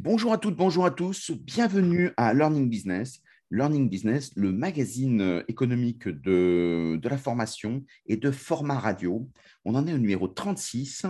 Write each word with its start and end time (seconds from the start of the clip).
Bonjour 0.00 0.32
à 0.32 0.38
toutes, 0.38 0.54
bonjour 0.54 0.86
à 0.86 0.92
tous, 0.92 1.32
bienvenue 1.32 2.12
à 2.16 2.32
Learning 2.32 2.70
Business. 2.70 3.20
Learning 3.50 3.88
Business, 3.90 4.30
le 4.36 4.52
magazine 4.52 5.20
euh, 5.20 5.42
économique 5.48 6.06
de, 6.06 7.00
la 7.02 7.18
formation 7.18 7.82
et 8.06 8.16
de 8.16 8.30
format 8.30 8.78
radio. 8.78 9.28
On 9.64 9.74
en 9.74 9.88
est 9.88 9.92
au 9.92 9.98
numéro 9.98 10.28
36 10.28 11.06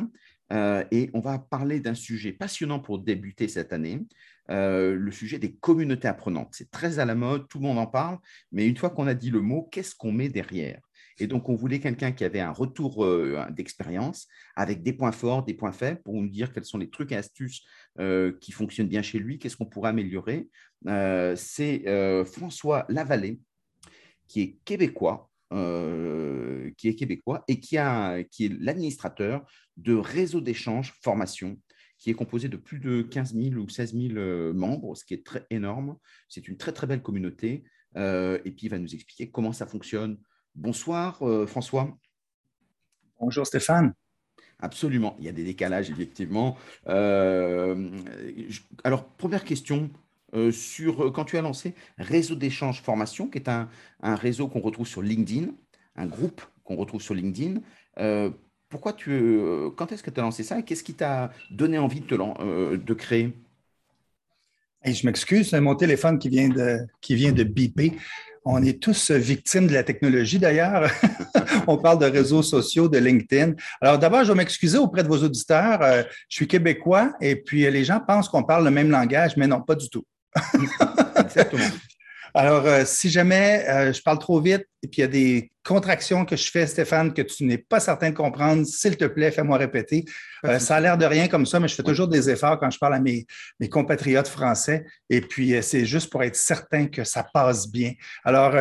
euh, 0.55 0.83
et 0.91 1.11
on 1.13 1.21
va 1.21 1.39
parler 1.39 1.81
d'un 1.81 1.93
sujet 1.93 2.33
passionnant 2.33 2.81
pour 2.81 2.99
débuter 2.99 3.47
cette 3.47 3.75
année, 3.75 4.07
euh, 4.51 4.95
le 4.95 5.13
sujet 5.13 5.39
des 5.39 5.53
communautés 5.53 6.09
apprenantes. 6.09 6.49
C'est 6.53 6.71
très 6.71 6.99
à 6.99 7.05
la 7.05 7.15
mode, 7.15 7.47
tout 7.47 7.59
le 7.59 7.65
monde 7.65 7.79
en 7.79 7.87
parle, 7.87 8.17
mais 8.53 8.67
une 8.67 8.79
fois 8.79 8.89
qu'on 8.89 9.07
a 9.07 9.13
dit 9.13 9.31
le 9.31 9.43
mot, 9.43 9.69
qu'est-ce 9.71 9.95
qu'on 9.95 10.13
met 10.13 10.31
derrière? 10.31 10.81
Et 11.19 11.27
donc, 11.27 11.49
on 11.49 11.55
voulait 11.55 11.81
quelqu'un 11.81 12.13
qui 12.13 12.25
avait 12.25 12.41
un 12.41 12.53
retour 12.53 13.05
euh, 13.05 13.45
d'expérience 13.51 14.29
avec 14.55 14.83
des 14.83 14.93
points 14.93 15.13
forts, 15.13 15.45
des 15.45 15.55
points 15.55 15.73
faibles 15.73 16.01
pour 16.03 16.15
nous 16.15 16.29
dire 16.29 16.53
quels 16.53 16.65
sont 16.65 16.79
les 16.79 16.91
trucs 16.91 17.13
et 17.13 17.17
astuces 17.17 17.65
euh, 17.99 18.33
qui 18.41 18.53
fonctionnent 18.53 18.89
bien 18.89 19.03
chez 19.03 19.19
lui, 19.19 19.39
qu'est-ce 19.39 19.57
qu'on 19.57 19.67
pourrait 19.67 19.91
améliorer. 19.91 20.49
Euh, 20.87 21.35
c'est 21.37 21.85
François 22.25 22.87
Lavallée, 22.89 23.41
qui 24.29 24.41
est 24.43 24.59
québécois, 24.65 25.29
qui 25.51 26.89
est 26.89 26.95
québécois 26.95 27.43
et 27.49 27.59
qui, 27.59 27.79
a, 27.79 28.23
qui 28.25 28.47
est 28.47 28.61
l'administrateur 28.61 29.45
de 29.77 29.95
Réseau 29.95 30.41
d'échange 30.41 30.95
formation 31.03 31.59
qui 32.01 32.11
est 32.11 32.15
composé 32.15 32.49
de 32.49 32.57
plus 32.57 32.79
de 32.79 33.03
15 33.03 33.35
000 33.35 33.55
ou 33.57 33.69
16 33.69 33.93
000 33.93 34.55
membres, 34.55 34.95
ce 34.95 35.05
qui 35.05 35.15
est 35.15 35.27
très 35.27 35.45
énorme. 35.51 35.97
C'est 36.29 36.47
une 36.47 36.57
très, 36.57 36.71
très 36.71 36.87
belle 36.87 37.03
communauté. 37.03 37.65
et 37.97 38.53
puis, 38.57 38.67
il 38.67 38.69
va 38.69 38.79
nous 38.79 38.95
expliquer 38.95 39.33
comment 39.33 39.53
ça 39.53 39.67
fonctionne, 39.67 40.17
Bonsoir 40.59 41.23
euh, 41.23 41.47
François. 41.47 41.97
Bonjour 43.21 43.47
Stéphane. 43.47 43.95
Absolument, 44.59 45.15
il 45.21 45.27
y 45.27 45.29
a 45.29 45.33
des 45.33 45.45
décalages 45.45 45.89
effectivement. 45.89 46.57
Euh, 46.89 47.89
alors, 48.83 49.05
première 49.05 49.45
question, 49.45 49.89
euh, 50.35 50.51
sur 50.51 51.13
quand 51.13 51.25
tu 51.25 51.39
as 51.39 51.43
lancé 51.43 51.77
Réseau 51.97 52.35
d'échange 52.35 52.83
formation, 52.83 53.29
qui 53.29 53.39
est 53.39 53.49
un, 53.49 53.69
réseau 54.03 54.49
qu'on 54.49 54.59
retrouve 54.59 54.89
sur 54.89 55.01
LinkedIn, 55.01 55.53
un 55.95 56.07
groupe 56.07 56.43
qu'on 56.65 56.75
retrouve 56.75 57.03
sur 57.03 57.15
LinkedIn. 57.15 57.61
pourquoi 58.69 58.95
tu, 58.95 59.41
quand 59.77 59.93
est-ce 59.93 60.03
que 60.03 60.11
tu 60.11 60.19
as 60.19 60.25
lancé 60.25 60.43
ça 60.43 60.59
et 60.59 60.65
qu'est-ce 60.65 60.83
qui 60.83 60.95
t'a 60.95 61.31
donné 61.53 61.79
envie 61.79 62.01
de, 62.01 62.77
de 62.77 62.95
créer? 62.95 63.33
Je 64.93 65.07
m'excuse, 65.07 65.51
c'est 65.51 65.61
mon 65.61 65.75
téléphone 65.75 66.19
qui 66.19 66.29
vient 66.29 66.49
de, 66.49 66.79
qui 67.01 67.15
vient 67.15 67.33
de 67.33 67.43
biper. 67.45 67.93
On 68.45 68.63
est 68.63 68.81
tous 68.81 69.11
victimes 69.11 69.67
de 69.67 69.75
la 69.75 69.83
technologie 69.83 70.39
d'ailleurs. 70.39 70.91
On 71.67 71.77
parle 71.77 71.99
de 71.99 72.07
réseaux 72.07 72.43
sociaux, 72.43 72.89
de 72.89 72.99
LinkedIn. 72.99 73.55
Alors 73.81 73.99
d'abord, 73.99 74.25
je 74.25 74.33
vais 74.33 74.39
m'excuser 74.39 74.79
auprès 74.79 75.03
de 75.03 75.09
vos 75.09 75.23
auditeurs. 75.23 75.83
Euh, 75.83 76.03
je 76.29 76.37
suis 76.37 76.49
québécois 76.49 77.13
et 77.21 77.37
puis 77.37 77.71
les 77.71 77.85
gens 77.85 78.01
pensent 78.01 78.29
qu'on 78.29 78.45
parle 78.45 78.65
le 78.65 78.71
même 78.71 78.91
langage, 78.91 79.37
mais 79.37 79.47
non, 79.47 79.61
pas 79.61 79.75
du 79.75 79.89
tout. 79.91 80.05
Alors, 82.39 82.67
euh, 82.67 82.85
si 82.87 83.11
jamais 83.11 83.65
euh, 83.69 83.93
je 83.93 84.01
parle 84.01 84.21
trop 84.21 84.41
vite 84.41 84.65
et 84.85 84.87
puis 84.87 84.99
il 84.99 85.01
y 85.01 85.05
a 85.05 85.09
des 85.09 85.51
contractions 85.65 86.25
que 86.25 86.37
je 86.37 86.49
fais, 86.49 86.69
Stéphane, 86.69 87.13
que 87.13 87.23
tu 87.23 87.45
n'es 87.45 87.59
pas 87.59 87.81
certain 87.81 88.11
de 88.11 88.15
comprendre, 88.15 88.65
s'il 88.65 88.97
te 88.97 89.07
plaît, 89.07 89.33
fais-moi 89.33 89.59
répéter. 89.59 90.05
Euh, 90.45 90.61
ça 90.61 90.77
a 90.77 90.81
l'air 90.81 90.97
de 90.97 91.05
rien 91.05 91.27
comme 91.27 91.47
ça, 91.47 91.59
mais 91.59 91.67
je 91.67 91.75
fais 91.75 91.83
toujours 91.83 92.07
des 92.07 92.31
efforts 92.31 92.61
quand 92.61 92.71
je 92.71 92.79
parle 92.79 92.95
à 92.95 93.01
mes, 93.01 93.27
mes 93.59 93.69
compatriotes 93.69 94.29
français. 94.29 94.87
Et 95.11 95.21
puis, 95.21 95.61
c'est 95.63 95.85
juste 95.85 96.13
pour 96.13 96.23
être 96.23 96.37
certain 96.37 96.87
que 96.87 97.03
ça 97.03 97.25
passe 97.25 97.69
bien. 97.69 97.95
Alors, 98.23 98.55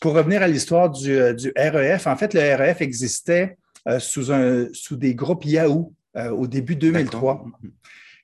pour 0.00 0.14
revenir 0.14 0.42
à 0.42 0.48
l'histoire 0.48 0.90
du, 0.90 1.16
du, 1.36 1.52
REF, 1.56 2.08
en 2.08 2.16
fait, 2.16 2.34
le 2.34 2.40
REF 2.40 2.80
existait 2.80 3.56
sous, 4.00 4.32
un, 4.32 4.66
sous 4.72 4.96
des 4.96 5.14
groupes 5.14 5.44
Yahoo 5.44 5.94
au 6.16 6.48
début 6.48 6.74
2003. 6.74 7.44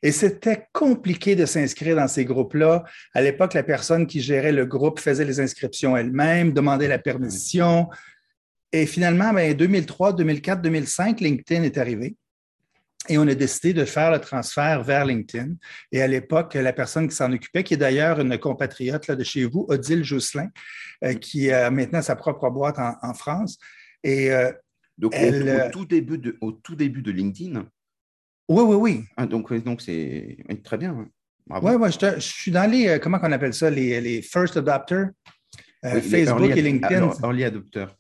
Et 0.07 0.13
c'était 0.13 0.69
compliqué 0.73 1.35
de 1.35 1.47
s'inscrire 1.47 1.97
dans 1.97 2.07
ces 2.07 2.25
groupes-là. 2.25 2.85
À 3.13 3.23
l'époque, 3.23 3.55
la 3.55 3.65
personne 3.65 4.07
qui 4.07 4.21
gérait 4.21 4.53
le 4.53 4.65
groupe 4.65 5.01
faisait 5.01 5.25
les 5.25 5.41
inscriptions 5.41 5.97
elle-même, 5.97 6.53
demandait 6.53 6.87
la 6.87 7.01
permission. 7.01 7.89
Et 8.71 8.87
finalement, 8.87 9.31
en 9.31 9.53
2003, 9.53 10.13
2004, 10.13 10.63
2005, 10.63 11.21
LinkedIn 11.21 11.65
est 11.65 11.77
arrivé. 11.77 12.15
Et 13.09 13.19
on 13.19 13.27
a 13.27 13.35
décidé 13.35 13.75
de 13.75 13.85
faire 13.85 14.13
le 14.13 14.21
transfert 14.21 14.85
vers 14.85 15.05
LinkedIn. 15.05 15.55
Et 15.91 16.01
à 16.01 16.07
l'époque, 16.07 16.55
la 16.55 16.73
personne 16.73 17.09
qui 17.09 17.17
s'en 17.17 17.33
occupait, 17.33 17.65
qui 17.65 17.75
est 17.75 17.77
d'ailleurs 17.77 18.21
une 18.21 18.39
compatriote 18.39 19.11
de 19.11 19.25
chez 19.25 19.45
vous, 19.45 19.67
Odile 19.69 20.05
Jousselin, 20.05 20.51
euh, 21.03 21.15
qui 21.15 21.51
a 21.51 21.69
maintenant 21.73 22.01
sa 22.01 22.15
propre 22.15 22.49
boîte 22.49 22.77
en, 22.79 23.15
France. 23.15 23.59
Et 24.05 24.31
euh, 24.31 24.53
Donc, 24.99 25.17
euh, 25.17 25.69
tout 25.73 25.85
début 25.85 26.19
de, 26.19 26.39
au 26.41 26.53
tout 26.53 26.77
début 26.77 27.03
de 27.03 27.11
LinkedIn, 27.11 27.67
oui, 28.49 28.63
oui, 28.63 28.77
oui. 28.77 29.05
Ah, 29.17 29.27
donc, 29.27 29.53
donc 29.65 29.83
c'est 29.83 30.37
très 30.63 30.79
bien. 30.79 31.07
Oui, 31.49 31.73
oui, 31.79 31.89
je, 31.93 32.21
suis 32.21 32.51
dans 32.51 32.69
les, 32.69 32.89
euh, 32.89 32.99
comment 32.99 33.19
on 33.23 33.33
appelle 33.33 33.55
ça, 33.55 33.71
les, 33.71 34.01
les 34.01 34.21
first 34.21 34.57
adopters, 34.57 35.11
euh, 35.85 36.01
Facebook 36.01 36.51
et 36.57 36.63
LinkedIn. 36.63 37.13
Early 37.23 37.45
adopters. 37.45 37.97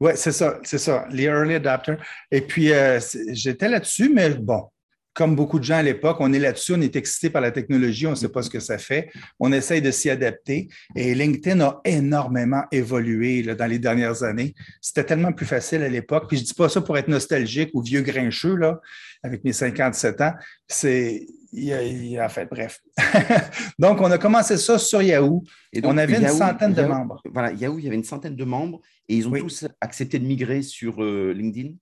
Oui, 0.00 0.12
c'est 0.14 0.32
ça, 0.32 0.58
c'est 0.62 0.78
ça, 0.78 1.06
les 1.10 1.24
early 1.24 1.54
adopters. 1.54 1.98
Et 2.30 2.40
puis, 2.40 2.72
euh, 2.72 3.00
j'étais 3.32 3.68
là-dessus, 3.68 4.10
mais 4.10 4.30
bon, 4.30 4.68
comme 5.14 5.36
beaucoup 5.36 5.58
de 5.58 5.64
gens 5.64 5.76
à 5.76 5.82
l'époque, 5.82 6.16
on 6.20 6.32
est 6.32 6.38
là-dessus, 6.38 6.74
on 6.74 6.80
est 6.80 6.96
excité 6.96 7.30
par 7.30 7.40
la 7.40 7.52
technologie, 7.52 8.06
on 8.06 8.10
ne 8.10 8.16
sait 8.16 8.28
pas 8.28 8.42
ce 8.42 8.50
que 8.50 8.60
ça 8.60 8.78
fait, 8.78 9.10
on 9.38 9.52
essaye 9.52 9.80
de 9.80 9.90
s'y 9.90 10.10
adapter. 10.10 10.68
Et 10.96 11.14
LinkedIn 11.14 11.60
a 11.60 11.80
énormément 11.84 12.64
évolué 12.72 13.42
dans 13.42 13.66
les 13.66 13.78
dernières 13.78 14.24
années. 14.24 14.54
C'était 14.80 15.04
tellement 15.04 15.32
plus 15.32 15.46
facile 15.46 15.82
à 15.82 15.88
l'époque. 15.88 16.24
Puis 16.28 16.38
je 16.38 16.42
ne 16.42 16.46
dis 16.48 16.54
pas 16.54 16.68
ça 16.68 16.80
pour 16.80 16.98
être 16.98 17.08
nostalgique 17.08 17.70
ou 17.74 17.82
vieux 17.82 18.02
grincheux, 18.02 18.56
là, 18.56 18.80
avec 19.22 19.44
mes 19.44 19.52
57 19.52 20.20
ans. 20.20 20.32
C'est. 20.68 21.26
En 21.56 22.28
fait, 22.28 22.46
bref. 22.50 22.80
Donc, 23.78 24.00
on 24.00 24.10
a 24.10 24.18
commencé 24.18 24.56
ça 24.56 24.76
sur 24.76 25.00
Yahoo. 25.00 25.44
Et 25.72 25.80
on 25.84 25.96
avait 25.96 26.18
une 26.18 26.28
centaine 26.28 26.72
de 26.72 26.82
membres. 26.82 27.22
Voilà, 27.32 27.52
Yahoo, 27.52 27.78
il 27.78 27.84
y 27.84 27.86
avait 27.86 27.96
une 27.96 28.02
centaine 28.02 28.34
de 28.34 28.44
membres 28.44 28.80
et 29.08 29.16
ils 29.16 29.28
ont 29.28 29.32
tous 29.32 29.64
accepté 29.80 30.18
de 30.18 30.26
migrer 30.26 30.62
sur 30.62 31.00
euh, 31.00 31.32
LinkedIn? 31.32 31.74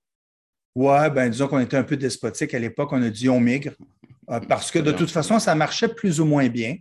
Ouais, 0.74 1.10
ben 1.10 1.28
disons 1.28 1.48
qu'on 1.48 1.60
était 1.60 1.76
un 1.76 1.82
peu 1.82 1.96
despotique 1.96 2.54
à 2.54 2.58
l'époque. 2.58 2.90
On 2.92 3.02
a 3.02 3.10
dit 3.10 3.28
on 3.28 3.40
migre 3.40 3.72
euh, 4.30 4.40
parce 4.40 4.70
que 4.70 4.78
de 4.78 4.92
toute 4.92 5.10
façon, 5.10 5.38
ça 5.38 5.54
marchait 5.54 5.88
plus 5.88 6.20
ou 6.20 6.24
moins 6.24 6.48
bien. 6.48 6.76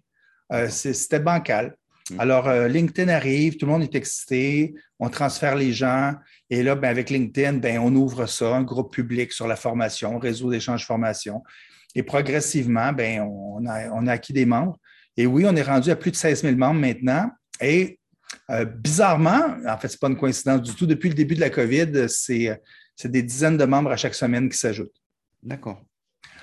Euh, 0.54 0.70
c'était 0.70 1.20
bancal. 1.20 1.76
Mm. 2.10 2.20
Alors, 2.20 2.48
euh, 2.48 2.68
LinkedIn 2.68 3.12
arrive, 3.12 3.58
tout 3.58 3.66
le 3.66 3.72
monde 3.72 3.84
est 3.84 3.96
excité, 3.96 4.74
on 5.00 5.10
transfère 5.10 5.56
les 5.56 5.74
gens. 5.74 6.14
Et 6.50 6.64
là, 6.64 6.76
ben, 6.76 6.90
avec 6.90 7.10
LinkedIn, 7.10 7.54
ben, 7.54 7.80
on 7.80 7.94
ouvre 7.96 8.26
ça, 8.28 8.56
un 8.56 8.64
groupe 8.64 8.94
public 8.94 9.32
sur 9.34 9.48
la 9.48 9.56
formation, 9.56 10.18
réseau 10.20 10.50
d'échange 10.50 10.86
formation. 10.86 11.44
Et 11.96 12.04
progressivement, 12.04 12.94
ben, 12.94 13.22
on, 13.22 13.66
a, 13.68 13.90
on 13.92 14.08
a 14.08 14.14
acquis 14.14 14.34
des 14.34 14.46
membres. 14.46 14.78
Et 15.18 15.26
oui, 15.26 15.46
on 15.46 15.56
est 15.56 15.62
rendu 15.62 15.92
à 15.92 15.96
plus 15.98 16.12
de 16.12 16.16
16 16.16 16.44
000 16.44 16.56
membres 16.56 16.80
maintenant. 16.80 17.30
Et 17.60 18.00
bizarrement, 18.78 19.56
en 19.68 19.78
fait, 19.78 19.90
ce 19.90 19.96
n'est 19.96 20.00
pas 20.00 20.08
une 20.08 20.18
coïncidence 20.18 20.62
du 20.62 20.74
tout, 20.74 20.86
depuis 20.86 21.10
le 21.10 21.16
début 21.16 21.36
de 21.36 21.42
la 21.42 21.50
COVID, 21.50 22.08
c'est 22.08 22.58
c'est 22.96 23.12
des 23.12 23.24
dizaines 23.24 23.58
de 23.58 23.66
membres 23.66 23.92
à 23.92 23.98
chaque 23.98 24.16
semaine 24.16 24.50
qui 24.50 24.58
s'ajoutent. 24.58 25.02
D'accord. 25.44 25.82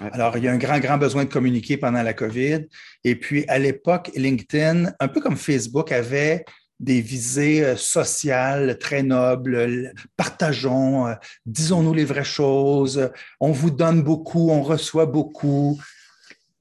Alors, 0.00 0.36
il 0.36 0.44
y 0.44 0.48
a 0.48 0.52
un 0.52 0.58
grand, 0.58 0.78
grand 0.78 0.98
besoin 0.98 1.24
de 1.24 1.30
communiquer 1.30 1.76
pendant 1.76 2.02
la 2.02 2.14
COVID. 2.14 2.66
Et 3.04 3.16
puis, 3.16 3.44
à 3.48 3.58
l'époque, 3.58 4.10
LinkedIn, 4.14 4.92
un 4.98 5.08
peu 5.08 5.20
comme 5.20 5.36
Facebook, 5.36 5.90
avait 5.90 6.44
des 6.78 7.00
visées 7.00 7.64
euh, 7.64 7.76
sociales 7.76 8.78
très 8.78 9.02
nobles. 9.02 9.92
Partageons, 10.16 11.08
euh, 11.08 11.14
disons-nous 11.46 11.94
les 11.94 12.04
vraies 12.04 12.24
choses. 12.24 13.10
On 13.40 13.50
vous 13.50 13.70
donne 13.70 14.02
beaucoup, 14.02 14.50
on 14.50 14.62
reçoit 14.62 15.06
beaucoup. 15.06 15.80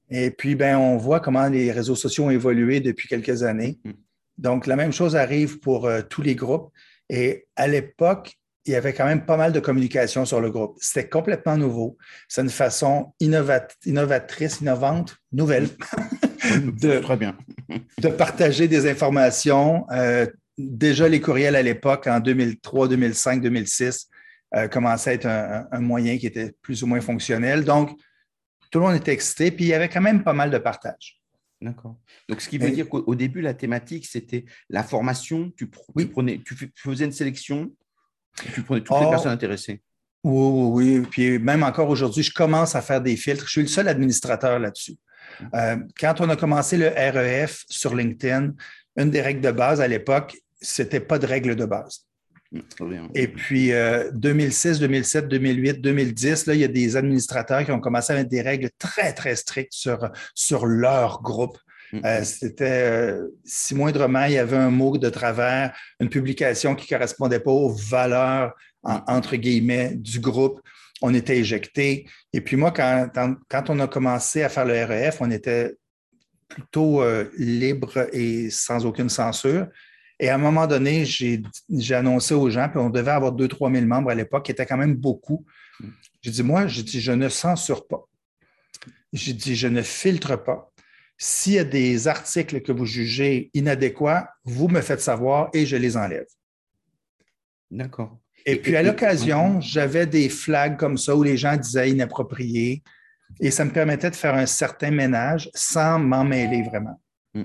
Et 0.09 0.31
puis, 0.31 0.55
ben, 0.55 0.77
on 0.77 0.97
voit 0.97 1.19
comment 1.19 1.47
les 1.47 1.71
réseaux 1.71 1.95
sociaux 1.95 2.25
ont 2.25 2.31
évolué 2.31 2.79
depuis 2.79 3.07
quelques 3.07 3.43
années. 3.43 3.77
Mm. 3.83 3.91
Donc, 4.39 4.67
la 4.67 4.75
même 4.75 4.93
chose 4.93 5.15
arrive 5.15 5.59
pour 5.59 5.85
euh, 5.85 6.01
tous 6.01 6.23
les 6.23 6.35
groupes. 6.35 6.71
Et 7.09 7.45
à 7.55 7.67
l'époque, 7.67 8.37
il 8.67 8.73
y 8.73 8.75
avait 8.75 8.93
quand 8.93 9.05
même 9.05 9.25
pas 9.25 9.37
mal 9.37 9.53
de 9.53 9.59
communication 9.59 10.25
sur 10.25 10.41
le 10.41 10.51
groupe. 10.51 10.77
C'était 10.81 11.07
complètement 11.07 11.57
nouveau. 11.57 11.97
C'est 12.27 12.41
une 12.41 12.49
façon 12.49 13.13
innovatrice, 13.19 14.59
innovante, 14.59 15.17
nouvelle 15.31 15.69
de, 16.81 16.99
Très 16.99 17.17
bien. 17.17 17.37
de 17.99 18.09
partager 18.09 18.67
des 18.67 18.89
informations. 18.89 19.85
Euh, 19.91 20.27
déjà, 20.57 21.07
les 21.07 21.21
courriels 21.21 21.55
à 21.55 21.61
l'époque, 21.61 22.07
en 22.07 22.19
2003, 22.19 22.89
2005, 22.89 23.41
2006, 23.41 24.09
commençaient 24.71 25.11
à 25.11 25.13
être 25.13 25.27
un, 25.71 25.81
moyen 25.81 26.17
qui 26.17 26.27
était 26.27 26.53
plus 26.61 26.83
ou 26.83 26.87
moins 26.87 27.01
fonctionnel. 27.01 27.63
Donc, 27.63 27.91
tout 28.71 28.79
le 28.79 28.85
monde 28.85 28.95
était 28.95 29.13
excité, 29.13 29.51
puis 29.51 29.65
il 29.65 29.69
y 29.69 29.73
avait 29.73 29.89
quand 29.89 30.01
même 30.01 30.23
pas 30.23 30.33
mal 30.33 30.51
de 30.51 30.57
partage. 30.57 31.21
D'accord. 31.61 31.97
Donc, 32.29 32.41
ce 32.41 32.49
qui 32.49 32.57
veut 32.57 32.71
dire 32.71 32.87
qu'au 32.87 33.15
début, 33.15 33.41
la 33.41 33.53
thématique, 33.53 34.05
c'était 34.05 34.45
la 34.69 34.83
formation. 34.83 35.51
Tu, 35.55 35.67
prenais, 35.67 36.41
tu 36.45 36.71
faisais 36.75 37.05
une 37.05 37.11
sélection 37.11 37.71
tu 38.53 38.63
prenais 38.63 38.81
toutes 38.81 38.99
les 38.99 39.05
oh. 39.05 39.09
personnes 39.09 39.31
intéressées. 39.31 39.81
Oui, 40.23 40.71
oui, 40.73 40.97
oui. 40.99 41.07
Puis 41.09 41.39
même 41.39 41.63
encore 41.63 41.89
aujourd'hui, 41.89 42.23
je 42.23 42.33
commence 42.33 42.75
à 42.75 42.81
faire 42.81 43.01
des 43.01 43.15
filtres. 43.15 43.45
Je 43.45 43.51
suis 43.51 43.61
le 43.61 43.67
seul 43.67 43.87
administrateur 43.87 44.59
là-dessus. 44.59 44.95
Euh, 45.53 45.77
quand 45.99 46.19
on 46.21 46.29
a 46.29 46.35
commencé 46.35 46.77
le 46.77 46.87
REF 46.87 47.65
sur 47.69 47.95
LinkedIn, 47.95 48.53
une 48.97 49.11
des 49.11 49.21
règles 49.21 49.41
de 49.41 49.51
base 49.51 49.81
à 49.81 49.87
l'époque, 49.87 50.37
c'était 50.59 50.99
pas 50.99 51.19
de 51.19 51.27
règle 51.27 51.55
de 51.55 51.65
base. 51.65 52.07
Et 53.13 53.27
puis 53.27 53.71
2006, 54.13 54.79
2007, 54.79 55.27
2008, 55.27 55.81
2010, 55.81 56.45
là, 56.45 56.53
il 56.53 56.61
y 56.61 56.63
a 56.63 56.69
des 56.69 56.95
administrateurs 56.95 57.65
qui 57.65 57.71
ont 57.71 57.81
commencé 57.81 58.13
à 58.13 58.15
mettre 58.15 58.29
des 58.29 58.41
règles 58.41 58.69
très, 58.79 59.13
très 59.13 59.35
strictes 59.35 59.73
sur, 59.73 60.09
sur 60.33 60.65
leur 60.65 61.21
groupe. 61.21 61.57
Mm. 61.93 61.99
Euh, 62.05 62.23
c'était, 62.23 62.91
euh, 62.91 63.27
si 63.45 63.75
moindrement, 63.75 64.25
il 64.25 64.33
y 64.33 64.37
avait 64.37 64.57
un 64.57 64.69
mot 64.69 64.97
de 64.97 65.09
travers, 65.09 65.75
une 65.99 66.09
publication 66.09 66.75
qui 66.75 66.91
ne 66.91 66.97
correspondait 66.97 67.39
pas 67.39 67.51
aux 67.51 67.73
valeurs, 67.73 68.53
mm. 68.83 68.97
entre 69.07 69.35
guillemets, 69.35 69.95
du 69.95 70.19
groupe, 70.19 70.59
on 71.01 71.13
était 71.13 71.37
éjecté. 71.37 72.07
Et 72.33 72.41
puis 72.41 72.55
moi, 72.55 72.71
quand, 72.71 73.09
quand, 73.47 73.69
on 73.69 73.79
a 73.79 73.87
commencé 73.87 74.43
à 74.43 74.49
faire 74.49 74.65
le 74.65 74.83
REF, 74.83 75.17
on 75.21 75.31
était 75.31 75.75
plutôt 76.47 77.01
euh, 77.01 77.29
libre 77.37 78.07
et 78.13 78.49
sans 78.49 78.85
aucune 78.85 79.09
censure. 79.09 79.67
Et 80.19 80.29
à 80.29 80.35
un 80.35 80.39
moment 80.39 80.65
donné, 80.65 81.05
j'ai 81.05 81.43
annoncé 81.93 82.33
aux 82.33 82.49
gens, 82.49 82.69
puis 82.69 82.79
on 82.79 82.89
devait 82.89 83.11
avoir 83.11 83.33
2-3 83.33 83.71
000 83.71 83.85
membres 83.85 84.09
à 84.09 84.15
l'époque, 84.15 84.45
qui 84.45 84.51
était 84.51 84.65
quand 84.65 84.77
même 84.77 84.95
beaucoup. 84.95 85.45
Mm. 85.79 85.87
J'ai 86.21 86.31
dit, 86.31 86.43
moi, 86.43 86.67
j'ai 86.67 86.83
dit, 86.83 86.99
je 86.99 87.11
ne 87.11 87.29
censure 87.29 87.87
pas. 87.87 88.03
J'ai 89.13 89.33
dit, 89.33 89.55
je 89.55 89.67
ne 89.67 89.81
filtre 89.81 90.35
pas. 90.35 90.71
S'il 91.17 91.53
y 91.53 91.59
a 91.59 91.63
des 91.63 92.07
articles 92.07 92.61
que 92.61 92.71
vous 92.71 92.85
jugez 92.85 93.49
inadéquats, 93.53 94.29
vous 94.43 94.67
me 94.67 94.81
faites 94.81 95.01
savoir 95.01 95.49
et 95.53 95.65
je 95.65 95.75
les 95.75 95.97
enlève. 95.97 96.27
D'accord. 97.71 98.19
Et, 98.45 98.55
puis, 98.55 98.75
à 98.75 98.83
l'occasion, 98.83 99.59
j'avais 99.59 100.05
des 100.05 100.29
flags 100.29 100.77
comme 100.77 100.97
ça 100.97 101.15
où 101.15 101.23
les 101.23 101.35
gens 101.35 101.57
disaient 101.57 101.89
inapproprié 101.89 102.81
et 103.39 103.51
ça 103.51 103.65
me 103.65 103.71
permettait 103.71 104.09
de 104.09 104.15
faire 104.15 104.35
un 104.35 104.45
certain 104.45 104.91
ménage 104.91 105.49
sans 105.53 105.99
m'en 105.99 106.23
mêler 106.23 106.63
vraiment. 106.63 107.01
Hmm. 107.33 107.43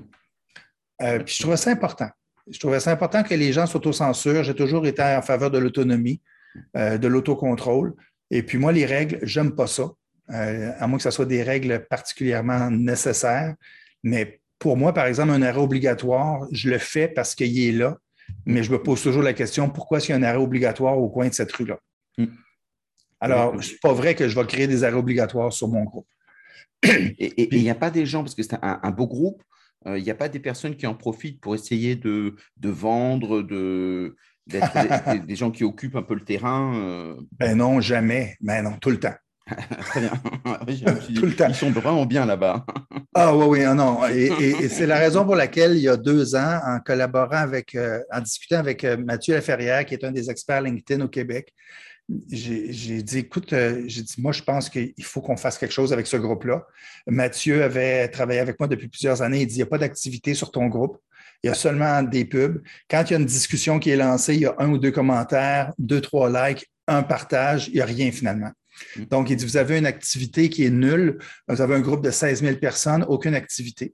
Euh, 1.01 1.19
puis 1.19 1.35
je 1.35 1.41
trouvais 1.41 1.57
ça 1.57 1.71
important. 1.71 2.09
Je 2.49 2.59
trouvais 2.59 2.79
ça 2.79 2.91
important 2.91 3.23
que 3.23 3.33
les 3.33 3.51
gens 3.51 3.65
s'autocensurent. 3.65 4.43
J'ai 4.43 4.55
toujours 4.55 4.85
été 4.85 5.01
en 5.01 5.21
faveur 5.21 5.51
de 5.51 5.57
l'autonomie, 5.57 6.21
euh, 6.77 6.97
de 6.97 7.07
l'autocontrôle. 7.07 7.95
Et 8.31 8.43
puis 8.43 8.57
moi, 8.57 8.71
les 8.71 8.85
règles, 8.85 9.19
j'aime 9.23 9.55
pas 9.55 9.67
ça. 9.67 9.91
Euh, 10.31 10.71
à 10.79 10.87
moins 10.87 10.97
que 10.97 11.03
ce 11.03 11.11
soit 11.11 11.25
des 11.25 11.43
règles 11.43 11.85
particulièrement 11.89 12.71
nécessaires. 12.71 13.55
Mais 14.03 14.39
pour 14.57 14.77
moi, 14.77 14.93
par 14.93 15.05
exemple, 15.05 15.31
un 15.31 15.41
arrêt 15.41 15.59
obligatoire, 15.59 16.47
je 16.51 16.69
le 16.69 16.77
fais 16.77 17.09
parce 17.09 17.35
qu'il 17.35 17.59
est 17.59 17.73
là, 17.73 17.97
mais 18.45 18.63
je 18.63 18.71
me 18.71 18.81
pose 18.81 19.03
toujours 19.03 19.23
la 19.23 19.33
question 19.33 19.69
pourquoi 19.69 19.97
est-ce 19.97 20.07
qu'il 20.07 20.15
y 20.15 20.17
a 20.17 20.19
un 20.19 20.23
arrêt 20.23 20.41
obligatoire 20.41 20.97
au 20.97 21.09
coin 21.09 21.27
de 21.27 21.33
cette 21.33 21.51
rue-là? 21.51 21.77
Hmm. 22.17 22.27
Alors, 23.19 23.61
ce 23.61 23.71
n'est 23.71 23.77
pas 23.81 23.93
vrai 23.93 24.15
que 24.15 24.27
je 24.27 24.39
vais 24.39 24.45
créer 24.45 24.67
des 24.67 24.83
arrêts 24.83 24.97
obligatoires 24.97 25.51
sur 25.51 25.67
mon 25.67 25.83
groupe. 25.83 26.07
Et 26.83 27.55
il 27.55 27.61
n'y 27.61 27.69
a 27.69 27.75
pas 27.75 27.91
des 27.91 28.05
gens, 28.05 28.23
parce 28.23 28.35
que 28.35 28.43
c'est 28.43 28.57
un, 28.61 28.91
beau 28.91 29.07
groupe, 29.07 29.41
euh, 29.87 29.97
il 29.97 30.03
n'y 30.03 30.11
a 30.11 30.15
pas 30.15 30.29
des 30.29 30.39
personnes 30.39 30.75
qui 30.75 30.87
en 30.87 30.95
profitent 30.95 31.39
pour 31.39 31.55
essayer 31.55 31.95
de, 31.95 32.35
vendre, 32.61 33.41
de, 33.41 34.15
d'être 34.47 34.73
des, 35.25 35.35
gens 35.35 35.51
qui 35.51 35.63
occupent 35.63 35.95
un 35.95 36.03
peu 36.03 36.15
le 36.15 36.23
terrain? 36.25 36.75
Euh? 36.75 37.15
Ben 37.39 37.57
non, 37.57 37.79
jamais. 37.81 38.35
Ben 38.41 38.61
non, 38.61 38.77
tout 38.77 38.89
le 38.89 38.99
temps. 38.99 39.15
Très 39.79 39.99
bien. 39.99 40.11
Tout 41.15 41.25
le 41.25 41.35
temps. 41.35 41.47
Ils 41.49 41.55
sont 41.55 41.71
vraiment 41.71 42.05
bien 42.05 42.25
là-bas. 42.25 42.65
ah 43.13 43.35
oui, 43.35 43.45
oui, 43.47 43.63
ah 43.63 43.73
non. 43.73 44.05
Et, 44.07 44.69
c'est 44.69 44.87
la 44.87 44.97
raison 44.97 45.25
pour 45.25 45.35
laquelle, 45.35 45.75
il 45.75 45.81
y 45.81 45.89
a 45.89 45.97
deux 45.97 46.35
ans, 46.35 46.59
en 46.65 46.79
collaborant 46.79 47.37
avec, 47.37 47.75
euh, 47.75 47.99
en 48.11 48.21
discutant 48.21 48.57
avec 48.57 48.83
euh, 48.83 48.97
Mathieu 48.97 49.35
Laferrière, 49.35 49.85
qui 49.85 49.95
est 49.95 50.03
un 50.03 50.11
des 50.11 50.29
experts 50.29 50.61
LinkedIn 50.61 51.03
au 51.03 51.09
Québec, 51.09 51.53
j'ai 52.29 53.01
dit, 53.01 53.19
écoute, 53.19 53.53
euh, 53.53 53.83
j'ai 53.87 54.01
dit, 54.01 54.15
moi, 54.17 54.33
je 54.33 54.43
pense 54.43 54.69
qu'il 54.69 54.93
faut 55.01 55.21
qu'on 55.21 55.37
fasse 55.37 55.57
quelque 55.57 55.73
chose 55.73 55.93
avec 55.93 56.07
ce 56.07 56.17
groupe-là. 56.17 56.65
Mathieu 57.07 57.63
avait 57.63 58.07
travaillé 58.09 58.39
avec 58.39 58.59
moi 58.59 58.67
depuis 58.67 58.87
plusieurs 58.87 59.21
années. 59.21 59.41
Il 59.41 59.47
dit, 59.47 59.55
il 59.55 59.57
n'y 59.57 59.63
a 59.63 59.67
pas 59.67 59.77
d'activité 59.77 60.33
sur 60.33 60.51
ton 60.51 60.67
groupe. 60.67 60.97
Il 61.43 61.47
y 61.47 61.49
a 61.49 61.53
seulement 61.53 62.03
des 62.03 62.25
pubs. 62.25 62.61
Quand 62.89 63.03
il 63.09 63.11
y 63.11 63.15
a 63.15 63.19
une 63.19 63.25
discussion 63.25 63.79
qui 63.79 63.89
est 63.89 63.95
lancée, 63.95 64.35
il 64.35 64.41
y 64.41 64.45
a 64.45 64.55
un 64.59 64.69
ou 64.69 64.77
deux 64.77 64.91
commentaires, 64.91 65.73
deux, 65.77 66.01
trois 66.01 66.29
likes, 66.29 66.69
un 66.87 67.03
partage, 67.03 67.67
il 67.69 67.75
n'y 67.75 67.81
a 67.81 67.85
rien 67.85 68.11
finalement. 68.11 68.51
Mm. 68.95 69.03
Donc, 69.05 69.29
il 69.29 69.35
dit, 69.35 69.45
vous 69.45 69.57
avez 69.57 69.77
une 69.77 69.85
activité 69.85 70.49
qui 70.49 70.65
est 70.65 70.69
nulle, 70.69 71.19
vous 71.47 71.61
avez 71.61 71.75
un 71.75 71.81
groupe 71.81 72.03
de 72.03 72.11
16 72.11 72.41
000 72.41 72.57
personnes, 72.57 73.05
aucune 73.07 73.35
activité. 73.35 73.93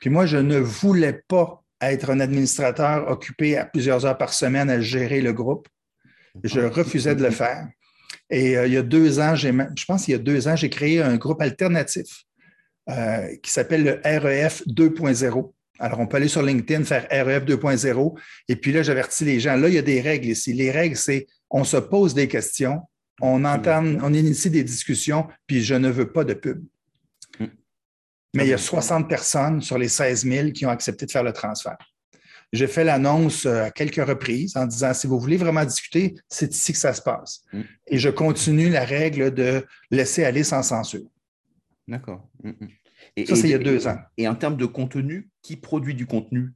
Puis 0.00 0.10
moi, 0.10 0.26
je 0.26 0.38
ne 0.38 0.58
voulais 0.58 1.20
pas 1.28 1.62
être 1.80 2.10
un 2.10 2.20
administrateur 2.20 3.10
occupé 3.10 3.56
à 3.56 3.64
plusieurs 3.64 4.04
heures 4.04 4.18
par 4.18 4.32
semaine 4.32 4.70
à 4.70 4.80
gérer 4.80 5.20
le 5.20 5.32
groupe. 5.32 5.68
Je 6.44 6.60
refusais 6.60 7.14
de 7.14 7.22
le 7.22 7.30
faire. 7.30 7.68
Et 8.28 8.56
euh, 8.56 8.66
il 8.66 8.72
y 8.72 8.76
a 8.76 8.82
deux 8.82 9.18
ans, 9.18 9.34
je 9.34 9.84
pense 9.86 10.04
qu'il 10.04 10.12
y 10.12 10.14
a 10.14 10.18
deux 10.18 10.46
ans, 10.46 10.56
j'ai 10.56 10.70
créé 10.70 11.02
un 11.02 11.16
groupe 11.16 11.40
alternatif 11.42 12.24
euh, 12.88 13.36
qui 13.42 13.50
s'appelle 13.50 13.84
le 13.84 14.00
REF 14.04 14.62
2.0. 14.66 15.52
Alors, 15.78 15.98
on 15.98 16.06
peut 16.06 16.18
aller 16.18 16.28
sur 16.28 16.42
LinkedIn, 16.42 16.84
faire 16.84 17.06
REF 17.10 17.44
2.0. 17.44 18.18
Et 18.48 18.56
puis 18.56 18.72
là, 18.72 18.82
j'avertis 18.82 19.24
les 19.24 19.40
gens. 19.40 19.56
Là, 19.56 19.68
il 19.68 19.74
y 19.74 19.78
a 19.78 19.82
des 19.82 20.00
règles 20.00 20.28
ici. 20.28 20.52
Les 20.52 20.70
règles, 20.70 20.96
c'est 20.96 21.26
on 21.50 21.64
se 21.64 21.78
pose 21.78 22.14
des 22.14 22.28
questions, 22.28 22.80
on 23.20 23.44
entend, 23.44 23.84
on 24.02 24.12
initie 24.12 24.50
des 24.50 24.64
discussions, 24.64 25.28
puis 25.46 25.62
je 25.62 25.74
ne 25.74 25.88
veux 25.88 26.12
pas 26.12 26.24
de 26.24 26.34
pub. 26.34 26.64
Hmm. 27.38 27.46
Mais 28.34 28.44
il 28.44 28.48
y 28.50 28.54
a 28.54 28.58
60 28.58 29.08
personnes 29.08 29.60
sur 29.60 29.78
les 29.78 29.88
16 29.88 30.24
000 30.24 30.50
qui 30.50 30.66
ont 30.66 30.70
accepté 30.70 31.06
de 31.06 31.10
faire 31.10 31.24
le 31.24 31.32
transfert. 31.32 31.78
J'ai 32.52 32.66
fait 32.66 32.82
l'annonce 32.82 33.46
euh, 33.46 33.64
à 33.64 33.70
quelques 33.70 34.04
reprises 34.04 34.56
en 34.56 34.66
disant 34.66 34.92
si 34.92 35.06
vous 35.06 35.20
voulez 35.20 35.36
vraiment 35.36 35.64
discuter, 35.64 36.16
c'est 36.28 36.52
ici 36.52 36.72
que 36.72 36.78
ça 36.78 36.92
se 36.92 37.02
passe. 37.02 37.42
Hmm. 37.52 37.62
Et 37.86 37.98
je 37.98 38.08
continue 38.08 38.70
la 38.70 38.84
règle 38.84 39.32
de 39.32 39.64
laisser 39.90 40.24
aller 40.24 40.42
sans 40.42 40.62
censure. 40.62 41.08
D'accord. 41.86 42.28
Hmm, 42.42 42.52
et, 43.16 43.26
ça, 43.26 43.36
c'est 43.36 43.48
il 43.48 43.50
y 43.50 43.54
a 43.54 43.58
deux 43.58 43.86
ans. 43.86 43.98
Et 44.16 44.28
en 44.28 44.34
termes 44.34 44.56
de 44.56 44.66
contenu, 44.66 45.30
qui 45.42 45.56
produit 45.56 45.94
du 45.94 46.06
contenu? 46.06 46.52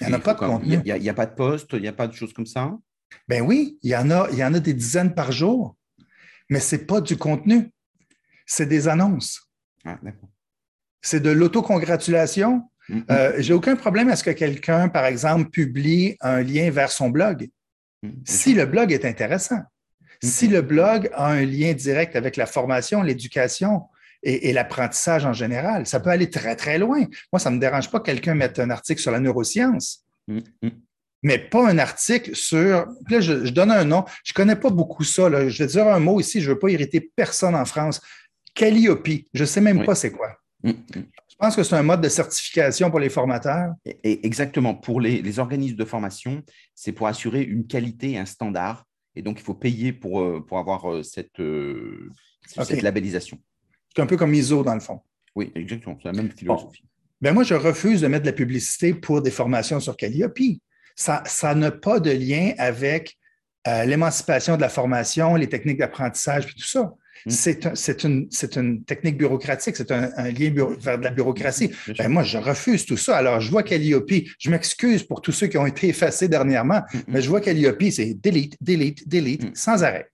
Il 0.00 0.08
n'y 0.08 0.14
a 0.14 0.18
pas 0.18 0.34
de 0.34 0.38
contenu. 0.38 0.78
Il 0.84 0.94
n'y 0.94 1.08
a, 1.08 1.14
pas 1.14 1.26
de 1.26 1.34
poste, 1.34 1.70
il 1.72 1.80
n'y 1.80 1.88
a 1.88 1.92
pas 1.92 2.06
de 2.06 2.12
choses 2.12 2.32
comme 2.32 2.46
ça? 2.46 2.76
Ben 3.28 3.42
oui, 3.42 3.78
il 3.82 3.90
y 3.90 3.96
en 3.96 4.10
a, 4.10 4.28
il 4.32 4.38
y 4.38 4.44
en 4.44 4.54
a 4.54 4.60
des 4.60 4.74
dizaines 4.74 5.14
par 5.14 5.32
jour, 5.32 5.76
mais 6.48 6.60
ce 6.60 6.76
n'est 6.76 6.84
pas 6.84 7.00
du 7.00 7.16
contenu, 7.16 7.70
c'est 8.46 8.66
des 8.66 8.88
annonces. 8.88 9.50
Ah, 9.84 9.98
c'est 11.02 11.20
de 11.20 11.30
l'autocongratulation. 11.30 12.68
Mm 12.88 13.00
euh, 13.10 13.32
J'ai 13.38 13.52
aucun 13.52 13.76
problème 13.76 14.08
à 14.08 14.16
ce 14.16 14.24
que 14.24 14.30
quelqu'un, 14.30 14.88
par 14.88 15.06
exemple, 15.06 15.50
publie 15.50 16.16
un 16.20 16.42
lien 16.42 16.70
vers 16.70 16.90
son 16.90 17.10
blog. 17.10 17.48
Mm, 18.02 18.10
si 18.24 18.54
le 18.54 18.66
blog 18.66 18.92
est 18.92 19.04
intéressant, 19.04 19.62
si 20.22 20.48
le 20.48 20.62
blog 20.62 21.10
a 21.14 21.28
un 21.28 21.44
lien 21.44 21.72
direct 21.74 22.16
avec 22.16 22.36
la 22.36 22.46
formation, 22.46 23.02
l'éducation, 23.02 23.82
et, 24.22 24.52
l'apprentissage 24.52 25.24
en 25.24 25.32
général. 25.32 25.86
Ça 25.86 26.00
peut 26.00 26.10
aller 26.10 26.30
très, 26.30 26.56
très 26.56 26.78
loin. 26.78 27.06
Moi, 27.32 27.38
ça 27.38 27.50
ne 27.50 27.56
me 27.56 27.60
dérange 27.60 27.90
pas 27.90 28.00
que 28.00 28.06
quelqu'un 28.06 28.34
mette 28.34 28.58
un 28.58 28.70
article 28.70 29.00
sur 29.00 29.12
la 29.12 29.20
neuroscience 29.20 30.04
mais 31.26 31.40
pas 31.40 31.68
un 31.68 31.78
article 31.78 32.36
sur. 32.36 32.86
Là, 33.10 33.20
je, 33.20 33.50
donne 33.50 33.72
un 33.72 33.84
nom. 33.84 34.04
Je 34.22 34.30
ne 34.30 34.34
connais 34.36 34.54
pas 34.54 34.70
beaucoup 34.70 35.02
ça. 35.02 35.28
Je 35.48 35.58
vais 35.60 35.66
dire 35.66 35.88
un 35.88 35.98
mot 35.98 36.20
ici, 36.20 36.40
je 36.40 36.48
ne 36.48 36.54
veux 36.54 36.60
pas 36.60 36.68
irriter 36.70 37.00
personne 37.00 37.56
en 37.56 37.64
France. 37.64 38.00
Calliope. 38.54 39.08
Je 39.34 39.40
ne 39.40 39.44
sais 39.44 39.60
même 39.60 39.84
pas 39.84 39.96
c'est 39.96 40.12
quoi. 40.12 40.38
Mm, 40.62 40.70
mm. 40.70 40.74
Je 41.28 41.34
pense 41.36 41.56
que 41.56 41.64
c'est 41.64 41.74
un 41.74 41.82
mode 41.82 42.00
de 42.00 42.08
certification 42.08 42.90
pour 42.90 43.00
les 43.00 43.08
formateurs. 43.08 43.72
Et 44.04 44.24
exactement. 44.24 44.76
Pour 44.76 45.00
les, 45.00 45.38
organismes 45.40 45.74
de 45.74 45.84
formation, 45.84 46.44
c'est 46.76 46.92
pour 46.92 47.08
assurer 47.08 47.42
une 47.42 47.66
qualité 47.66 48.12
et 48.12 48.18
un 48.18 48.26
standard. 48.26 48.84
Et 49.16 49.22
donc, 49.22 49.40
il 49.40 49.42
faut 49.42 49.54
payer 49.54 49.92
pour, 49.92 50.20
euh, 50.20 50.44
pour 50.46 50.58
avoir 50.58 50.88
euh, 50.92 51.02
cette, 51.02 51.40
euh, 51.40 52.08
cette 52.46 52.82
labellisation. 52.82 53.36
C'est 53.96 54.00
un 54.00 54.06
peu 54.06 54.16
comme 54.16 54.32
ISO, 54.32 54.62
dans 54.62 54.74
le 54.74 54.80
fond. 54.80 55.00
Oui, 55.34 55.50
exactement. 55.56 55.98
C'est 56.00 56.06
la 56.06 56.12
même 56.12 56.30
philosophie. 56.30 56.84
Ben 57.20 57.34
moi, 57.34 57.42
je 57.42 57.54
refuse 57.54 58.02
de 58.02 58.06
mettre 58.06 58.22
de 58.22 58.30
la 58.30 58.36
publicité 58.36 58.94
pour 58.94 59.22
des 59.22 59.32
formations 59.32 59.80
sur 59.80 59.96
Calliope 59.96 60.38
ça 60.96 61.54
n'a 61.54 61.70
pas 61.70 62.00
de 62.00 62.10
lien 62.10 62.52
avec 62.58 63.16
euh, 63.68 63.84
l'émancipation 63.84 64.56
de 64.56 64.60
la 64.60 64.68
formation, 64.68 65.34
les 65.34 65.48
techniques 65.48 65.78
d'apprentissage, 65.78 66.44
et 66.44 66.60
tout 66.60 66.66
ça. 66.66 66.94
Mm. 67.26 67.30
C'est 67.74 68.04
une, 68.04 68.84
technique 68.84 69.18
bureaucratique, 69.18 69.76
c'est 69.76 69.90
un, 69.90 70.30
lien 70.30 70.52
vers 70.78 70.98
de 70.98 71.04
la 71.04 71.10
bureaucratie. 71.10 71.72
Ben, 71.98 72.08
moi, 72.08 72.22
je 72.22 72.38
refuse 72.38 72.86
tout 72.86 72.96
ça. 72.96 73.16
Alors, 73.16 73.40
je 73.40 73.50
vois 73.50 73.64
Calliope, 73.64 74.12
je 74.38 74.50
m'excuse 74.50 75.02
pour 75.02 75.20
tous 75.20 75.32
ceux 75.32 75.48
qui 75.48 75.58
ont 75.58 75.66
été 75.66 75.88
effacés 75.88 76.28
dernièrement, 76.28 76.82
mm, 76.92 76.98
mm. 76.98 77.02
mais 77.08 77.22
je 77.22 77.28
vois 77.28 77.40
Calliope, 77.40 77.82
c'est 77.90 78.14
delete, 78.14 78.56
delete, 78.60 79.08
delete, 79.08 79.56
sans 79.56 79.82
arrêt. 79.82 80.10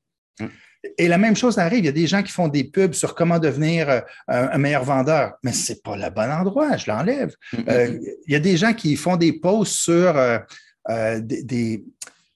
Et 0.99 1.07
la 1.07 1.19
même 1.19 1.37
chose 1.37 1.59
arrive, 1.59 1.81
il 1.81 1.87
y 1.87 1.89
a 1.89 1.93
des 1.93 2.07
gens 2.09 2.23
qui 2.23 2.33
font 2.33 2.49
des 2.49 2.65
pubs 2.65 2.95
sur 2.95 3.15
comment 3.15 3.39
devenir 3.39 3.89
euh, 3.89 4.01
un 4.27 4.59
meilleur 4.59 4.83
vendeur, 4.83 5.35
mais 5.45 5.53
ce 5.53 5.73
n'est 5.73 5.79
pas 5.79 5.97
le 5.97 6.11
bon 6.11 6.29
endroit, 6.29 6.77
je 6.77 6.91
l'enlève. 6.91 7.35
Euh, 7.69 7.99
il 8.27 8.33
y 8.33 8.35
a 8.35 8.41
des 8.41 8.57
gens 8.57 8.73
qui 8.73 8.97
font 8.97 9.17
des 9.17 9.33
posts 9.33 9.75
sur 9.75 10.17
euh, 10.91 11.21
des, 11.21 11.85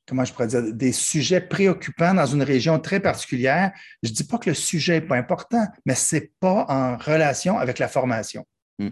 comment 0.06 0.24
je 0.24 0.32
pourrais 0.32 0.46
dire, 0.46 0.72
des 0.72 0.92
sujets 0.92 1.40
préoccupants 1.40 2.14
dans 2.14 2.26
une 2.26 2.42
région 2.42 2.78
très 2.78 3.00
particulière. 3.00 3.72
Je 4.02 4.10
ne 4.10 4.14
dis 4.14 4.24
pas 4.24 4.38
que 4.38 4.50
le 4.50 4.54
sujet 4.54 5.00
n'est 5.00 5.06
pas 5.06 5.16
important, 5.16 5.66
mais 5.84 5.94
ce 5.94 6.16
n'est 6.16 6.30
pas 6.40 6.64
en 6.68 6.96
relation 6.96 7.58
avec 7.58 7.78
la 7.78 7.88
formation. 7.88 8.46
Hmm. 8.78 8.90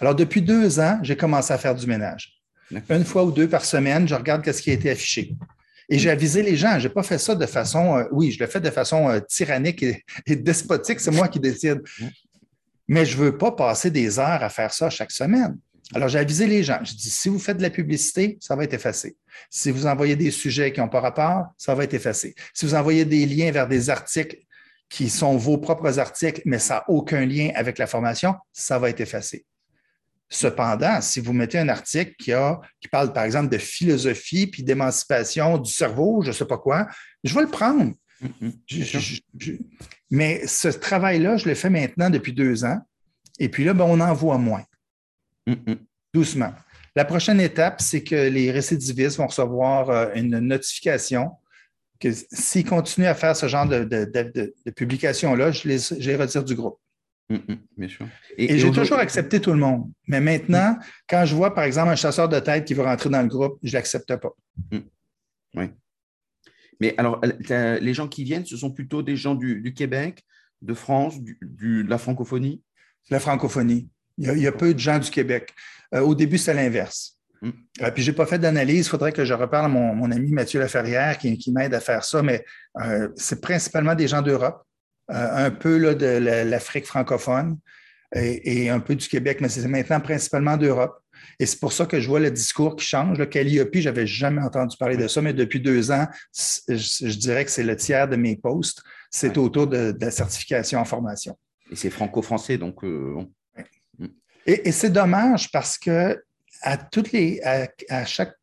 Alors, 0.00 0.14
depuis 0.14 0.42
deux 0.42 0.80
ans, 0.80 0.98
j'ai 1.02 1.16
commencé 1.16 1.52
à 1.52 1.58
faire 1.58 1.74
du 1.74 1.86
ménage. 1.86 2.40
Une 2.88 3.04
fois 3.04 3.24
ou 3.24 3.32
deux 3.32 3.48
par 3.48 3.64
semaine, 3.64 4.06
je 4.06 4.14
regarde 4.14 4.50
ce 4.50 4.62
qui 4.62 4.70
a 4.70 4.74
été 4.74 4.90
affiché. 4.90 5.34
Et 5.88 5.98
j'ai 5.98 6.10
avisé 6.10 6.42
les 6.42 6.56
gens. 6.56 6.78
Je 6.78 6.86
n'ai 6.86 6.94
pas 6.94 7.02
fait 7.02 7.18
ça 7.18 7.34
de 7.34 7.46
façon, 7.46 7.96
euh, 7.96 8.04
oui, 8.12 8.30
je 8.30 8.38
le 8.38 8.46
fais 8.46 8.60
de 8.60 8.70
façon 8.70 9.08
euh, 9.08 9.18
tyrannique 9.20 9.82
et, 9.82 10.04
et 10.26 10.36
despotique. 10.36 11.00
C'est 11.00 11.10
moi 11.10 11.26
qui 11.26 11.40
décide. 11.40 11.80
Hmm. 12.00 12.08
Mais 12.86 13.04
je 13.04 13.16
ne 13.16 13.22
veux 13.22 13.38
pas 13.38 13.52
passer 13.52 13.90
des 13.90 14.18
heures 14.18 14.42
à 14.42 14.48
faire 14.48 14.72
ça 14.72 14.90
chaque 14.90 15.10
semaine. 15.10 15.56
Alors, 15.94 16.08
j'ai 16.08 16.18
avisé 16.18 16.46
les 16.46 16.62
gens. 16.62 16.78
Je 16.84 16.94
dis, 16.94 17.10
si 17.10 17.28
vous 17.28 17.38
faites 17.38 17.56
de 17.56 17.62
la 17.62 17.70
publicité, 17.70 18.38
ça 18.40 18.54
va 18.54 18.64
être 18.64 18.74
effacé. 18.74 19.16
Si 19.50 19.70
vous 19.70 19.86
envoyez 19.86 20.14
des 20.14 20.30
sujets 20.30 20.72
qui 20.72 20.80
n'ont 20.80 20.88
pas 20.88 21.00
rapport, 21.00 21.46
ça 21.58 21.74
va 21.74 21.84
être 21.84 21.94
effacé. 21.94 22.34
Si 22.54 22.64
vous 22.64 22.74
envoyez 22.74 23.04
des 23.04 23.26
liens 23.26 23.50
vers 23.50 23.66
des 23.66 23.90
articles 23.90 24.38
qui 24.88 25.08
sont 25.08 25.36
vos 25.36 25.58
propres 25.58 25.98
articles, 25.98 26.42
mais 26.44 26.58
ça 26.58 26.74
n'a 26.74 26.84
aucun 26.88 27.26
lien 27.26 27.50
avec 27.54 27.78
la 27.78 27.86
formation, 27.86 28.34
ça 28.52 28.78
va 28.78 28.90
être 28.90 29.00
effacé. 29.00 29.44
Cependant, 30.28 31.00
si 31.00 31.18
vous 31.18 31.32
mettez 31.32 31.58
un 31.58 31.68
article 31.68 32.14
qui, 32.16 32.32
a, 32.32 32.60
qui 32.80 32.88
parle, 32.88 33.12
par 33.12 33.24
exemple, 33.24 33.48
de 33.48 33.58
philosophie 33.58 34.46
puis 34.46 34.62
d'émancipation 34.62 35.58
du 35.58 35.72
cerveau, 35.72 36.22
je 36.22 36.28
ne 36.28 36.32
sais 36.32 36.44
pas 36.44 36.58
quoi, 36.58 36.86
je 37.24 37.34
vais 37.34 37.42
le 37.42 37.48
prendre. 37.48 37.92
Mm-hmm. 38.22 39.60
mais 40.10 40.46
ce 40.46 40.68
travail-là, 40.68 41.36
je 41.36 41.48
le 41.48 41.54
fais 41.54 41.70
maintenant 41.70 42.10
depuis 42.10 42.32
deux 42.32 42.64
ans. 42.64 42.78
Et 43.38 43.48
puis 43.48 43.64
là, 43.64 43.72
ben, 43.72 43.86
on 43.88 43.98
en 43.98 44.12
voit 44.12 44.38
moins. 44.38 44.62
Doucement. 46.12 46.52
La 46.96 47.04
prochaine 47.04 47.40
étape, 47.40 47.80
c'est 47.80 48.02
que 48.02 48.28
les 48.28 48.50
récidivistes 48.50 49.16
vont 49.16 49.28
recevoir 49.28 49.90
euh, 49.90 50.08
une 50.14 50.38
notification 50.40 51.30
que 52.00 52.08
s'ils 52.12 52.64
continuent 52.64 53.06
à 53.06 53.14
faire 53.14 53.36
ce 53.36 53.46
genre 53.46 53.66
de, 53.66 54.70
publication-là, 54.74 55.52
je 55.52 55.68
les, 55.68 55.78
je 55.78 56.10
retire 56.16 56.42
du 56.42 56.54
groupe. 56.54 56.78
Mm, 57.28 57.54
bien 57.76 57.88
sûr. 57.88 58.08
Et, 58.36 58.58
j'ai 58.58 58.70
toujours 58.72 58.98
accepté 58.98 59.40
tout 59.40 59.52
le 59.52 59.58
monde. 59.58 59.90
Mais 60.08 60.20
maintenant, 60.20 60.76
quand 61.08 61.24
je 61.24 61.34
vois, 61.34 61.54
par 61.54 61.64
exemple, 61.64 61.90
un 61.90 61.96
chasseur 61.96 62.28
de 62.28 62.40
tête 62.40 62.64
qui 62.64 62.74
veut 62.74 62.82
rentrer 62.82 63.10
dans 63.10 63.22
le 63.22 63.28
groupe, 63.28 63.58
je 63.62 63.68
ne 63.68 63.74
l'accepte 63.74 64.16
pas. 64.16 64.32
Mm. 64.72 64.78
Oui. 65.54 65.64
Mais 66.80 66.94
alors, 66.96 67.20
les 67.20 67.94
gens 67.94 68.08
qui 68.08 68.24
viennent, 68.24 68.46
ce 68.46 68.56
sont 68.56 68.70
plutôt 68.70 69.02
des 69.02 69.14
gens 69.14 69.34
du, 69.34 69.74
Québec, 69.74 70.24
de 70.62 70.74
France, 70.74 71.20
de 71.20 71.82
la 71.86 71.98
francophonie? 71.98 72.62
La 73.10 73.20
francophonie. 73.20 73.88
Il 74.18 74.38
y, 74.38 74.46
a, 74.46 74.52
peu 74.52 74.74
de 74.74 74.78
gens 74.78 74.98
du 74.98 75.10
Québec. 75.10 75.52
Euh, 75.94 76.00
au 76.00 76.14
début, 76.14 76.38
c'était 76.38 76.54
l'inverse. 76.54 77.20
Euh, 77.42 77.90
puis, 77.90 78.02
je 78.02 78.10
n'ai 78.10 78.16
pas 78.16 78.26
fait 78.26 78.38
d'analyse. 78.38 78.86
Il 78.86 78.90
faudrait 78.90 79.12
que 79.12 79.24
je 79.24 79.34
reparle 79.34 79.66
à 79.66 79.68
mon, 79.68 80.10
ami 80.10 80.30
Mathieu 80.32 80.60
Laferrière 80.60 81.18
qui, 81.18 81.36
qui 81.38 81.52
m'aide 81.52 81.74
à 81.74 81.80
faire 81.80 82.04
ça, 82.04 82.22
mais 82.22 82.44
euh, 82.80 83.08
c'est 83.16 83.40
principalement 83.40 83.94
des 83.94 84.08
gens 84.08 84.22
d'Europe, 84.22 84.62
euh, 85.10 85.46
un 85.46 85.50
peu 85.50 85.78
là, 85.78 85.94
de 85.94 86.06
l'Afrique 86.44 86.86
francophone 86.86 87.58
et, 88.14 88.68
un 88.68 88.80
peu 88.80 88.96
du 88.96 89.08
Québec, 89.08 89.38
mais 89.40 89.48
c'est 89.48 89.66
maintenant 89.68 90.00
principalement 90.00 90.56
d'Europe. 90.56 90.96
Et 91.38 91.46
c'est 91.46 91.60
pour 91.60 91.72
ça 91.72 91.86
que 91.86 92.00
je 92.00 92.08
vois 92.08 92.20
le 92.20 92.30
discours 92.30 92.76
qui 92.76 92.84
change. 92.84 93.18
Le 93.18 93.26
Calliope, 93.26 93.70
je 93.74 93.88
n'avais 93.88 94.06
jamais 94.06 94.42
entendu 94.42 94.76
parler 94.76 94.96
de 94.96 95.06
ça, 95.06 95.22
mais 95.22 95.32
depuis 95.32 95.60
deux 95.60 95.90
ans, 95.90 96.06
je, 96.34 97.16
dirais 97.16 97.44
que 97.44 97.50
c'est 97.50 97.62
le 97.62 97.76
tiers 97.76 98.08
de 98.08 98.16
mes 98.16 98.36
posts. 98.36 98.82
C'est 99.10 99.38
autour 99.38 99.66
de, 99.66 99.96
la 99.98 100.10
certification 100.10 100.80
en 100.80 100.84
formation. 100.84 101.36
Et 101.70 101.76
c'est 101.76 101.90
franco-français, 101.90 102.58
donc. 102.58 102.84
Et, 104.50 104.68
et 104.68 104.72
c'est 104.72 104.90
dommage 104.90 105.52
parce 105.52 105.78
que 105.78 106.20
à 106.62 106.76
toutes 106.76 107.12
les, 107.12 107.40
à, 107.42 108.04
chaque, 108.04 108.34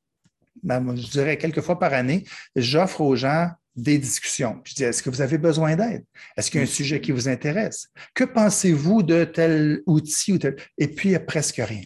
ben, 0.64 0.96
je 0.96 1.10
dirais 1.10 1.38
quelques 1.38 1.60
fois 1.62 1.78
par 1.78 1.94
année, 1.94 2.24
j'offre 2.56 3.02
aux 3.02 3.16
gens 3.18 3.50
des 3.76 3.98
discussions. 3.98 4.62
Je 4.64 4.74
dis, 4.74 4.84
est-ce 4.86 5.04
que 5.04 5.10
vous 5.10 5.22
avez 5.22 5.38
besoin 5.38 5.76
d'aide? 5.76 6.06
Est-ce 6.36 6.50
qu'il 6.50 6.62
y 6.62 6.64
a 6.64 6.64
un 6.64 6.70
sujet 6.70 7.02
qui 7.02 7.12
vous 7.12 7.28
intéresse? 7.28 7.90
Que 8.14 8.24
pensez-vous 8.24 9.04
de 9.04 9.26
tel 9.26 9.82
outil 9.86 10.34
ou 10.34 10.38
tel? 10.38 10.56
Et 10.78 10.88
puis, 10.88 11.10
il 11.10 11.12
n'y 11.12 11.18
a 11.18 11.20
presque 11.20 11.58
rien. 11.58 11.84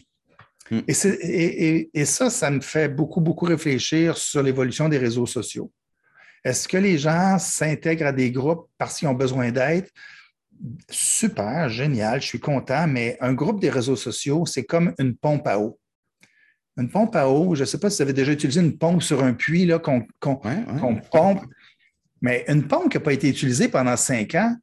Hmm. 0.70 0.82
Et, 0.88 1.90
et, 2.00 2.06
ça, 2.06 2.30
ça 2.30 2.52
me 2.52 2.62
fait 2.62 2.90
beaucoup, 2.90 3.22
beaucoup 3.22 3.46
réfléchir 3.46 4.18
sur 4.18 4.44
l'évolution 4.44 4.88
des 4.88 5.00
réseaux 5.00 5.26
sociaux. 5.26 5.72
Est-ce 6.46 6.68
que 6.68 6.78
les 6.78 6.98
gens 6.98 7.40
s'intègrent 7.40 8.06
à 8.06 8.12
des 8.14 8.32
groupes 8.32 8.70
parce 8.78 9.00
qu'ils 9.00 9.08
ont 9.08 9.16
besoin 9.16 9.52
d'aide? 9.52 9.88
Super, 10.90 11.70
génial, 11.70 12.22
je 12.22 12.28
suis 12.28 12.40
content, 12.40 12.88
mais 12.88 13.18
un 13.20 13.34
groupe 13.34 13.60
des 13.60 13.70
réseaux 13.70 13.96
sociaux, 13.96 14.46
c'est 14.46 14.64
comme 14.64 14.94
une 15.00 15.16
pompe 15.16 15.48
à 15.48 15.60
eau. 15.60 15.80
Une 16.78 16.90
pompe 16.90 17.16
à 17.16 17.28
eau, 17.28 17.56
je 17.56 17.62
ne 17.62 17.66
sais 17.66 17.80
pas 17.80 17.90
si 17.90 17.98
vous 17.98 18.04
avez 18.04 18.14
déjà 18.14 18.32
utilisé 18.32 18.62
une 18.62 18.78
pompe 18.78 19.02
sur 19.02 19.24
un 19.24 19.34
puits 19.34 19.70
qu'on 19.82 20.06
pompe, 21.12 21.42
mais 22.22 22.46
une 22.48 22.68
pompe 22.68 22.92
qui 22.92 22.98
n'a 22.98 23.04
pas 23.04 23.14
été 23.14 23.30
utilisée 23.30 23.68
pendant 23.68 23.98
cinq 23.98 24.36
ans, 24.36 24.56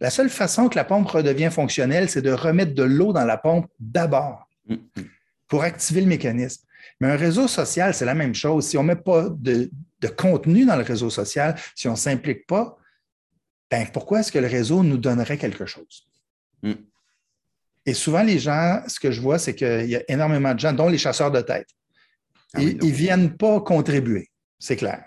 la 0.00 0.10
seule 0.10 0.30
façon 0.30 0.68
que 0.68 0.76
la 0.76 0.84
pompe 0.84 1.08
redevient 1.08 1.50
fonctionnelle, 1.52 2.08
c'est 2.08 2.22
de 2.22 2.32
remettre 2.32 2.74
de 2.74 2.82
l'eau 2.82 3.12
dans 3.12 3.24
la 3.24 3.36
pompe 3.36 3.66
d'abord 3.78 4.48
mm-hmm. 4.68 5.04
pour 5.46 5.62
activer 5.62 6.00
le 6.00 6.06
mécanisme. 6.06 6.64
Mais 7.00 7.08
un 7.08 7.16
réseau 7.16 7.48
social, 7.48 7.94
c'est 7.94 8.04
la 8.06 8.14
même 8.14 8.34
chose. 8.34 8.66
Si 8.66 8.78
on 8.78 8.82
ne 8.82 8.88
met 8.88 8.96
pas 8.96 9.28
de, 9.30 9.70
contenu 10.16 10.64
dans 10.64 10.76
le 10.76 10.82
réseau 10.82 11.10
social, 11.10 11.54
si 11.74 11.88
on 11.88 11.92
ne 11.92 11.96
s'implique 11.96 12.46
pas, 12.46 12.76
ben 13.70 13.86
pourquoi 13.92 14.20
est-ce 14.20 14.32
que 14.32 14.38
le 14.38 14.46
réseau 14.46 14.82
nous 14.82 14.98
donnerait 14.98 15.38
quelque 15.38 15.66
chose? 15.66 16.08
Mm. 16.62 16.72
Et 17.86 17.94
souvent, 17.94 18.22
les 18.22 18.38
gens, 18.38 18.82
ce 18.86 19.00
que 19.00 19.10
je 19.10 19.20
vois, 19.20 19.38
c'est 19.38 19.54
qu'il 19.54 19.88
y 19.88 19.96
a 19.96 20.02
énormément 20.08 20.54
de 20.54 20.60
gens, 20.60 20.72
dont 20.72 20.88
les 20.88 20.98
chasseurs 20.98 21.30
de 21.30 21.40
tête. 21.40 21.68
Ah 22.52 22.60
ils 22.60 22.76
ne 22.76 22.92
viennent 22.92 23.36
pas 23.36 23.60
contribuer, 23.60 24.28
c'est 24.58 24.76
clair. 24.76 25.04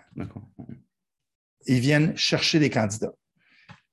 Ils 1.65 1.79
viennent 1.79 2.15
chercher 2.17 2.59
des 2.59 2.69
candidats. 2.69 3.13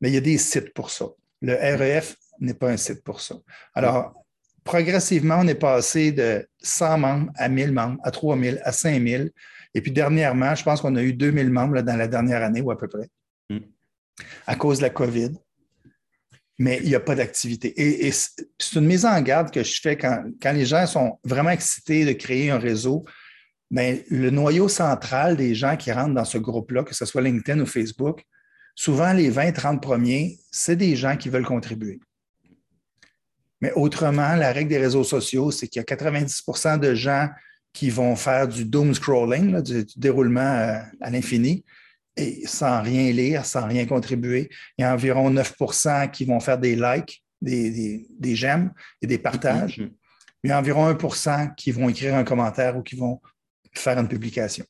Mais 0.01 0.11
il 0.11 0.15
y 0.15 0.19
a 0.19 0.23
des 0.23 0.39
sites 0.39 0.73
pour 0.73 0.91
ça. 0.91 1.07
Le 1.43 1.55
REF 1.55 2.17
n'est 2.39 2.55
pas 2.55 2.71
un 2.71 2.77
site 2.77 3.03
pour 3.03 3.21
ça. 3.21 3.37
Alors, 3.75 4.15
progressivement, 4.65 5.39
on 5.41 5.47
est 5.47 5.55
passé 5.55 6.13
de 6.13 6.49
100 6.63 6.99
membres 6.99 7.33
à 7.37 7.49
1000 7.49 7.73
membres, 7.73 7.99
à 8.03 8.11
3000, 8.11 8.61
à 8.65 8.73
5000. 8.73 9.31
Et 9.75 9.81
puis 9.81 9.93
dernièrement, 9.93 10.55
je 10.55 10.65
pense 10.65 10.81
qu'on 10.81 10.97
a 10.97 11.03
eu 11.03 11.13
2000 11.13 11.51
membres 11.51 11.81
dans 11.83 11.97
la 11.97 12.09
dernière 12.09 12.43
année 12.43 12.61
ou 12.61 12.71
à 12.71 12.79
peu 12.79 12.89
près. 12.89 13.09
À 14.47 14.57
cause 14.57 14.79
de 14.79 14.83
la 14.83 14.91
COVID 14.91 15.33
mais 16.61 16.79
il 16.83 16.91
n'y 16.91 16.95
a 16.95 17.01
pas 17.01 17.15
d'activité. 17.15 17.73
Et, 17.81 18.13
c'est 18.13 18.79
une 18.79 18.85
mise 18.85 19.07
en 19.07 19.19
garde 19.23 19.51
que 19.51 19.65
je 19.65 19.81
fais 19.81 19.97
quand, 19.97 20.23
les 20.53 20.67
gens 20.67 20.87
sont 20.87 21.19
vraiment 21.25 21.51
excités 21.51 22.05
de 22.05 22.13
créer 22.13 22.51
un 22.51 22.59
réseau. 22.59 23.07
Bien, 23.71 23.97
le 24.11 24.29
noyau 24.29 24.69
central 24.69 25.39
des 25.39 25.55
gens 25.55 25.79
qui 25.79 25.91
rentrent 25.91 26.13
dans 26.13 26.27
ce 26.27 26.37
groupe-là, 26.37 26.85
que 26.85 26.95
ce 26.95 27.07
soit 27.07 27.23
LinkedIn 27.23 27.61
ou 27.61 27.67
Facebook, 27.67 28.25
souvent 28.75 29.15
les 29.15 29.31
20-30 29.31 29.81
premiers, 29.81 30.39
c'est 30.51 30.77
des 30.77 30.97
gens 30.97 31.17
qui 31.17 31.31
veulent 31.31 31.47
contribuer. 31.47 31.99
Mais 33.63 33.73
autrement, 33.73 34.37
la 34.37 34.53
règle 34.53 34.69
des 34.69 34.79
réseaux 34.79 35.05
sociaux, 35.05 35.51
c'est 35.51 35.67
qu'il 35.67 35.81
y 35.81 35.83
a 35.83 35.97
90% 35.97 36.79
de 36.79 36.95
gens 36.95 37.31
qui 37.73 37.89
vont 37.89 38.17
faire 38.17 38.47
du 38.47 38.67
doom 38.67 38.93
scrolling, 38.93 39.63
du, 39.63 39.87
déroulement 39.97 40.41
euh, 40.41 40.79
à 41.01 41.11
l'infini, 41.11 41.65
et 42.17 42.47
sans 42.47 42.83
rien 42.83 43.13
lire, 43.13 43.45
sans 43.45 43.67
rien 43.67 43.87
contribuer. 43.87 44.51
Il 44.77 44.83
y 44.83 44.85
a 44.85 44.93
environ 44.93 45.31
9% 45.33 46.11
qui 46.11 46.25
vont 46.25 46.41
faire 46.41 46.59
des 46.59 46.77
likes, 46.77 47.25
des, 47.41 48.07
j'aime 48.35 48.73
et 49.01 49.07
des 49.07 49.19
partages. 49.19 49.79
Mm-hmm. 49.79 49.93
Il 50.45 50.51
y 50.51 50.53
a 50.53 50.59
environ 50.59 50.91
1% 50.93 51.55
qui 51.55 51.71
vont 51.73 51.89
écrire 51.89 52.15
un 52.15 52.25
commentaire 52.25 52.77
ou 52.77 52.83
qui 52.83 52.97
vont 52.97 53.21
faire 53.75 53.99
une 53.99 54.09
publication. 54.09 54.65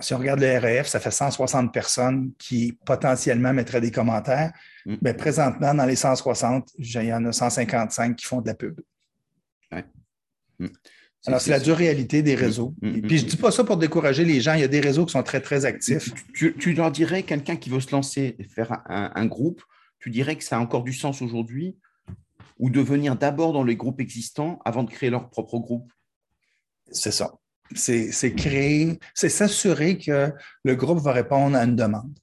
si 0.00 0.14
on 0.14 0.18
regarde 0.18 0.40
le 0.40 0.58
REF, 0.58 0.86
ça 0.86 1.00
fait 1.00 1.10
160 1.10 1.72
personnes 1.72 2.32
qui 2.38 2.72
potentiellement 2.84 3.52
mettraient 3.52 3.80
des 3.80 3.90
commentaires. 3.90 4.52
Mais 4.84 4.94
mm. 4.94 4.98
ben, 5.02 5.16
présentement, 5.16 5.74
dans 5.74 5.86
les 5.86 5.96
160, 5.96 6.70
il 6.78 7.04
y 7.04 7.12
en 7.12 7.24
a 7.26 7.32
155 7.32 8.16
qui 8.16 8.26
font 8.26 8.40
de 8.40 8.48
la 8.48 8.54
pub. 8.54 8.80
Mm. 10.58 10.66
Alors, 11.26 11.40
c'est 11.40 11.50
la 11.50 11.60
dure 11.60 11.76
réalité 11.76 12.22
des 12.22 12.36
mm, 12.36 12.38
réseaux. 12.38 12.74
Mm, 12.80 12.88
mm, 12.88 13.02
puis, 13.02 13.18
je 13.18 13.24
ne 13.24 13.30
dis 13.30 13.36
pas 13.36 13.50
ça 13.50 13.64
pour 13.64 13.76
décourager 13.76 14.24
les 14.24 14.40
gens. 14.40 14.54
Il 14.54 14.60
y 14.60 14.64
a 14.64 14.68
des 14.68 14.80
réseaux 14.80 15.04
qui 15.04 15.12
sont 15.12 15.22
très, 15.22 15.40
très 15.40 15.64
actifs. 15.64 16.12
Tu, 16.34 16.72
leur 16.74 16.90
dirais, 16.92 17.22
quelqu'un 17.22 17.56
qui 17.56 17.70
veut 17.70 17.80
se 17.80 17.90
lancer, 17.90 18.36
faire 18.54 18.82
un, 18.86 19.26
groupe, 19.26 19.62
tu 19.98 20.10
dirais 20.10 20.36
que 20.36 20.44
ça 20.44 20.56
a 20.56 20.60
encore 20.60 20.84
du 20.84 20.92
sens 20.92 21.22
aujourd'hui 21.22 21.76
ou 22.58 22.70
de 22.70 22.80
venir 22.80 23.16
d'abord 23.16 23.52
dans 23.52 23.64
les 23.64 23.76
groupes 23.76 24.00
existants 24.00 24.60
avant 24.64 24.84
de 24.84 24.90
créer 24.90 25.10
leur 25.10 25.28
propre 25.30 25.58
groupe? 25.58 25.90
C'est 26.90 27.10
ça. 27.12 27.34
C'est 27.74 28.34
créer, 28.36 28.98
c'est 29.12 29.28
s'assurer 29.28 29.98
que 29.98 30.32
le 30.62 30.76
groupe 30.76 31.00
va 31.00 31.12
répondre 31.12 31.56
à 31.56 31.64
une 31.64 31.74
demande. 31.74 32.16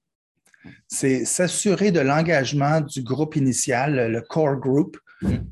C'est 0.87 1.25
s'assurer 1.25 1.91
de 1.91 1.99
l'engagement 1.99 2.79
du 2.79 3.03
groupe 3.03 3.35
initial, 3.35 4.09
le 4.09 4.21
core 4.21 4.55
group, 4.55 4.97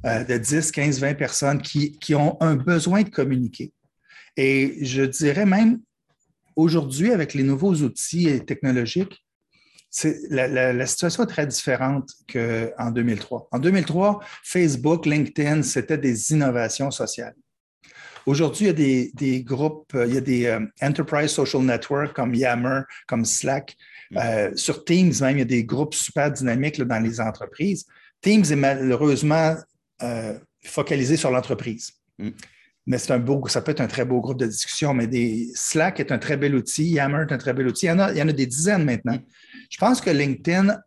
euh, 0.06 0.24
de 0.24 0.38
10, 0.38 0.72
15, 0.72 1.00
20 1.00 1.14
personnes 1.16 1.62
qui, 1.62 2.16
ont 2.16 2.38
un 2.42 2.56
besoin 2.56 3.04
de 3.04 3.10
communiquer. 3.10 3.74
Et 4.38 4.86
je 4.86 5.04
dirais 5.04 5.46
même, 5.46 5.80
aujourd'hui, 6.56 7.12
avec 7.12 7.34
les 7.34 7.44
nouveaux 7.44 7.76
outils 7.76 8.44
technologiques, 8.46 9.26
la, 10.30 10.48
la, 10.72 10.86
situation 10.86 11.24
est 11.24 11.28
très 11.28 11.46
différente 11.46 12.12
qu'en 12.32 12.92
2003. 12.92 13.50
En 13.52 13.60
2003, 13.60 14.22
Facebook, 14.44 15.06
LinkedIn, 15.06 15.64
c'était 15.64 15.98
des 15.98 16.32
innovations 16.32 16.92
sociales. 16.92 17.36
Aujourd'hui, 18.26 18.68
il 18.68 18.80
y 18.80 19.10
a 19.10 19.12
des, 19.14 19.44
groupes, 19.44 19.94
il 19.96 20.14
y 20.14 20.18
a 20.18 20.22
des 20.22 20.46
euh, 20.46 20.60
Enterprise 20.82 21.32
Social 21.32 21.64
Network 21.64 22.14
comme 22.14 22.36
Yammer, 22.36 22.82
comme 23.08 23.26
Slack. 23.26 23.76
Mm. 24.12 24.18
Euh, 24.18 24.52
sur 24.56 24.86
Teams, 24.86 25.14
même, 25.22 25.38
il 25.38 25.40
y 25.40 25.44
a 25.44 25.46
des 25.46 25.64
groupes 25.64 25.96
super 25.96 26.32
dynamiques 26.32 26.82
dans 26.82 27.00
les 27.00 27.20
entreprises. 27.20 27.86
Teams 28.22 28.46
est 28.50 28.56
malheureusement 28.56 29.56
euh, 30.04 30.38
focalisé 30.64 31.18
sur 31.18 31.32
l'entreprise. 31.32 31.92
Mm. 32.20 32.30
Mais 32.88 32.98
c'est 32.98 33.14
un 33.14 33.20
beau, 33.20 33.48
ça 33.48 33.62
peut 33.62 33.72
être 33.72 33.82
un 33.82 33.88
très 33.88 34.06
beau 34.06 34.22
groupe 34.22 34.40
de 34.40 34.48
discussion, 34.48 34.94
mais 34.94 35.08
des, 35.08 35.52
Slack 35.54 36.00
est 36.00 36.12
un 36.12 36.18
très 36.18 36.36
bel 36.36 36.56
outil, 36.56 36.86
Yammer 36.86 37.26
est 37.30 37.34
un 37.34 37.38
très 37.38 37.54
bel 37.54 37.68
outil. 37.68 37.86
Il 37.86 37.90
y 37.90 37.92
en 37.92 38.00
a, 38.00 38.12
il 38.12 38.18
y 38.18 38.22
en 38.22 38.28
a 38.28 38.34
des 38.34 38.48
dizaines 38.48 38.86
maintenant. 38.86 39.16
Mm. 39.16 39.26
Je 39.70 39.78
pense 39.78 40.02
que 40.02 40.10
LinkedIn 40.10 40.80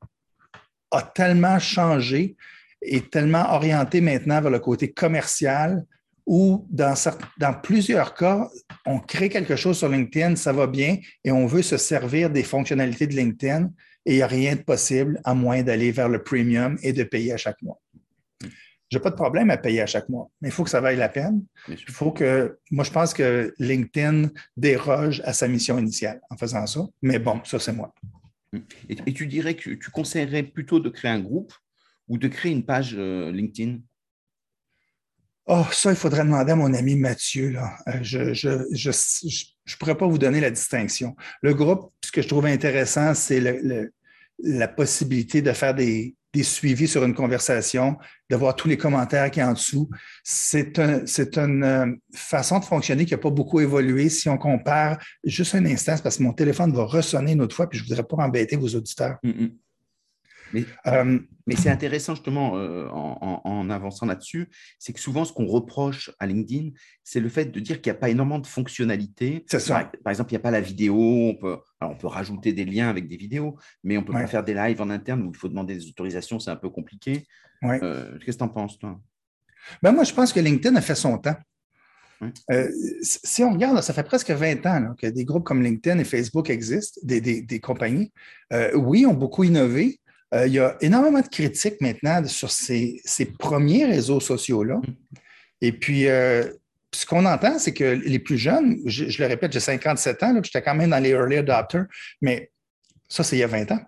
a 0.90 1.02
tellement 1.02 1.58
changé 1.58 2.36
et 2.82 3.00
tellement 3.00 3.52
orienté 3.54 4.00
maintenant 4.00 4.40
vers 4.40 4.50
le 4.50 4.58
côté 4.58 4.92
commercial 4.92 5.84
ou 6.26 6.66
dans, 6.70 6.94
dans 7.38 7.54
plusieurs 7.54 8.14
cas, 8.14 8.48
on 8.86 8.98
crée 8.98 9.28
quelque 9.28 9.56
chose 9.56 9.78
sur 9.78 9.88
LinkedIn, 9.88 10.36
ça 10.36 10.52
va 10.52 10.66
bien 10.66 10.98
et 11.22 11.30
on 11.30 11.46
veut 11.46 11.62
se 11.62 11.76
servir 11.76 12.30
des 12.30 12.42
fonctionnalités 12.42 13.06
de 13.06 13.14
LinkedIn 13.14 13.70
et 14.06 14.12
il 14.12 14.16
n'y 14.16 14.22
a 14.22 14.26
rien 14.26 14.56
de 14.56 14.62
possible 14.62 15.20
à 15.24 15.34
moins 15.34 15.62
d'aller 15.62 15.90
vers 15.90 16.08
le 16.08 16.22
premium 16.22 16.78
et 16.82 16.92
de 16.92 17.04
payer 17.04 17.32
à 17.32 17.36
chaque 17.36 17.60
mois. 17.62 17.80
Je 18.90 18.98
n'ai 18.98 19.02
pas 19.02 19.10
de 19.10 19.16
problème 19.16 19.50
à 19.50 19.56
payer 19.56 19.80
à 19.80 19.86
chaque 19.86 20.08
mois, 20.08 20.30
mais 20.40 20.48
il 20.48 20.52
faut 20.52 20.62
que 20.62 20.70
ça 20.70 20.80
vaille 20.80 20.96
la 20.96 21.08
peine. 21.08 21.44
Il 21.68 21.90
faut 21.90 22.12
que, 22.12 22.58
moi, 22.70 22.84
je 22.84 22.90
pense 22.90 23.14
que 23.14 23.52
LinkedIn 23.58 24.28
déroge 24.56 25.20
à 25.24 25.32
sa 25.32 25.48
mission 25.48 25.78
initiale 25.78 26.20
en 26.30 26.36
faisant 26.36 26.66
ça, 26.66 26.80
mais 27.02 27.18
bon, 27.18 27.40
ça, 27.44 27.58
c'est 27.58 27.72
moi. 27.72 27.92
Et, 28.88 29.12
tu 29.12 29.26
dirais 29.26 29.56
que 29.56 29.70
tu 29.70 29.90
conseillerais 29.90 30.44
plutôt 30.44 30.80
de 30.80 30.88
créer 30.88 31.10
un 31.10 31.20
groupe 31.20 31.52
ou 32.08 32.18
de 32.18 32.28
créer 32.28 32.52
une 32.52 32.64
page 32.64 32.94
euh, 32.96 33.32
LinkedIn? 33.32 33.78
Oh, 35.46 35.64
ça, 35.72 35.90
il 35.90 35.96
faudrait 35.96 36.24
demander 36.24 36.52
à 36.52 36.56
mon 36.56 36.72
ami 36.72 36.94
Mathieu. 36.96 37.50
Là. 37.50 37.76
Euh, 37.88 37.98
je 38.02 38.18
ne 38.18 38.34
je, 38.34 38.66
je, 38.72 39.44
je, 39.64 39.76
pourrais 39.76 39.96
pas 39.96 40.06
vous 40.06 40.18
donner 40.18 40.40
la 40.40 40.50
distinction. 40.50 41.16
Le 41.42 41.54
groupe, 41.54 41.92
ce 42.04 42.12
que 42.12 42.22
je 42.22 42.28
trouve 42.28 42.46
intéressant, 42.46 43.14
c'est 43.14 43.40
le, 43.40 43.92
la 44.38 44.68
possibilité 44.68 45.42
de 45.42 45.52
faire 45.52 45.74
des, 45.74 46.14
des, 46.32 46.42
suivis 46.42 46.88
sur 46.88 47.04
une 47.04 47.14
conversation, 47.14 47.96
de 48.30 48.36
voir 48.36 48.56
tous 48.56 48.68
les 48.68 48.76
commentaires 48.76 49.30
qui 49.30 49.38
y 49.38 49.42
a 49.42 49.48
en 49.48 49.52
dessous. 49.52 49.88
C'est 50.22 50.78
un, 50.78 51.04
une 51.04 51.64
euh, 51.64 51.86
façon 52.14 52.58
de 52.58 52.64
fonctionner 52.64 53.04
qui 53.04 53.12
n'a 53.12 53.18
pas 53.18 53.30
beaucoup 53.30 53.60
évolué 53.60 54.08
si 54.08 54.28
on 54.28 54.38
compare 54.38 54.98
juste 55.24 55.54
un 55.54 55.64
instant, 55.66 55.96
parce 56.02 56.18
que 56.18 56.22
mon 56.22 56.32
téléphone 56.32 56.72
va 56.72 56.84
ressonner 56.84 57.32
une 57.32 57.42
autre 57.42 57.54
fois, 57.54 57.68
puis 57.68 57.78
je 57.78 57.84
ne 57.84 57.88
voudrais 57.88 58.04
pas 58.04 58.16
embêter 58.16 58.56
vos 58.56 58.68
auditeurs. 58.68 59.18
Mm, 59.22 59.30
mm. 59.30 60.64
Euh, 60.86 61.18
mais, 61.46 61.56
c'est 61.56 61.68
intéressant 61.68 62.14
justement 62.14 62.56
euh, 62.56 62.88
en, 62.88 63.68
avançant 63.70 64.06
là-dessus, 64.06 64.48
c'est 64.78 64.92
que 64.92 65.00
souvent 65.00 65.24
ce 65.24 65.32
qu'on 65.32 65.46
reproche 65.46 66.10
à 66.18 66.26
LinkedIn, 66.26 66.70
c'est 67.02 67.20
le 67.20 67.28
fait 67.28 67.46
de 67.46 67.60
dire 67.60 67.80
qu'il 67.80 67.92
n'y 67.92 67.96
a 67.96 68.00
pas 68.00 68.08
énormément 68.08 68.38
de 68.38 68.46
fonctionnalités. 68.46 69.44
Par, 69.68 69.90
par, 69.90 70.10
exemple, 70.10 70.30
il 70.30 70.34
n'y 70.34 70.38
a 70.38 70.40
pas 70.40 70.50
la 70.50 70.60
vidéo, 70.60 70.96
on 70.96 71.34
peut, 71.34 71.58
on 71.80 71.96
peut 71.96 72.06
rajouter 72.06 72.52
des 72.52 72.64
liens 72.64 72.88
avec 72.88 73.08
des 73.08 73.16
vidéos, 73.16 73.58
mais 73.82 73.96
on 73.96 74.00
ne 74.00 74.06
peut 74.06 74.12
pas 74.12 74.26
faire 74.26 74.44
des 74.44 74.54
lives 74.54 74.80
en 74.80 74.90
interne 74.90 75.22
où 75.22 75.30
il 75.30 75.36
faut 75.36 75.48
demander 75.48 75.74
des 75.74 75.86
autorisations, 75.88 76.38
c'est 76.38 76.50
un 76.50 76.56
peu 76.56 76.70
compliqué. 76.70 77.26
Euh, 77.62 78.18
qu'est-ce 78.18 78.36
que 78.36 78.38
tu 78.38 78.44
en 78.44 78.48
penses, 78.48 78.78
toi? 78.78 78.98
Ben 79.82 79.92
Moi, 79.92 80.04
je 80.04 80.12
pense 80.12 80.32
que 80.32 80.40
LinkedIn 80.40 80.76
a 80.76 80.80
fait 80.80 80.94
son 80.94 81.18
temps. 81.18 81.36
si 83.02 83.42
on 83.42 83.52
regarde, 83.52 83.82
ça 83.82 83.92
fait 83.92 84.02
presque 84.02 84.30
20 84.30 84.66
ans 84.66 84.94
que 84.96 85.06
des 85.06 85.24
groupes 85.24 85.44
comme 85.44 85.62
LinkedIn 85.62 85.98
et 85.98 86.04
Facebook 86.04 86.48
existent, 86.48 87.00
des, 87.02 87.20
des, 87.20 87.60
compagnies. 87.60 88.12
oui, 88.74 89.04
ont 89.04 89.14
beaucoup 89.14 89.44
innové, 89.44 90.00
euh, 90.32 90.46
il 90.46 90.54
y 90.54 90.58
a 90.58 90.76
énormément 90.80 91.20
de 91.20 91.28
critiques 91.28 91.80
maintenant 91.80 92.24
sur 92.26 92.50
ces, 92.50 93.02
premiers 93.38 93.86
réseaux 93.86 94.20
sociaux-là. 94.20 94.80
Et 95.60 95.72
puis, 95.72 96.08
euh, 96.08 96.44
ce 96.92 97.06
qu'on 97.06 97.26
entend, 97.26 97.58
c'est 97.58 97.74
que 97.74 97.84
les 97.84 98.18
plus 98.18 98.38
jeunes, 98.38 98.78
je, 98.86 99.04
le 99.20 99.28
répète, 99.28 99.52
j'ai 99.52 99.60
57 99.60 100.22
ans, 100.22 100.40
j'étais 100.42 100.62
quand 100.62 100.74
même 100.74 100.90
dans 100.90 101.02
les 101.02 101.10
early 101.10 101.36
adopters, 101.36 101.86
mais 102.20 102.50
ça, 103.08 103.22
c'est 103.22 103.36
il 103.36 103.40
y 103.40 103.42
a 103.42 103.48
20 103.48 103.72
ans. 103.72 103.80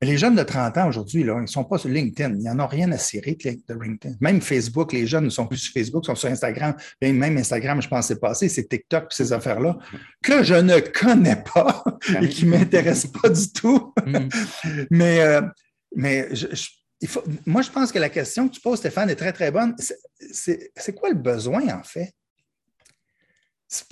Les 0.00 0.16
jeunes 0.16 0.36
de 0.36 0.42
30 0.42 0.78
ans 0.78 0.88
aujourd'hui, 0.88 1.20
ils 1.22 1.26
ne 1.26 1.46
sont 1.46 1.64
pas 1.64 1.78
sur 1.78 1.88
LinkedIn. 1.88 2.36
Ils 2.38 2.44
n'en 2.44 2.64
ont 2.64 2.66
rien 2.66 2.90
à 2.92 2.98
cirer 2.98 3.36
de 3.36 3.74
LinkedIn. 3.74 4.16
Même 4.20 4.40
Facebook, 4.40 4.92
les 4.92 5.06
jeunes 5.06 5.24
ne 5.24 5.30
sont 5.30 5.46
plus 5.46 5.58
sur 5.58 5.72
Facebook, 5.72 6.04
ils 6.04 6.08
sont 6.08 6.14
sur 6.14 6.28
Instagram. 6.28 6.74
Même 7.02 7.36
Instagram, 7.36 7.82
je 7.82 7.88
pense 7.88 8.06
c'est 8.06 8.20
passé, 8.20 8.48
c'est 8.48 8.68
TikTok 8.68 9.12
ces 9.12 9.32
affaires-là, 9.32 9.78
que 10.22 10.42
je 10.42 10.54
ne 10.54 10.80
connais 10.80 11.42
pas 11.54 11.84
et 12.22 12.28
qui 12.28 12.46
ne 12.46 12.50
m'intéressent 12.50 13.12
pas 13.12 13.28
du 13.28 13.52
tout. 13.52 13.92
Mm. 14.06 14.28
mais 14.90 15.20
euh, 15.20 15.42
mais 15.94 16.28
il 17.00 17.08
faut, 17.08 17.22
moi, 17.46 17.62
je 17.62 17.70
pense 17.70 17.92
que 17.92 17.98
la 17.98 18.08
question 18.08 18.48
que 18.48 18.54
tu 18.54 18.60
poses, 18.60 18.78
Stéphane, 18.78 19.10
est 19.10 19.16
très, 19.16 19.32
très 19.32 19.50
bonne. 19.50 19.74
C'est 20.18 20.94
quoi 20.96 21.10
le 21.10 21.14
besoin, 21.14 21.66
en 21.68 21.82
fait? 21.82 22.12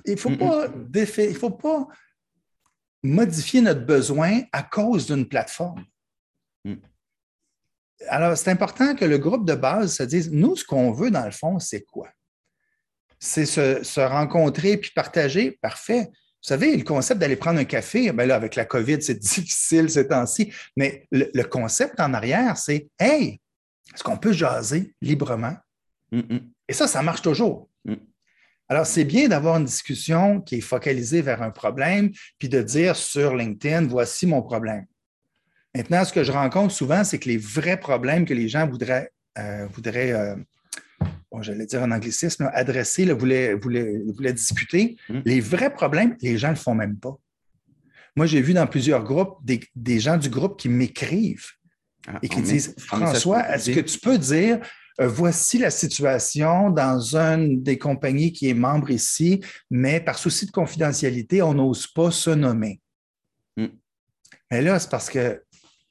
Il 0.06 0.12
ne 0.12 0.16
faut, 0.16 0.30
pas 0.30 0.68
il 0.94 1.36
faut 1.36 1.50
pas 1.50 1.86
modifier 3.06 3.60
notre 3.60 3.84
besoin 3.84 4.42
à 4.52 4.62
cause 4.62 5.06
d'une 5.06 5.26
plateforme. 5.26 5.84
Hmm. 6.64 6.76
Alors, 8.08 8.36
c'est 8.36 8.50
important 8.50 8.94
que 8.94 9.04
le 9.04 9.18
groupe 9.18 9.46
de 9.46 9.54
base 9.54 9.94
se 9.96 10.02
dise, 10.02 10.30
nous, 10.30 10.56
ce 10.56 10.64
qu'on 10.64 10.92
veut 10.92 11.10
dans 11.10 11.24
le 11.24 11.30
fond, 11.30 11.58
c'est 11.58 11.82
quoi? 11.82 12.08
C'est 13.18 13.46
se, 13.46 14.00
rencontrer 14.00 14.76
puis 14.76 14.90
partager. 14.94 15.52
Parfait. 15.62 16.10
Vous 16.10 16.48
savez, 16.48 16.76
le 16.76 16.84
concept 16.84 17.20
d'aller 17.20 17.36
prendre 17.36 17.58
un 17.58 17.64
café, 17.64 18.12
bien 18.12 18.26
là, 18.26 18.36
avec 18.36 18.54
la 18.54 18.66
COVID, 18.66 19.00
c'est 19.00 19.14
difficile 19.18 19.88
ces 19.88 20.06
temps-ci, 20.06 20.52
mais 20.76 21.06
le, 21.10 21.42
concept 21.44 21.98
en 21.98 22.12
arrière, 22.12 22.56
c'est 22.58 22.88
Hey, 22.98 23.40
est-ce 23.94 24.04
qu'on 24.04 24.18
peut 24.18 24.32
jaser 24.32 24.94
librement? 25.00 25.56
Hmm, 26.12 26.20
hmm. 26.20 26.40
Et 26.68 26.72
ça, 26.72 26.86
ça 26.86 27.02
marche 27.02 27.22
toujours. 27.22 27.68
Alors, 28.68 28.86
c'est 28.86 29.04
bien 29.04 29.28
d'avoir 29.28 29.58
une 29.58 29.64
discussion 29.64 30.40
qui 30.40 30.56
est 30.56 30.60
focalisée 30.60 31.22
vers 31.22 31.42
un 31.42 31.50
problème, 31.50 32.10
puis 32.38 32.48
de 32.48 32.62
dire 32.62 32.96
sur 32.96 33.36
LinkedIn, 33.36 33.86
voici 33.86 34.26
mon 34.26 34.42
problème. 34.42 34.86
Maintenant, 35.74 36.04
ce 36.04 36.12
que 36.12 36.24
je 36.24 36.32
rencontre 36.32 36.74
souvent, 36.74 37.04
c'est 37.04 37.18
que 37.18 37.28
les 37.28 37.36
vrais 37.36 37.78
problèmes 37.78 38.24
que 38.24 38.34
les 38.34 38.48
gens 38.48 38.66
voudraient, 38.66 39.10
euh, 39.38 39.66
voudraient 39.66 40.12
euh, 40.12 40.34
bon, 41.30 41.42
j'allais 41.42 41.66
dire 41.66 41.82
en 41.82 41.90
anglicisme, 41.90 42.50
adresser, 42.54 43.04
voulaient, 43.12 43.54
voulaient, 43.54 44.32
discuter, 44.32 44.96
mmh. 45.08 45.20
les 45.24 45.40
vrais 45.40 45.72
problèmes, 45.72 46.16
les 46.22 46.38
gens 46.38 46.48
ne 46.48 46.54
le 46.54 46.58
font 46.58 46.74
même 46.74 46.96
pas. 46.96 47.16
Moi, 48.16 48.26
j'ai 48.26 48.40
vu 48.40 48.54
dans 48.54 48.66
plusieurs 48.66 49.04
groupes 49.04 49.38
des, 49.44 50.00
gens 50.00 50.16
du 50.16 50.30
groupe 50.30 50.58
qui 50.58 50.70
m'écrivent 50.70 51.50
ah, 52.08 52.18
et 52.22 52.28
qui 52.28 52.40
disent 52.40 52.74
François, 52.78 53.46
est-ce 53.50 53.70
que 53.70 53.80
tu 53.80 53.98
peux 53.98 54.16
dire 54.16 54.60
euh, 55.00 55.08
voici 55.08 55.58
la 55.58 55.70
situation 55.70 56.70
dans 56.70 57.14
une 57.14 57.62
des 57.62 57.78
compagnies 57.78 58.32
qui 58.32 58.48
est 58.48 58.54
membre 58.54 58.90
ici, 58.90 59.42
mais 59.70 60.00
par 60.00 60.18
souci 60.18 60.46
de 60.46 60.50
confidentialité, 60.50 61.42
on 61.42 61.54
n'ose 61.54 61.86
pas 61.86 62.10
se 62.10 62.30
nommer. 62.30 62.80
Mm. 63.56 63.66
Mais 64.50 64.62
là, 64.62 64.78
c'est 64.78 64.90
parce 64.90 65.10
que 65.10 65.42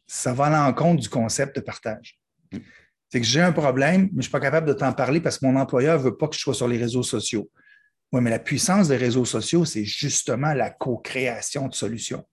ça 0.08 0.34
va 0.34 0.46
à 0.46 0.50
l'encontre 0.50 1.02
du 1.02 1.10
concept 1.10 1.56
de 1.56 1.62
partage. 1.62 2.20
Mm. 2.52 2.58
C'est 3.10 3.22
que 3.22 3.28
j'ai 3.28 3.42
un 3.42 3.52
problème, 3.52 4.04
mais 4.04 4.10
je 4.12 4.16
ne 4.18 4.22
suis 4.24 4.32
pas 4.32 4.40
capable 4.40 4.68
de 4.68 4.74
t'en 4.74 4.92
parler 4.92 5.22
parce 5.22 5.38
que 5.38 5.46
mon 5.46 5.56
employeur 5.56 6.00
ne 6.00 6.04
veut 6.04 6.18
pas 6.18 6.28
que 6.28 6.36
je 6.36 6.40
sois 6.40 6.56
sur 6.56 6.68
les 6.68 6.78
réseaux 6.78 7.04
sociaux. 7.04 7.50
Oui, 8.12 8.22
mais 8.22 8.32
la 8.32 8.40
puissance 8.40 8.88
des 8.88 8.98
réseaux 8.98 9.26
sociaux, 9.26 9.66
c'est 9.66 9.86
justement 9.86 10.54
la 10.54 10.72
co-création 10.72 11.68
de 11.68 11.76
solutions. 11.76 12.26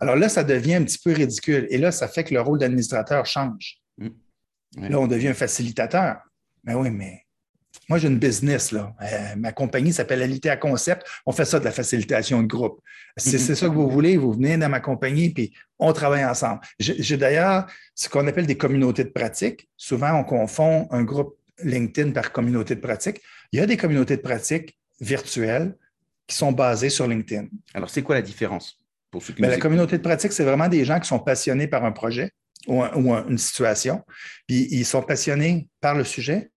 Alors 0.00 0.16
là, 0.16 0.28
ça 0.28 0.44
devient 0.44 0.74
un 0.74 0.84
petit 0.84 0.98
peu 0.98 1.12
ridicule. 1.12 1.66
Et 1.70 1.78
là, 1.78 1.92
ça 1.92 2.08
fait 2.08 2.24
que 2.24 2.34
le 2.34 2.40
rôle 2.40 2.58
d'administrateur 2.58 3.26
change. 3.26 3.80
Mm. 3.98 4.08
Là, 4.76 4.98
on 4.98 5.06
devient 5.06 5.28
un 5.28 5.34
facilitateur. 5.34 6.16
Mais 6.64 6.74
oui, 6.74 6.90
mais 6.90 7.24
moi, 7.88 7.98
j'ai 7.98 8.08
une 8.08 8.18
business. 8.18 8.72
Là. 8.72 8.94
Euh, 9.02 9.36
ma 9.36 9.52
compagnie 9.52 9.92
s'appelle 9.92 10.22
Alitea 10.22 10.56
Concept. 10.56 11.06
On 11.26 11.32
fait 11.32 11.44
ça 11.44 11.60
de 11.60 11.64
la 11.64 11.70
facilitation 11.70 12.42
de 12.42 12.46
groupe. 12.46 12.80
C'est 13.16 13.38
ça 13.38 13.68
que 13.68 13.74
vous 13.74 13.90
voulez, 13.90 14.16
vous 14.16 14.32
venez 14.32 14.56
dans 14.56 14.68
ma 14.68 14.80
compagnie, 14.80 15.30
puis 15.30 15.52
on 15.78 15.92
travaille 15.92 16.24
ensemble. 16.24 16.60
J'ai 16.78 17.16
d'ailleurs 17.16 17.66
ce 17.94 18.08
qu'on 18.08 18.26
appelle 18.26 18.46
des 18.46 18.56
communautés 18.56 19.04
de 19.04 19.10
pratique. 19.10 19.68
Souvent, 19.76 20.14
on 20.14 20.24
confond 20.24 20.88
un 20.90 21.02
groupe 21.02 21.36
LinkedIn 21.62 22.12
par 22.12 22.32
communauté 22.32 22.74
de 22.74 22.80
pratique. 22.80 23.20
Il 23.52 23.60
y 23.60 23.62
a 23.62 23.66
des 23.66 23.76
communautés 23.76 24.16
de 24.16 24.22
pratique 24.22 24.76
virtuelles 25.00 25.76
qui 26.26 26.36
sont 26.36 26.52
basées 26.52 26.90
sur 26.90 27.06
LinkedIn. 27.06 27.46
Alors, 27.74 27.90
c'est 27.90 28.02
quoi 28.02 28.14
la 28.14 28.22
différence 28.22 28.78
pour 29.10 29.22
ceux 29.22 29.34
qui 29.34 29.42
ben, 29.42 29.50
La 29.50 29.58
communauté 29.58 29.98
de 29.98 30.02
pratique, 30.02 30.32
c'est 30.32 30.44
vraiment 30.44 30.68
des 30.68 30.84
gens 30.84 30.98
qui 30.98 31.06
sont 31.06 31.18
passionnés 31.18 31.68
par 31.68 31.84
un 31.84 31.92
projet 31.92 32.32
ou, 32.66 32.82
une 32.82 33.38
situation, 33.38 34.04
puis 34.46 34.68
ils 34.70 34.84
sont 34.84 35.02
passionnés 35.02 35.68
par 35.80 35.94
le 35.94 36.04
sujet? 36.04 36.50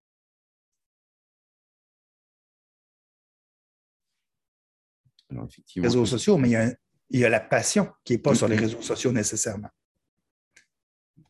réseaux 5.76 6.06
sociaux, 6.06 6.38
mais 6.38 6.50
il 7.10 7.20
y 7.20 7.26
a, 7.26 7.30
la 7.30 7.40
passion 7.40 7.90
qui 8.04 8.14
n'est 8.14 8.20
pas 8.20 8.34
sur 8.34 8.48
les 8.48 8.56
mm-hmm. 8.56 8.60
réseaux 8.62 8.82
sociaux 8.82 9.12
nécessairement. 9.12 9.70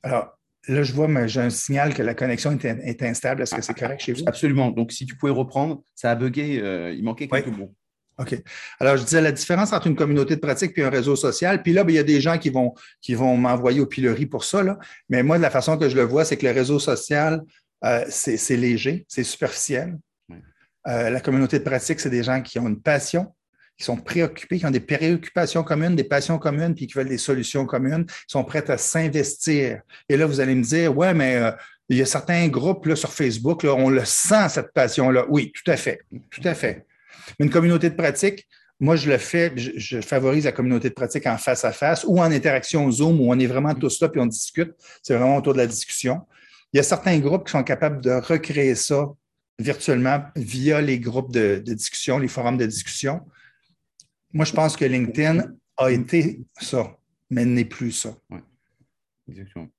Alors, 0.04 0.38
là, 0.68 0.84
je 0.84 0.94
vois, 0.94 1.28
j'ai 1.28 1.42
un 1.42 1.50
signal 1.50 1.94
que 1.94 2.04
la 2.04 2.14
connexion 2.14 2.58
est, 2.58 3.04
instable. 3.04 3.42
Est-ce 3.42 3.56
que 3.56 3.62
c'est 3.62 3.74
correct 3.74 4.00
chez 4.02 4.14
vous? 4.14 4.24
Absolument. 4.28 4.72
Donc, 4.72 4.92
si 4.92 5.06
tu 5.06 5.16
pouvais 5.16 5.32
reprendre, 5.32 5.84
ça 5.96 6.12
a 6.12 6.16
bugué. 6.16 6.62
Euh, 6.62 6.94
il 6.94 7.04
manquait 7.04 7.28
quelques 7.28 7.48
mots. 7.48 7.74
OK. 8.20 8.36
Alors, 8.80 8.98
je 8.98 9.04
disais 9.04 9.22
la 9.22 9.32
différence 9.32 9.74
entre 9.74 9.88
une 9.88 9.96
communauté 9.96 10.36
de 10.36 10.40
pratique 10.40 10.76
et 10.78 10.84
un 10.84 10.90
réseau 10.90 11.16
social. 11.16 11.62
Puis 11.62 11.74
là, 11.74 11.84
ben, 11.84 11.94
il 11.94 11.96
y 11.96 12.00
a 12.00 12.04
des 12.04 12.20
gens 12.20 12.38
qui 12.38 12.50
vont, 12.50 12.74
qui 13.00 13.14
vont 13.14 13.38
m'envoyer 13.38 13.80
au 13.80 13.86
pilori 13.86 14.26
pour 14.26 14.44
ça. 14.44 14.64
Là. 14.64 14.80
Mais 15.10 15.22
moi, 15.22 15.38
de 15.38 15.44
la 15.44 15.52
façon 15.52 15.78
que 15.78 15.88
je 15.88 15.96
le 15.96 16.04
vois, 16.04 16.26
c'est 16.26 16.36
que 16.38 16.46
le 16.46 16.52
réseau 16.52 16.80
social, 16.80 17.44
euh, 17.86 18.06
c'est 18.10 18.58
léger, 18.58 19.06
c'est 19.08 19.24
superficiel. 19.24 19.98
Euh, 20.88 21.10
la 21.10 21.20
communauté 21.20 21.60
de 21.60 21.64
pratique, 21.64 22.00
c'est 22.00 22.10
des 22.10 22.24
gens 22.24 22.42
qui 22.42 22.58
ont 22.58 22.68
une 22.68 22.82
passion, 22.82 23.36
qui 23.78 23.84
sont 23.84 23.98
préoccupés, 23.98 24.58
qui 24.58 24.66
ont 24.66 24.72
des 24.72 24.80
préoccupations 24.80 25.64
communes, 25.64 25.96
des 25.96 26.04
passions 26.04 26.40
communes, 26.40 26.74
puis 26.74 26.88
qui 26.88 26.94
veulent 26.94 27.10
des 27.10 27.20
solutions 27.20 27.68
communes, 27.68 28.06
qui 28.06 28.14
sont 28.30 28.44
prêts 28.44 28.68
à 28.72 28.78
s'investir. 28.78 29.82
Et 30.10 30.18
là, 30.18 30.26
vous 30.26 30.40
allez 30.40 30.56
me 30.56 30.64
dire, 30.64 30.98
ouais, 30.98 31.14
mais 31.14 31.36
euh, 31.36 31.52
il 31.90 31.98
y 31.98 32.02
a 32.02 32.06
certains 32.06 32.48
groupes 32.48 32.88
là, 32.88 32.96
sur 32.96 33.14
Facebook, 33.14 33.62
là, 33.62 33.76
on 33.76 33.90
le 33.90 34.06
sent, 34.06 34.50
cette 34.50 34.74
passion-là. 34.74 35.26
Oui, 35.30 35.52
tout 35.54 35.70
à 35.70 35.78
fait, 35.78 36.02
tout 36.32 36.42
à 36.46 36.56
fait. 36.56 36.87
Mais 37.40 37.46
une 37.46 37.52
communauté 37.52 37.90
de 37.90 37.96
pratique, 37.96 38.48
moi, 38.80 38.96
je 38.96 39.10
le 39.10 39.18
fais, 39.18 39.52
je, 39.56 40.02
favorise 40.02 40.46
la 40.46 40.52
communauté 40.52 40.90
de 40.90 40.94
pratique 40.94 41.26
en 41.26 41.38
face 41.38 41.66
à 41.66 41.72
face 41.72 42.06
ou 42.08 42.20
en 42.20 42.32
interaction 42.32 42.90
Zoom 42.92 43.20
où 43.20 43.32
on 43.32 43.40
est 43.40 43.48
vraiment 43.48 43.74
tous 43.74 44.00
là 44.02 44.10
puis 44.10 44.22
on 44.22 44.28
discute. 44.28 44.74
C'est 45.02 45.16
vraiment 45.16 45.38
autour 45.38 45.54
de 45.54 45.58
la 45.58 45.68
discussion. 45.68 46.22
Il 46.74 46.78
y 46.78 46.80
a 46.80 46.84
certains 46.84 47.18
groupes 47.20 47.46
qui 47.48 47.52
sont 47.52 47.64
capables 47.64 48.02
de 48.02 48.12
recréer 48.12 48.76
ça 48.76 49.08
virtuellement 49.58 50.22
via 50.36 50.82
les 50.82 51.00
groupes 51.00 51.32
de, 51.32 51.56
discussion, 51.66 52.20
les 52.20 52.28
forums 52.28 52.58
de 52.58 52.68
discussion. 52.68 53.22
Moi, 54.32 54.46
je 54.46 54.54
pense 54.54 54.76
que 54.76 54.86
LinkedIn 54.86 55.46
a 55.78 55.92
été 55.92 56.42
ça, 56.60 56.96
mais 57.32 57.46
n'est 57.46 57.66
plus 57.66 57.92
ça. 57.92 58.16
Exactement. 59.28 59.70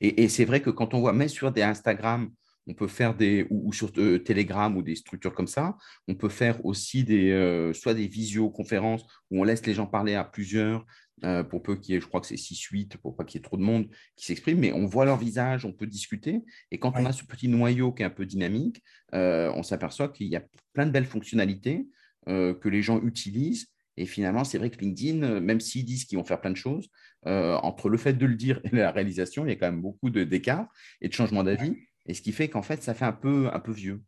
Et, 0.00 0.28
c'est 0.28 0.44
vrai 0.44 0.60
que 0.60 0.70
quand 0.70 0.94
on 0.94 1.00
voit, 1.00 1.12
même 1.12 1.28
sur 1.28 1.52
des 1.52 1.62
Instagram, 1.62 2.30
on 2.66 2.74
peut 2.74 2.88
faire 2.88 3.14
des, 3.14 3.46
ou, 3.50 3.72
sur 3.72 3.90
euh, 3.98 4.18
Telegram 4.18 4.76
ou 4.76 4.82
des 4.82 4.94
structures 4.94 5.34
comme 5.34 5.46
ça, 5.46 5.76
on 6.08 6.14
peut 6.14 6.28
faire 6.28 6.64
aussi 6.64 7.04
des, 7.04 7.30
euh, 7.30 7.72
soit 7.72 7.94
des 7.94 8.06
visioconférences 8.06 9.02
où 9.30 9.40
on 9.40 9.44
laisse 9.44 9.64
les 9.66 9.74
gens 9.74 9.86
parler 9.86 10.14
à 10.14 10.24
plusieurs, 10.24 10.84
euh, 11.24 11.44
pour 11.44 11.62
peu 11.62 11.76
qu'il 11.76 11.94
y 11.94 11.96
ait, 11.96 12.00
je 12.00 12.06
crois 12.06 12.20
que 12.20 12.26
c'est 12.26 12.36
6-8, 12.36 12.96
pour 12.98 13.16
pas 13.16 13.24
qu'il 13.24 13.38
y 13.38 13.40
ait 13.40 13.44
trop 13.44 13.56
de 13.56 13.62
monde 13.62 13.88
qui 14.16 14.26
s'exprime, 14.26 14.58
mais 14.58 14.72
on 14.72 14.86
voit 14.86 15.04
leur 15.04 15.18
visage, 15.18 15.64
on 15.64 15.72
peut 15.72 15.86
discuter. 15.86 16.42
Et 16.70 16.78
quand 16.78 16.92
on 16.96 17.04
a 17.04 17.12
ce 17.12 17.24
petit 17.24 17.48
noyau 17.48 17.92
qui 17.92 18.02
est 18.02 18.06
un 18.06 18.10
peu 18.10 18.26
dynamique, 18.26 18.82
on 19.12 19.62
s'aperçoit 19.62 20.08
qu'il 20.08 20.26
y 20.26 20.36
a 20.36 20.42
plein 20.72 20.86
de 20.86 20.90
belles 20.90 21.06
fonctionnalités 21.06 21.86
que 22.26 22.68
les 22.68 22.82
gens 22.82 23.00
utilisent 23.02 23.68
et 23.96 24.06
finalement, 24.06 24.42
c'est 24.42 24.58
vrai 24.58 24.70
que 24.70 24.78
LinkedIn, 24.78 25.40
même 25.40 25.60
s'ils 25.60 25.84
disent 25.84 26.06
qu'ils 26.06 26.18
vont 26.18 26.24
faire 26.24 26.40
plein 26.40 26.50
de 26.50 26.56
choses, 26.56 26.88
entre 27.24 27.88
le 27.88 27.98
fait 27.98 28.14
de 28.14 28.26
le 28.26 28.34
dire 28.34 28.60
et 28.64 28.74
la 28.74 28.90
réalisation, 28.90 29.46
il 29.46 29.50
y 29.50 29.52
a 29.52 29.56
quand 29.56 29.70
même 29.70 29.82
beaucoup 29.82 30.10
d'écart 30.10 30.66
et 31.00 31.08
de 31.08 31.12
changements 31.12 31.44
d'avis. 31.44 31.76
Et 32.06 32.14
ce 32.14 32.22
qui 32.22 32.32
fait 32.32 32.48
qu'en 32.48 32.62
fait, 32.62 32.82
ça 32.82 32.94
fait 32.94 33.04
un 33.04 33.12
peu, 33.12 33.48
un 33.52 33.60
peu 33.60 33.72
vieux. 33.72 34.02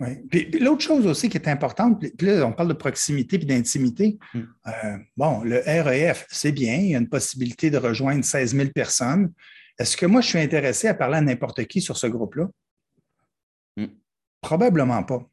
Oui. 0.00 0.16
Puis, 0.28 0.50
l'autre 0.58 0.82
chose 0.82 1.06
aussi 1.06 1.28
qui 1.28 1.36
est 1.36 1.48
importante, 1.48 2.00
puis 2.00 2.26
là, 2.26 2.46
on 2.46 2.52
parle 2.52 2.68
de 2.68 2.74
proximité 2.74 3.36
et 3.36 3.44
d'intimité. 3.44 4.18
Hmm. 4.32 4.42
Euh, 4.66 4.98
bon, 5.16 5.42
le 5.42 5.62
REF, 5.66 6.26
c'est 6.30 6.52
bien, 6.52 6.76
il 6.76 6.90
y 6.90 6.94
a 6.94 6.98
une 6.98 7.08
possibilité 7.08 7.70
de 7.70 7.78
rejoindre 7.78 8.24
16 8.24 8.56
000 8.56 8.70
personnes. 8.70 9.32
Est-ce 9.78 9.96
que 9.96 10.06
moi, 10.06 10.20
je 10.20 10.28
suis 10.28 10.38
intéressé 10.38 10.88
à 10.88 10.94
parler 10.94 11.18
à 11.18 11.20
n'importe 11.20 11.64
qui 11.66 11.80
sur 11.80 11.96
ce 11.96 12.06
groupe-là? 12.06 12.48
Hmm. 13.76 13.86
Probablement 14.40 15.02
pas. 15.04 15.28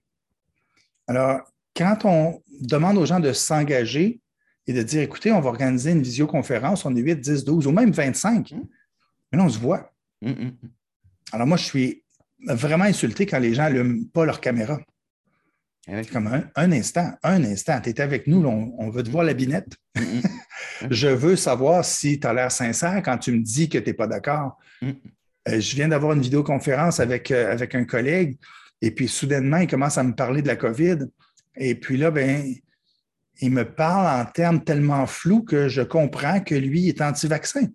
Alors, 1.07 1.41
quand 1.75 2.05
on 2.05 2.41
demande 2.61 2.97
aux 2.97 3.05
gens 3.05 3.19
de 3.19 3.33
s'engager 3.33 4.21
et 4.67 4.73
de 4.73 4.83
dire, 4.83 5.01
écoutez, 5.01 5.31
on 5.31 5.41
va 5.41 5.49
organiser 5.49 5.91
une 5.91 6.03
visioconférence, 6.03 6.85
on 6.85 6.95
est 6.95 7.01
8, 7.01 7.19
10, 7.19 7.43
12 7.45 7.67
ou 7.67 7.71
même 7.71 7.91
25, 7.91 8.51
mmh. 8.51 8.61
mais 9.31 9.37
là, 9.37 9.45
on 9.45 9.49
se 9.49 9.59
voit. 9.59 9.91
Alors 11.31 11.47
moi, 11.47 11.57
je 11.57 11.63
suis 11.63 12.03
vraiment 12.45 12.85
insulté 12.85 13.25
quand 13.25 13.39
les 13.39 13.53
gens 13.53 13.63
n'allument 13.63 14.05
pas 14.13 14.25
leur 14.25 14.41
caméra. 14.41 14.79
Eh 15.87 16.05
Comme 16.05 16.27
un, 16.27 16.71
instant, 16.71 17.11
un 17.23 17.43
instant, 17.43 17.81
tu 17.81 17.89
es 17.89 18.01
avec 18.01 18.27
nous, 18.27 18.45
on, 18.45 18.89
veut 18.89 19.03
te 19.03 19.09
voir 19.09 19.23
la 19.23 19.33
binette. 19.33 19.73
je 20.89 21.07
veux 21.07 21.35
savoir 21.35 21.83
si 21.83 22.19
tu 22.19 22.27
as 22.27 22.33
l'air 22.33 22.51
sincère 22.51 23.01
quand 23.03 23.17
tu 23.17 23.31
me 23.31 23.39
dis 23.39 23.67
que 23.67 23.79
tu 23.79 23.89
n'es 23.89 23.93
pas 23.93 24.07
d'accord. 24.07 24.57
Euh, 24.83 25.59
je 25.59 25.75
viens 25.75 25.87
d'avoir 25.87 26.13
une 26.13 26.21
vidéoconférence 26.21 26.99
avec, 26.99 27.31
euh, 27.31 27.51
avec 27.51 27.73
un 27.73 27.83
collègue 27.83 28.37
et 28.81 28.91
puis 28.91 29.07
soudainement, 29.07 29.57
il 29.57 29.67
commence 29.67 29.97
à 29.97 30.03
me 30.03 30.13
parler 30.13 30.41
de 30.41 30.47
la 30.47 30.55
COVID. 30.55 30.99
Et 31.55 31.75
puis 31.75 31.97
là, 31.97 32.11
ben, 32.11 32.53
il 33.39 33.51
me 33.51 33.63
parle 33.63 34.21
en 34.21 34.25
termes 34.29 34.63
tellement 34.63 35.05
flous 35.05 35.43
que 35.43 35.67
je 35.67 35.81
comprends 35.81 36.39
que 36.39 36.55
lui 36.55 36.89
est 36.89 37.01
anti-vaccin. 37.01 37.67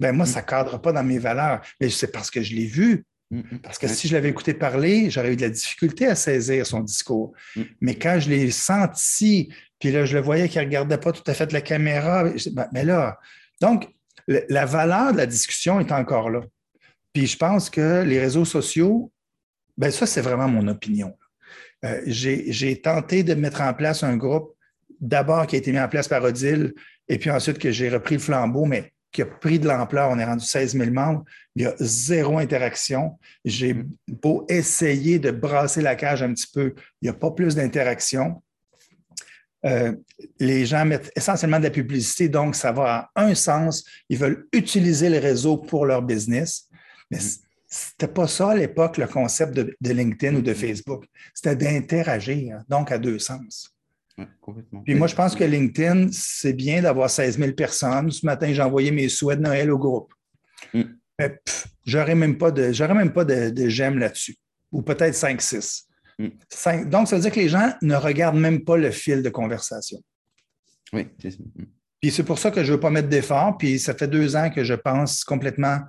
Ben 0.00 0.12
moi, 0.12 0.26
ça 0.26 0.40
ne 0.40 0.46
cadre 0.46 0.78
pas 0.78 0.92
dans 0.92 1.04
mes 1.04 1.18
valeurs. 1.18 1.60
Mais 1.80 1.90
c'est 1.90 2.12
parce 2.12 2.30
que 2.30 2.42
je 2.42 2.54
l'ai 2.54 2.66
vu. 2.66 3.04
Mm, 3.30 3.38
mm. 3.38 3.58
Parce 3.62 3.78
que 3.78 3.88
si 3.88 4.08
je 4.08 4.14
l'avais 4.14 4.30
écouté 4.30 4.54
parler, 4.54 5.10
j'aurais 5.10 5.32
eu 5.32 5.36
de 5.36 5.42
la 5.42 5.50
difficulté 5.50 6.06
à 6.06 6.14
saisir 6.14 6.66
son 6.66 6.80
discours. 6.80 7.32
Mm. 7.56 7.62
Mais 7.80 7.94
quand 7.94 8.18
je 8.20 8.30
l'ai 8.30 8.50
senti, 8.50 9.52
puis 9.78 9.90
là, 9.92 10.04
je 10.04 10.16
le 10.16 10.22
voyais 10.22 10.48
qu'il 10.48 10.60
ne 10.60 10.66
regardait 10.66 10.98
pas 10.98 11.12
tout 11.12 11.22
à 11.26 11.34
fait 11.34 11.52
la 11.52 11.60
caméra, 11.60 12.24
ben, 12.52 12.68
mais 12.72 12.84
là, 12.84 13.18
donc, 13.60 13.88
la 14.26 14.66
valeur 14.66 15.12
de 15.12 15.18
la 15.18 15.26
discussion 15.26 15.80
est 15.80 15.92
encore 15.92 16.30
là. 16.30 16.42
Puis 17.12 17.26
je 17.26 17.36
pense 17.36 17.70
que 17.70 18.02
les 18.02 18.20
réseaux 18.20 18.44
sociaux, 18.44 19.10
ben 19.76 19.90
ça, 19.90 20.06
c'est 20.06 20.20
vraiment 20.20 20.48
mon 20.48 20.68
opinion. 20.68 21.16
Euh, 21.84 22.02
j'ai 22.06 22.80
tenté 22.80 23.22
de 23.22 23.34
mettre 23.34 23.60
en 23.60 23.72
place 23.72 24.02
un 24.02 24.16
groupe, 24.16 24.54
d'abord 25.00 25.46
qui 25.46 25.56
a 25.56 25.58
été 25.58 25.72
mis 25.72 25.80
en 25.80 25.88
place 25.88 26.08
par 26.08 26.22
Odile, 26.24 26.74
et 27.08 27.18
puis 27.18 27.30
ensuite 27.30 27.58
que 27.58 27.70
j'ai 27.70 27.88
repris 27.88 28.16
le 28.16 28.20
flambeau, 28.20 28.64
mais 28.64 28.92
qui 29.12 29.22
a 29.22 29.26
pris 29.26 29.58
de 29.58 29.66
l'ampleur. 29.68 30.10
On 30.10 30.18
est 30.18 30.24
rendu 30.24 30.44
16 30.44 30.76
000 30.76 30.90
membres. 30.90 31.24
Il 31.56 31.62
y 31.62 31.66
a 31.66 31.74
zéro 31.78 32.38
interaction. 32.38 33.18
J'ai 33.44 33.76
beau 34.06 34.44
essayer 34.48 35.18
de 35.18 35.30
brasser 35.30 35.82
la 35.82 35.96
cage 35.96 36.22
un 36.22 36.32
petit 36.32 36.50
peu, 36.52 36.74
il 37.00 37.04
n'y 37.04 37.08
a 37.08 37.14
pas 37.14 37.30
plus 37.30 37.54
d'interaction. 37.54 38.42
Euh, 39.64 39.92
les 40.38 40.66
gens 40.66 40.84
mettent 40.84 41.10
essentiellement 41.16 41.58
de 41.58 41.64
la 41.64 41.70
publicité, 41.70 42.28
donc 42.28 42.54
ça 42.54 42.70
va 42.70 43.10
à 43.14 43.24
un 43.24 43.34
sens. 43.34 43.84
Ils 44.08 44.18
veulent 44.18 44.46
utiliser 44.52 45.10
le 45.10 45.18
réseau 45.18 45.56
pour 45.56 45.84
leur 45.84 46.02
business. 46.02 46.68
Mais 47.10 47.18
c'était 47.66 48.08
pas 48.08 48.28
ça 48.28 48.50
à 48.50 48.56
l'époque, 48.56 48.98
le 48.98 49.06
concept 49.06 49.54
de, 49.54 49.76
LinkedIn 49.80 50.36
ou 50.36 50.42
de 50.42 50.52
mm-hmm. 50.52 50.54
Facebook. 50.54 51.06
C'était 51.34 51.56
d'interagir, 51.56 52.62
donc 52.68 52.92
à 52.92 52.98
deux 52.98 53.18
sens. 53.18 53.74
Complètement. 54.40 54.82
Puis 54.82 54.94
moi, 54.94 55.06
je 55.06 55.14
pense 55.14 55.34
que 55.34 55.44
LinkedIn, 55.44 56.08
c'est 56.12 56.52
bien 56.52 56.82
d'avoir 56.82 57.10
16 57.10 57.38
000 57.38 57.52
personnes. 57.52 58.10
Ce 58.10 58.24
matin, 58.24 58.52
j'ai 58.52 58.62
envoyé 58.62 58.90
mes 58.90 59.08
souhaits 59.08 59.38
de 59.38 59.44
Noël 59.44 59.70
au 59.70 59.78
groupe. 59.78 60.12
Mm. 60.74 60.82
Mais 61.18 61.40
j'aurais 61.84 62.14
même 62.14 62.38
pas 62.38 62.50
de, 62.50 62.92
même 62.94 63.12
pas 63.12 63.24
de, 63.24 63.68
j'aime 63.68 63.98
là-dessus. 63.98 64.36
Ou 64.72 64.82
peut-être 64.82 65.14
5-6. 65.14 65.84
Mm. 66.18 66.88
Donc, 66.88 67.08
ça 67.08 67.16
veut 67.16 67.22
dire 67.22 67.32
que 67.32 67.40
les 67.40 67.48
gens 67.48 67.72
ne 67.82 67.94
regardent 67.96 68.38
même 68.38 68.64
pas 68.64 68.76
le 68.76 68.90
fil 68.90 69.22
de 69.22 69.28
conversation. 69.28 69.98
Oui, 70.92 71.06
c'est 71.20 71.32
ça. 71.32 71.38
Mm. 71.38 71.64
Puis 72.00 72.12
c'est 72.12 72.22
pour 72.22 72.38
ça 72.38 72.50
que 72.50 72.62
je 72.62 72.70
ne 72.70 72.76
veux 72.76 72.80
pas 72.80 72.90
mettre 72.90 73.08
d'effort. 73.08 73.58
Puis 73.58 73.78
ça 73.78 73.94
fait 73.94 74.08
deux 74.08 74.36
ans 74.36 74.50
que 74.50 74.64
je 74.64 74.74
pense 74.74 75.24
complètement 75.24 75.80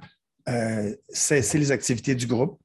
euh, 0.47 0.95
cesser 1.09 1.59
les 1.59 1.71
activités 1.71 2.15
du 2.15 2.25
groupe. 2.25 2.59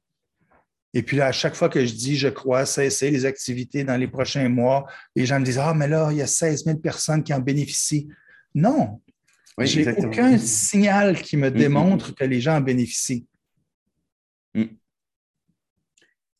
Et 0.95 1.03
puis 1.03 1.17
là, 1.17 1.27
à 1.27 1.31
chaque 1.33 1.55
fois 1.55 1.67
que 1.67 1.85
je 1.85 1.93
dis, 1.93 2.15
je 2.15 2.29
crois, 2.29 2.65
cesser 2.65 3.11
les 3.11 3.25
activités 3.25 3.83
dans 3.83 3.97
les 3.97 4.07
prochains 4.07 4.47
mois, 4.47 4.85
les 5.13 5.25
gens 5.25 5.39
me 5.41 5.45
disent, 5.45 5.59
ah, 5.59 5.73
mais 5.73 5.89
là, 5.89 6.07
il 6.11 6.17
y 6.17 6.21
a 6.21 6.27
16 6.27 6.63
000 6.63 6.79
personnes 6.79 7.21
qui 7.21 7.33
en 7.33 7.39
bénéficient. 7.39 8.07
Non, 8.55 9.01
oui, 9.57 9.67
j'ai 9.67 9.89
aucun 9.97 10.37
signal 10.37 11.21
qui 11.21 11.35
me 11.35 11.49
mm, 11.49 11.53
mm, 11.53 11.57
démontre 11.57 12.11
mm. 12.11 12.13
que 12.13 12.23
les 12.23 12.39
gens 12.39 12.55
en 12.55 12.61
bénéficient. 12.61 13.27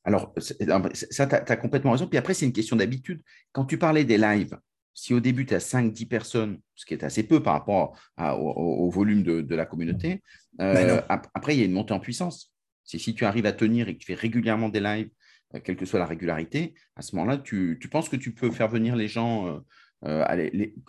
Alors, 0.06 0.34
ça, 0.38 1.26
tu 1.26 1.34
as, 1.34 1.58
complètement 1.58 1.92
raison. 1.92 2.08
Puis 2.08 2.18
après, 2.18 2.36
c'est 2.36 2.46
une 2.46 2.54
question 2.54 2.76
d'habitude. 2.76 3.22
Quand 3.52 3.66
tu 3.66 3.80
parlais 3.80 4.06
des 4.06 4.20
lives, 4.20 4.56
si 4.94 5.16
au 5.16 5.20
début, 5.20 5.48
tu 5.48 5.56
as 5.56 5.68
5-10 5.68 6.08
personnes, 6.08 6.60
ce 6.76 6.86
qui 6.86 6.94
est 6.94 7.04
assez 7.04 7.24
peu 7.24 7.42
par 7.42 7.54
rapport 7.54 8.00
au, 8.18 8.90
volume 8.92 9.24
de, 9.24 9.56
la 9.56 9.66
communauté, 9.66 10.22
euh, 10.62 11.02
après, 11.10 11.56
il 11.56 11.60
y 11.60 11.64
a 11.64 11.66
une 11.66 11.74
montée 11.74 11.94
en 11.94 12.00
puissance. 12.00 12.55
C'est 12.86 13.00
si 13.00 13.14
tu 13.14 13.26
arrives 13.26 13.46
à 13.46 13.52
tenir 13.52 13.88
et 13.88 13.96
que 13.96 14.00
tu 14.00 14.06
fais 14.06 14.16
régulièrement 14.16 14.70
des 14.70 14.80
lives, 14.80 15.10
euh, 15.54 15.60
quelle 15.64 15.76
que 15.76 15.86
soit 15.86 16.00
la 16.00 16.06
régularité, 16.06 16.74
à 16.96 17.02
ce 17.02 17.16
moment-là, 17.16 17.38
tu, 17.38 17.78
penses 17.92 18.10
que 18.10 18.16
tu 18.16 18.34
peux 18.34 18.52
faire 18.52 18.70
venir 18.70 18.96
les 18.96 19.08
gens, 19.08 19.62
euh, 20.06 20.26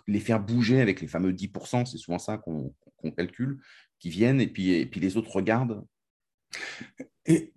les, 0.07 0.19
faire 0.19 0.39
bouger 0.39 0.81
avec 0.81 1.01
les 1.01 1.07
fameux 1.07 1.31
10%, 1.31 1.85
c'est 1.85 1.97
souvent 1.97 2.19
ça 2.19 2.37
qu'on 2.37 2.73
calcule, 3.15 3.59
qui 3.99 4.09
viennent 4.09 4.39
et 4.39 4.47
puis, 4.47 4.73
et 4.73 4.85
puis 4.85 4.99
les 4.99 5.17
autres 5.17 5.31
regardent 5.31 5.83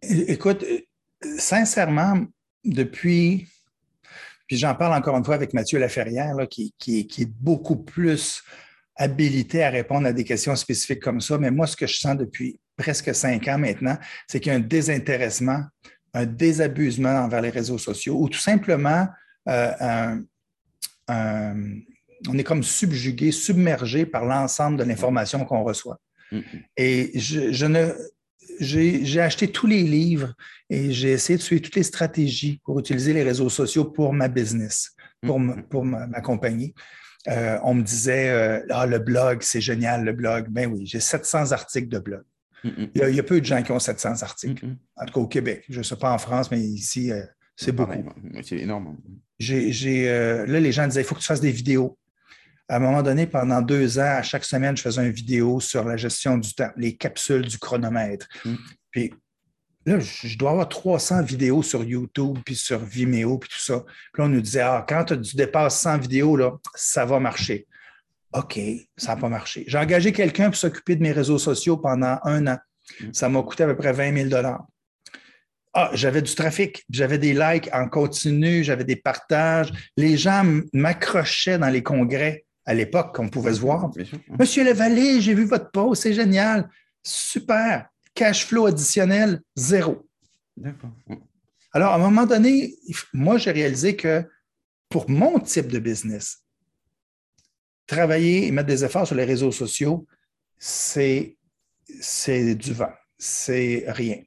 Écoute, 0.02 0.64
sincèrement, 1.22 2.26
depuis 2.64 3.46
puis 4.50 4.58
j'en 4.58 4.74
parle 4.74 4.94
encore 4.94 5.16
une 5.16 5.24
fois 5.24 5.36
avec 5.36 5.54
Mathieu 5.54 5.78
Laferrière, 5.78 6.34
qui, 6.48 6.74
est 6.82 7.32
beaucoup 7.40 7.76
plus 7.76 8.42
habilité 8.96 9.62
à 9.62 9.70
répondre 9.70 10.08
à 10.08 10.12
des 10.12 10.24
questions 10.24 10.56
spécifiques 10.56 10.98
comme 10.98 11.20
ça. 11.20 11.38
Mais 11.38 11.52
moi, 11.52 11.68
ce 11.68 11.76
que 11.76 11.86
je 11.86 11.96
sens 11.96 12.16
depuis 12.16 12.58
presque 12.80 13.14
cinq 13.14 13.46
ans 13.48 13.58
maintenant, 13.58 13.96
c'est 14.26 14.40
qu'il 14.40 14.50
y 14.50 14.54
a 14.54 14.58
un 14.58 14.60
désintéressement, 14.60 15.62
un 16.14 16.26
désabusement 16.26 17.16
envers 17.24 17.40
les 17.40 17.50
réseaux 17.50 17.78
sociaux 17.78 18.16
ou 18.18 18.28
tout 18.28 18.38
simplement 18.38 19.06
euh, 19.48 20.14
on 22.28 22.38
est 22.38 22.44
comme 22.44 22.62
subjugué, 22.62 23.32
submergé 23.32 24.06
par 24.06 24.24
l'ensemble 24.24 24.78
de 24.78 24.84
l'information 24.84 25.44
qu'on 25.44 25.62
reçoit. 25.62 25.98
Mm-hmm. 26.32 26.64
Et 26.76 27.18
je 27.18 27.66
ne, 27.66 27.92
j'ai 28.60 29.20
acheté 29.20 29.50
tous 29.50 29.66
les 29.66 29.82
livres 29.82 30.34
et 30.68 30.92
j'ai 30.92 31.12
essayé 31.12 31.36
de 31.36 31.42
suivre 31.42 31.62
toutes 31.62 31.76
les 31.76 31.82
stratégies 31.82 32.60
pour 32.64 32.78
utiliser 32.78 33.12
les 33.12 33.22
réseaux 33.22 33.48
sociaux 33.48 33.84
pour 33.84 34.12
ma 34.12 34.28
business, 34.28 34.94
pour, 35.22 35.40
mm-hmm. 35.40 35.62
pour 35.64 35.84
ma, 35.84 36.20
compagnie. 36.20 36.74
Euh, 37.28 37.58
on 37.62 37.74
me 37.74 37.82
disait 37.82 38.30
euh, 38.30 38.60
Ah, 38.70 38.86
le 38.86 38.98
blog, 38.98 39.42
c'est 39.42 39.60
génial, 39.60 40.04
le 40.04 40.12
blog. 40.12 40.48
Ben 40.48 40.70
oui, 40.70 40.86
j'ai 40.86 41.00
700 41.00 41.52
articles 41.52 41.88
de 41.88 41.98
blog. 41.98 42.22
Mm-hmm. 42.64 42.90
il, 42.94 43.14
y 43.14 43.20
a, 43.20 43.22
peu 43.22 43.40
de 43.40 43.46
gens 43.46 43.62
qui 43.62 43.72
ont 43.72 43.78
700 43.78 44.22
articles. 44.22 44.66
Mm-hmm. 44.66 44.76
En 44.96 45.06
tout 45.06 45.12
cas, 45.12 45.20
au 45.20 45.28
Québec. 45.28 45.64
Je 45.68 45.78
ne 45.78 45.82
sais 45.82 45.96
pas 45.96 46.12
en 46.12 46.18
France, 46.18 46.50
mais 46.50 46.60
ici, 46.60 47.10
euh, 47.10 47.22
c'est 47.56 47.72
beaucoup. 47.72 47.92
C'est 48.42 48.58
énorme. 48.58 48.96
J'ai, 49.38 50.06
là, 50.46 50.60
les 50.60 50.72
gens 50.72 50.86
disaient 50.86 51.02
Il 51.02 51.04
faut 51.04 51.14
que 51.14 51.20
tu 51.20 51.26
fasses 51.26 51.40
des 51.40 51.52
vidéos 51.52 51.98
à 52.70 52.76
un 52.76 52.78
moment 52.78 53.02
donné, 53.02 53.26
pendant 53.26 53.60
deux 53.60 53.98
ans, 53.98 54.18
à 54.18 54.22
chaque 54.22 54.44
semaine, 54.44 54.76
je 54.76 54.82
faisais 54.82 55.04
une 55.04 55.10
vidéo 55.10 55.58
sur 55.58 55.82
la 55.84 55.96
gestion 55.96 56.38
du 56.38 56.54
temps, 56.54 56.70
les 56.76 56.96
capsules 56.96 57.42
du 57.42 57.58
chronomètre. 57.58 58.28
Mm. 58.44 58.54
Puis 58.92 59.12
là, 59.86 59.98
je 59.98 60.38
dois 60.38 60.52
avoir 60.52 60.68
300 60.68 61.24
vidéos 61.24 61.64
sur 61.64 61.82
YouTube, 61.82 62.38
puis 62.44 62.54
sur 62.54 62.78
Vimeo, 62.78 63.38
puis 63.38 63.50
tout 63.50 63.60
ça. 63.60 63.80
Puis 64.12 64.22
là, 64.22 64.26
on 64.26 64.28
nous 64.28 64.40
disait, 64.40 64.60
ah, 64.60 64.86
quand 64.88 65.04
tu 65.04 65.34
dépasses 65.34 65.80
100 65.80 65.98
vidéos, 65.98 66.36
là, 66.36 66.52
ça 66.76 67.04
va 67.04 67.18
marcher. 67.18 67.66
OK, 68.32 68.60
ça 68.96 69.14
n'a 69.14 69.20
pas 69.20 69.28
marché. 69.28 69.64
J'ai 69.66 69.78
engagé 69.78 70.12
quelqu'un 70.12 70.46
pour 70.46 70.56
s'occuper 70.56 70.96
de 70.96 71.02
mes 71.02 71.12
réseaux 71.12 71.38
sociaux 71.38 71.76
pendant 71.76 72.18
un 72.24 72.46
an. 72.46 72.58
Mm. 73.00 73.12
Ça 73.12 73.28
m'a 73.28 73.42
coûté 73.42 73.64
à 73.64 73.66
peu 73.66 73.76
près 73.76 73.92
20 73.92 74.28
000 74.30 74.42
ah, 75.72 75.90
j'avais 75.94 76.20
du 76.20 76.34
trafic, 76.34 76.84
j'avais 76.90 77.18
des 77.18 77.32
likes 77.32 77.70
en 77.72 77.88
continu, 77.88 78.64
j'avais 78.64 78.82
des 78.82 78.96
partages. 78.96 79.72
Les 79.96 80.16
gens 80.16 80.44
m'accrochaient 80.72 81.58
dans 81.58 81.68
les 81.68 81.82
congrès 81.82 82.44
à 82.66 82.74
l'époque 82.74 83.14
qu'on 83.14 83.28
pouvait 83.28 83.54
se 83.54 83.60
voir. 83.60 83.88
Monsieur 84.38 84.64
Levallée, 84.64 85.20
j'ai 85.20 85.34
vu 85.34 85.44
votre 85.44 85.70
post, 85.70 86.02
c'est 86.02 86.12
génial. 86.12 86.68
Super. 87.04 87.88
Cash 88.14 88.46
flow 88.46 88.66
additionnel, 88.66 89.40
zéro. 89.54 90.08
D'accord. 90.56 90.90
Alors, 91.72 91.92
à 91.92 91.94
un 91.94 91.98
moment 91.98 92.26
donné, 92.26 92.74
moi, 93.12 93.38
j'ai 93.38 93.52
réalisé 93.52 93.94
que 93.94 94.24
pour 94.88 95.08
mon 95.08 95.38
type 95.38 95.68
de 95.68 95.78
business, 95.78 96.38
travailler 97.90 98.46
et 98.46 98.50
mettre 98.52 98.68
des 98.68 98.84
efforts 98.84 99.06
sur 99.06 99.16
les 99.16 99.24
réseaux 99.24 99.52
sociaux, 99.52 100.06
c'est 100.58 101.36
du 102.54 102.72
vent, 102.72 102.92
c'est 103.18 103.84
rien. 103.88 104.18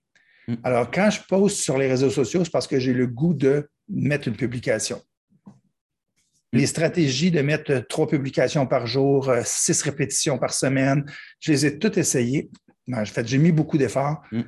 Mm. 0.47 0.55
Alors, 0.63 0.91
quand 0.91 1.09
je 1.09 1.21
poste 1.27 1.57
sur 1.57 1.77
les 1.77 1.87
réseaux 1.87 2.09
sociaux, 2.09 2.43
c'est 2.43 2.51
parce 2.51 2.67
que 2.67 2.79
j'ai 2.79 2.93
le 2.93 3.07
goût 3.07 3.33
de 3.33 3.69
mettre 3.87 4.27
une 4.27 4.35
publication. 4.35 5.01
Mm. 5.47 6.57
Les 6.57 6.67
stratégies 6.67 7.31
de 7.31 7.41
mettre 7.41 7.79
trois 7.87 8.07
publications 8.07 8.67
par 8.67 8.85
jour, 8.85 9.29
euh, 9.29 9.41
six 9.45 9.81
répétitions 9.81 10.37
par 10.37 10.53
semaine, 10.53 11.05
je 11.39 11.51
les 11.53 11.65
ai 11.65 11.79
toutes 11.79 11.97
essayées. 11.97 12.49
Ben, 12.87 13.03
j'ai 13.05 13.37
mis 13.37 13.53
beaucoup 13.53 13.77
d'efforts. 13.77 14.21
Mm. 14.31 14.41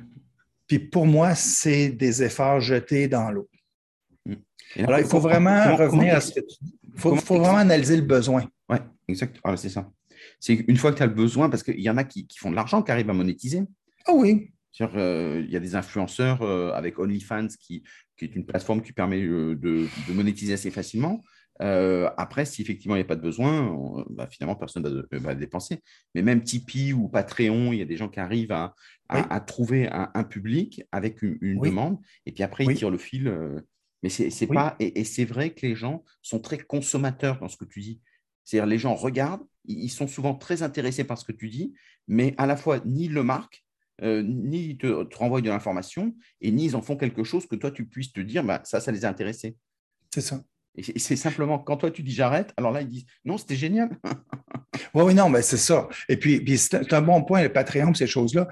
Puis 0.66 0.78
pour 0.78 1.06
moi, 1.06 1.34
c'est 1.34 1.88
des 1.88 2.22
efforts 2.22 2.60
jetés 2.60 3.08
dans 3.08 3.30
l'eau. 3.30 3.48
Alors, 4.78 4.98
il 4.98 5.06
faut 5.06 5.20
vraiment 5.20 5.74
revenir 5.76 6.16
à 6.16 6.20
ce 6.20 6.32
que 6.34 6.40
tu 6.40 6.56
dis. 6.60 6.78
Il 6.94 7.00
faut, 7.00 7.14
vraiment 7.14 7.58
analyser 7.58 7.96
le 7.96 8.02
besoin. 8.02 8.46
Oui, 8.68 8.76
exact. 9.08 9.38
Ah, 9.44 9.56
c'est 9.56 9.68
ça. 9.68 9.90
C'est 10.40 10.64
une 10.66 10.76
fois 10.76 10.92
que 10.92 10.96
tu 10.96 11.02
as 11.02 11.06
le 11.06 11.14
besoin, 11.14 11.48
parce 11.50 11.62
qu'il 11.62 11.80
y 11.80 11.90
en 11.90 11.96
a 11.96 12.04
qui, 12.04 12.26
font 12.38 12.50
de 12.50 12.56
l'argent, 12.56 12.82
qui 12.82 12.90
arrivent 12.90 13.10
à 13.10 13.14
monétiser. 13.14 13.62
Ah 14.06 14.12
oui. 14.14 14.50
Euh, 14.80 15.42
il 15.44 15.50
y 15.50 15.56
a 15.56 15.60
des 15.60 15.74
influenceurs 15.74 16.42
euh, 16.42 16.70
avec 16.72 16.98
OnlyFans 16.98 17.48
qui, 17.58 17.82
qui, 18.16 18.26
est 18.26 18.36
une 18.36 18.44
plateforme 18.44 18.82
qui 18.82 18.92
permet 18.92 19.22
euh, 19.22 19.54
de, 19.56 19.86
monétiser 20.12 20.52
assez 20.52 20.70
facilement. 20.70 21.22
après, 21.58 22.44
si 22.44 22.60
effectivement 22.60 22.94
il 22.96 22.98
n'y 22.98 23.04
a 23.04 23.08
pas 23.08 23.16
de 23.16 23.22
besoin, 23.22 24.04
bah, 24.10 24.28
finalement, 24.30 24.56
personne 24.56 24.82
ne 24.82 25.18
va, 25.18 25.34
dépenser. 25.34 25.80
Mais 26.14 26.22
même 26.22 26.42
Tipeee 26.42 26.92
ou 26.92 27.08
Patreon, 27.08 27.72
il 27.72 27.78
y 27.78 27.82
a 27.82 27.86
des 27.86 27.96
gens 27.96 28.08
qui 28.08 28.20
arrivent 28.20 28.52
à, 28.52 28.74
à, 29.08 29.40
trouver 29.40 29.88
un, 29.90 30.24
public 30.24 30.82
avec 30.92 31.22
une, 31.22 31.60
demande, 31.60 31.98
et 32.26 32.32
puis 32.32 32.42
après, 32.42 32.64
ils 32.64 32.74
tirent 32.74 32.90
le 32.90 32.98
fil. 32.98 33.32
mais 34.02 34.10
c'est 34.10 34.46
pas. 34.46 34.76
Et, 34.80 35.00
et 35.00 35.04
c'est 35.04 35.24
vrai 35.24 35.54
que 35.54 35.64
les 35.64 35.74
gens 35.74 36.04
sont 36.20 36.40
très 36.40 36.58
consommateurs 36.58 37.38
dans 37.40 37.48
ce 37.48 37.56
que 37.56 37.64
tu 37.64 37.80
dis. 37.80 38.00
C'est-à-dire, 38.46 38.66
les 38.66 38.78
gens 38.78 38.94
regardent, 38.94 39.44
ils 39.66 39.90
sont 39.90 40.06
souvent 40.06 40.34
très 40.34 40.62
intéressés 40.62 41.04
par 41.04 41.18
ce 41.18 41.24
que 41.24 41.32
tu 41.32 41.48
dis, 41.48 41.74
mais 42.06 42.34
à 42.38 42.46
la 42.46 42.56
fois, 42.56 42.78
ni 42.86 43.06
ils 43.06 43.12
le 43.12 43.24
marquent, 43.24 43.64
euh, 44.02 44.22
ni 44.22 44.68
ils 44.68 44.78
te, 44.78 44.86
renvoient 45.16 45.40
de 45.40 45.48
l'information, 45.48 46.14
et 46.40 46.52
ni 46.52 46.66
ils 46.66 46.76
en 46.76 46.80
font 46.80 46.96
quelque 46.96 47.24
chose 47.24 47.46
que 47.46 47.56
toi, 47.56 47.72
tu 47.72 47.86
puisses 47.86 48.12
te 48.12 48.20
dire, 48.20 48.44
bah, 48.44 48.62
ça, 48.64 48.80
ça 48.80 48.92
les 48.92 49.04
a 49.04 49.08
intéressés. 49.08 49.56
C'est 50.14 50.20
ça. 50.20 50.42
Et 50.76 50.98
c'est 50.98 51.16
simplement 51.16 51.58
quand 51.58 51.78
toi, 51.78 51.90
tu 51.90 52.02
dis 52.02 52.12
j'arrête, 52.12 52.52
alors 52.56 52.70
là, 52.70 52.82
ils 52.82 52.88
disent 52.88 53.06
non, 53.24 53.36
c'était 53.36 53.56
génial. 53.56 53.90
oui, 54.94 55.02
oui, 55.02 55.14
non, 55.14 55.28
mais 55.28 55.42
c'est 55.42 55.56
ça. 55.56 55.88
Et 56.08 56.16
puis, 56.16 56.58
c'est 56.58 56.92
un 56.92 57.02
bon 57.02 57.24
point, 57.24 57.42
le 57.42 57.52
Patreon, 57.52 57.94
ces 57.94 58.06
choses-là. 58.06 58.46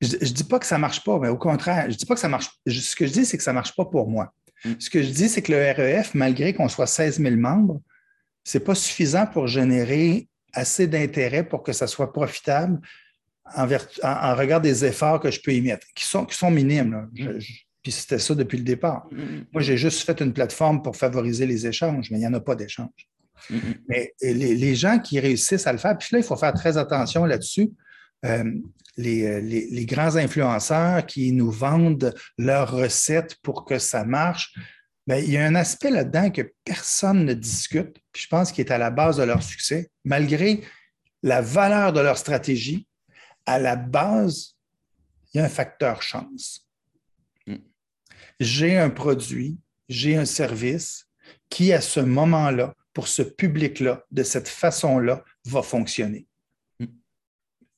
Je 0.00 0.16
ne 0.16 0.32
dis 0.32 0.44
pas 0.44 0.58
que 0.58 0.66
ça 0.66 0.76
ne 0.76 0.82
marche 0.82 1.02
pas, 1.04 1.18
mais 1.18 1.28
au 1.28 1.38
contraire, 1.38 1.84
je 1.84 1.92
ne 1.92 1.96
dis 1.96 2.06
pas 2.06 2.14
que 2.14 2.20
ça 2.20 2.28
marche. 2.28 2.50
Ce 2.66 2.94
que 2.94 3.06
je 3.06 3.12
dis, 3.12 3.24
c'est 3.24 3.36
que 3.38 3.42
ça 3.42 3.52
ne 3.52 3.54
marche 3.54 3.74
pas 3.74 3.86
pour 3.86 4.08
moi. 4.08 4.34
Mm. 4.64 4.72
Ce 4.78 4.90
que 4.90 5.02
je 5.02 5.10
dis, 5.10 5.28
c'est 5.28 5.40
que 5.40 5.52
le 5.52 5.58
REF, 5.58 6.14
malgré 6.14 6.52
qu'on 6.52 6.68
soit 6.68 6.86
16 6.86 7.20
000 7.20 7.36
membres, 7.36 7.80
ce 8.48 8.56
n'est 8.56 8.64
pas 8.64 8.74
suffisant 8.74 9.26
pour 9.26 9.46
générer 9.46 10.26
assez 10.54 10.86
d'intérêt 10.86 11.46
pour 11.46 11.62
que 11.62 11.74
ça 11.74 11.86
soit 11.86 12.14
profitable 12.14 12.80
en, 13.54 13.66
regard 14.34 14.62
des 14.62 14.86
efforts 14.86 15.20
que 15.20 15.30
je 15.30 15.38
peux 15.42 15.52
y 15.52 15.60
mettre, 15.60 15.86
qui 15.94 16.04
sont, 16.04 16.24
qui 16.24 16.34
sont 16.34 16.50
minimes. 16.50 17.10
Puis 17.82 17.92
c'était 17.92 18.18
ça 18.18 18.34
depuis 18.34 18.56
le 18.56 18.64
départ. 18.64 19.06
Mm, 19.10 19.20
mm. 19.20 19.46
Moi, 19.52 19.62
j'ai 19.62 19.76
juste 19.76 20.00
fait 20.00 20.18
une 20.22 20.32
plateforme 20.32 20.80
pour 20.80 20.96
favoriser 20.96 21.46
les 21.46 21.66
échanges, 21.66 22.10
mais 22.10 22.16
il 22.16 22.20
n'y 22.20 22.26
en 22.26 22.32
a 22.32 22.40
pas 22.40 22.54
d'échanges. 22.54 23.10
Mais 23.86 24.14
les, 24.22 24.74
gens 24.74 24.98
qui 24.98 25.20
réussissent 25.20 25.66
à 25.66 25.72
le 25.72 25.78
faire, 25.78 25.98
puis 25.98 26.08
là, 26.12 26.18
il 26.18 26.24
faut 26.24 26.36
faire 26.36 26.54
très 26.54 26.78
attention 26.78 27.26
là-dessus. 27.26 27.70
Euh, 28.24 28.44
les, 28.96 29.42
les, 29.42 29.86
grands 29.86 30.16
influenceurs 30.16 31.04
qui 31.04 31.32
nous 31.32 31.50
vendent 31.50 32.14
leurs 32.38 32.72
recettes 32.72 33.36
pour 33.42 33.64
que 33.66 33.78
ça 33.78 34.04
marche, 34.04 34.54
Bien, 35.08 35.16
il 35.16 35.30
y 35.30 35.38
a 35.38 35.46
un 35.46 35.54
aspect 35.54 35.90
là-dedans 35.90 36.30
que 36.30 36.52
personne 36.64 37.24
ne 37.24 37.32
discute, 37.32 37.96
puis 38.12 38.24
je 38.24 38.28
pense 38.28 38.52
qu'il 38.52 38.66
est 38.66 38.70
à 38.70 38.76
la 38.76 38.90
base 38.90 39.16
de 39.16 39.22
leur 39.22 39.42
succès, 39.42 39.90
malgré 40.04 40.62
la 41.22 41.40
valeur 41.40 41.94
de 41.94 42.00
leur 42.00 42.18
stratégie. 42.18 42.86
À 43.46 43.58
la 43.58 43.74
base, 43.74 44.54
il 45.32 45.38
y 45.38 45.40
a 45.40 45.46
un 45.46 45.48
facteur 45.48 46.02
chance. 46.02 46.68
Mm. 47.46 47.54
J'ai 48.38 48.76
un 48.76 48.90
produit, 48.90 49.58
j'ai 49.88 50.14
un 50.14 50.26
service 50.26 51.06
qui, 51.48 51.72
à 51.72 51.80
ce 51.80 52.00
moment-là, 52.00 52.74
pour 52.92 53.08
ce 53.08 53.22
public-là, 53.22 54.04
de 54.10 54.22
cette 54.22 54.48
façon-là, 54.48 55.24
va 55.46 55.62
fonctionner. 55.62 56.26
Mm. 56.80 56.86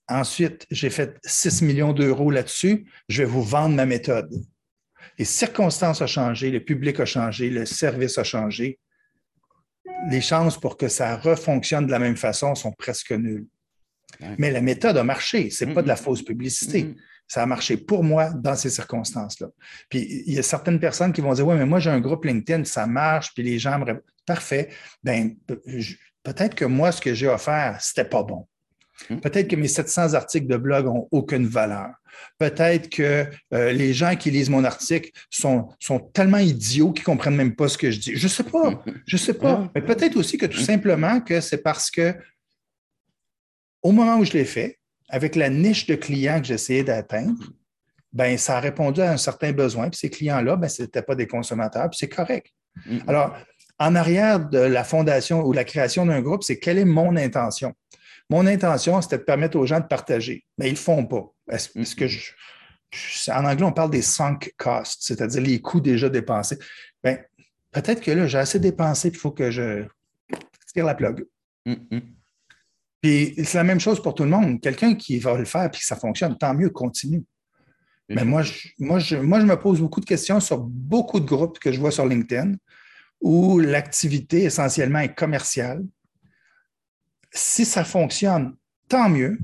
Ensuite, 0.09 0.66
j'ai 0.73 0.90
fait 0.90 1.16
6 1.25 1.62
millions 1.62 1.93
d'euros 1.93 2.33
là-dessus, 2.33 2.90
je 3.09 3.23
vais 3.23 3.29
vous 3.29 3.45
vendre 3.45 3.77
ma 3.77 3.87
méthode. 3.87 4.35
Les 5.19 5.25
circonstances 5.25 6.01
ont 6.01 6.07
changé, 6.07 6.51
le 6.51 6.61
public 6.61 7.01
a 7.01 7.05
changé, 7.05 7.51
le 7.51 7.67
service 7.67 8.19
a 8.19 8.25
changé. 8.25 8.79
Les 10.11 10.21
chances 10.21 10.59
pour 10.59 10.77
que 10.77 10.89
ça 10.89 11.17
refonctionne 11.17 11.87
de 11.87 11.91
la 11.91 11.99
même 11.99 12.17
façon 12.17 12.55
sont 12.55 12.73
presque 12.73 13.13
nulles. 13.13 13.47
Mais 14.39 14.51
la 14.51 14.61
méthode 14.61 14.97
a 14.97 15.05
marché. 15.05 15.51
Ce 15.51 15.65
n'est 15.65 15.75
pas 15.75 15.83
de 15.83 15.89
la 15.89 15.95
mm-hmm. 15.95 16.03
fausse 16.03 16.23
publicité. 16.23 16.85
Mm-hmm. 16.85 16.97
Ça 17.29 17.43
a 17.43 17.47
marché 17.47 17.77
pour 17.77 18.03
moi 18.03 18.31
dans 18.31 18.57
ces 18.57 18.71
circonstances-là. 18.71 19.49
Puis 19.89 20.25
il 20.27 20.35
y 20.35 20.39
a 20.39 20.43
certaines 20.43 20.81
personnes 20.81 21.13
qui 21.13 21.21
vont 21.21 21.33
dire 21.33 21.47
Oui, 21.47 21.57
mais 21.57 21.67
moi, 21.67 21.79
j'ai 21.79 21.91
un 21.91 22.01
groupe 22.01 22.25
LinkedIn, 22.25 22.65
ça 22.65 22.87
marche, 22.87 23.33
puis 23.35 23.45
les 23.45 23.59
gens 23.59 23.79
me. 23.79 24.03
Parfait. 24.27 24.69
Ben, 25.03 25.37
peut-être 26.23 26.55
que 26.55 26.65
moi, 26.65 26.93
ce 26.93 27.01
que 27.01 27.15
j'ai 27.15 27.29
offert, 27.29 27.81
ce 27.81 27.93
n'était 27.93 28.09
pas 28.09 28.23
bon. 28.23 28.47
Mm. 29.09 29.17
Peut-être 29.21 29.49
que 29.49 29.57
mes 29.57 29.69
700 29.69 30.15
articles 30.15 30.47
de 30.47 30.57
blog 30.57 30.87
n'ont 30.87 31.09
aucune 31.11 31.47
valeur. 31.47 31.91
Peut-être 32.39 32.89
que 32.91 33.27
euh, 33.55 33.73
les 33.73 33.95
gens 33.95 34.17
qui 34.17 34.31
lisent 34.31 34.51
mon 34.51 34.65
article 34.65 35.11
sont, 35.31 35.69
sont 35.79 35.99
tellement 35.99 36.39
idiots 36.39 36.93
qu'ils 36.93 37.03
ne 37.03 37.07
comprennent 37.07 37.37
même 37.37 37.55
pas 37.55 37.69
ce 37.69 37.79
que 37.79 37.91
je 37.91 37.99
dis. 37.99 38.17
Je 38.17 38.25
ne 38.25 38.29
sais 38.29 38.45
pas. 38.45 38.83
Je 39.07 39.17
ne 39.17 39.21
sais 39.21 39.35
pas. 39.35 39.71
Mais 39.75 39.81
peut-être 39.81 40.17
aussi 40.17 40.37
que 40.37 40.47
tout 40.47 40.61
simplement 40.61 41.21
que 41.21 41.41
c'est 41.41 41.63
parce 41.63 41.91
que 41.91 42.15
au 43.83 43.93
moment 43.93 44.19
où 44.19 44.25
je 44.25 44.33
l'ai 44.33 44.45
fait, 44.45 44.79
avec 45.09 45.37
la 45.37 45.49
niche 45.49 45.87
de 45.87 45.95
clients 45.95 46.41
que 46.41 46.47
j'essayais 46.47 46.85
d'atteindre, 46.85 47.53
ben, 48.13 48.37
ça 48.37 48.57
a 48.57 48.61
répondu 48.61 49.01
à 49.01 49.13
un 49.13 49.17
certain 49.17 49.53
besoin. 49.53 49.89
Puis 49.89 49.99
ces 49.99 50.11
clients-là, 50.11 50.57
ben, 50.57 50.69
ce 50.69 50.83
n'étaient 50.83 51.03
pas 51.03 51.15
des 51.15 51.27
consommateurs, 51.27 51.89
puis 51.91 51.99
c'est 51.99 52.09
correct. 52.09 52.53
Alors, 53.07 53.37
en 53.79 53.95
arrière 53.95 54.41
de 54.41 54.59
la 54.59 54.85
fondation 54.85 55.43
ou 55.43 55.53
la 55.53 55.65
création 55.65 56.07
d'un 56.07 56.21
groupe, 56.21 56.43
c'est 56.43 56.59
quelle 56.59 56.79
est 56.79 56.85
mon 56.85 57.17
intention? 57.17 57.75
Mon 58.31 58.47
intention, 58.47 59.03
c'était 59.03 59.19
de 59.19 59.25
permettre 59.25 59.59
aux 59.59 59.66
gens 59.66 59.81
de 59.81 59.87
partager, 59.87 60.45
mais 60.57 60.66
ils 60.66 60.73
ne 60.73 60.77
le 60.77 60.81
font 60.81 61.05
pas. 61.05 61.35
Est-ce 61.51 61.97
que 61.97 62.07
je, 62.07 62.33
en 63.29 63.45
anglais, 63.45 63.64
on 63.64 63.73
parle 63.73 63.90
des 63.90 64.03
sunk 64.03 64.53
costs, 64.57 65.03
c'est-à-dire 65.03 65.43
les 65.43 65.61
coûts 65.61 65.81
déjà 65.81 66.09
dépensés. 66.09 66.59
Bien, 67.03 67.19
peut-être 67.73 68.01
que 68.01 68.11
là, 68.12 68.27
j'ai 68.27 68.38
assez 68.38 68.61
dépensé, 68.61 69.09
il 69.09 69.16
faut 69.16 69.33
que 69.33 69.51
je 69.51 69.85
tire 70.73 70.85
la 70.85 70.95
plug. 70.95 71.27
Mm-hmm. 71.66 72.03
Puis 73.03 73.35
c'est 73.45 73.59
la 73.59 73.64
même 73.64 73.81
chose 73.81 74.01
pour 74.01 74.14
tout 74.14 74.25
le 74.25 74.31
monde. 74.31 74.61
Quelqu'un 74.61 74.95
qui 74.95 75.19
va 75.19 75.37
le 75.37 75.45
faire 75.45 75.64
et 75.64 75.71
que 75.71 75.85
ça 75.85 75.97
fonctionne, 75.97 76.37
tant 76.38 76.55
mieux, 76.55 76.71
continue. 76.71 77.25
Mais 78.09 78.25
moi 78.25 78.43
je, 78.43 78.69
moi, 78.79 78.99
je, 78.99 79.16
moi, 79.16 79.40
je 79.40 79.47
me 79.47 79.57
pose 79.57 79.81
beaucoup 79.81 80.01
de 80.01 80.05
questions 80.05 80.40
sur 80.40 80.59
beaucoup 80.59 81.21
de 81.21 81.27
groupes 81.27 81.61
que 81.61 81.71
je 81.71 81.79
vois 81.79 81.93
sur 81.93 82.07
LinkedIn 82.07 82.55
où 83.21 83.61
l'activité 83.61 84.43
essentiellement 84.45 84.99
est 84.99 85.14
commerciale 85.14 85.85
si 87.33 87.64
ça 87.64 87.85
fonctionne, 87.85 88.57
tant 88.88 89.09
mieux. 89.09 89.38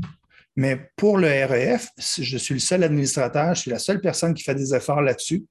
Mais 0.57 0.91
pour 0.97 1.19
le 1.19 1.29
REF, 1.29 1.91
je 1.99 2.39
suis 2.39 2.55
le 2.55 2.61
seul 2.61 2.83
administrateur, 2.83 3.55
je 3.55 3.61
suis 3.63 3.71
la 3.71 3.79
seule 3.79 4.01
personne 4.01 4.33
qui 4.33 4.43
fait 4.43 4.55
des 4.55 4.75
efforts 4.75 5.03
là-dessus. 5.03 5.45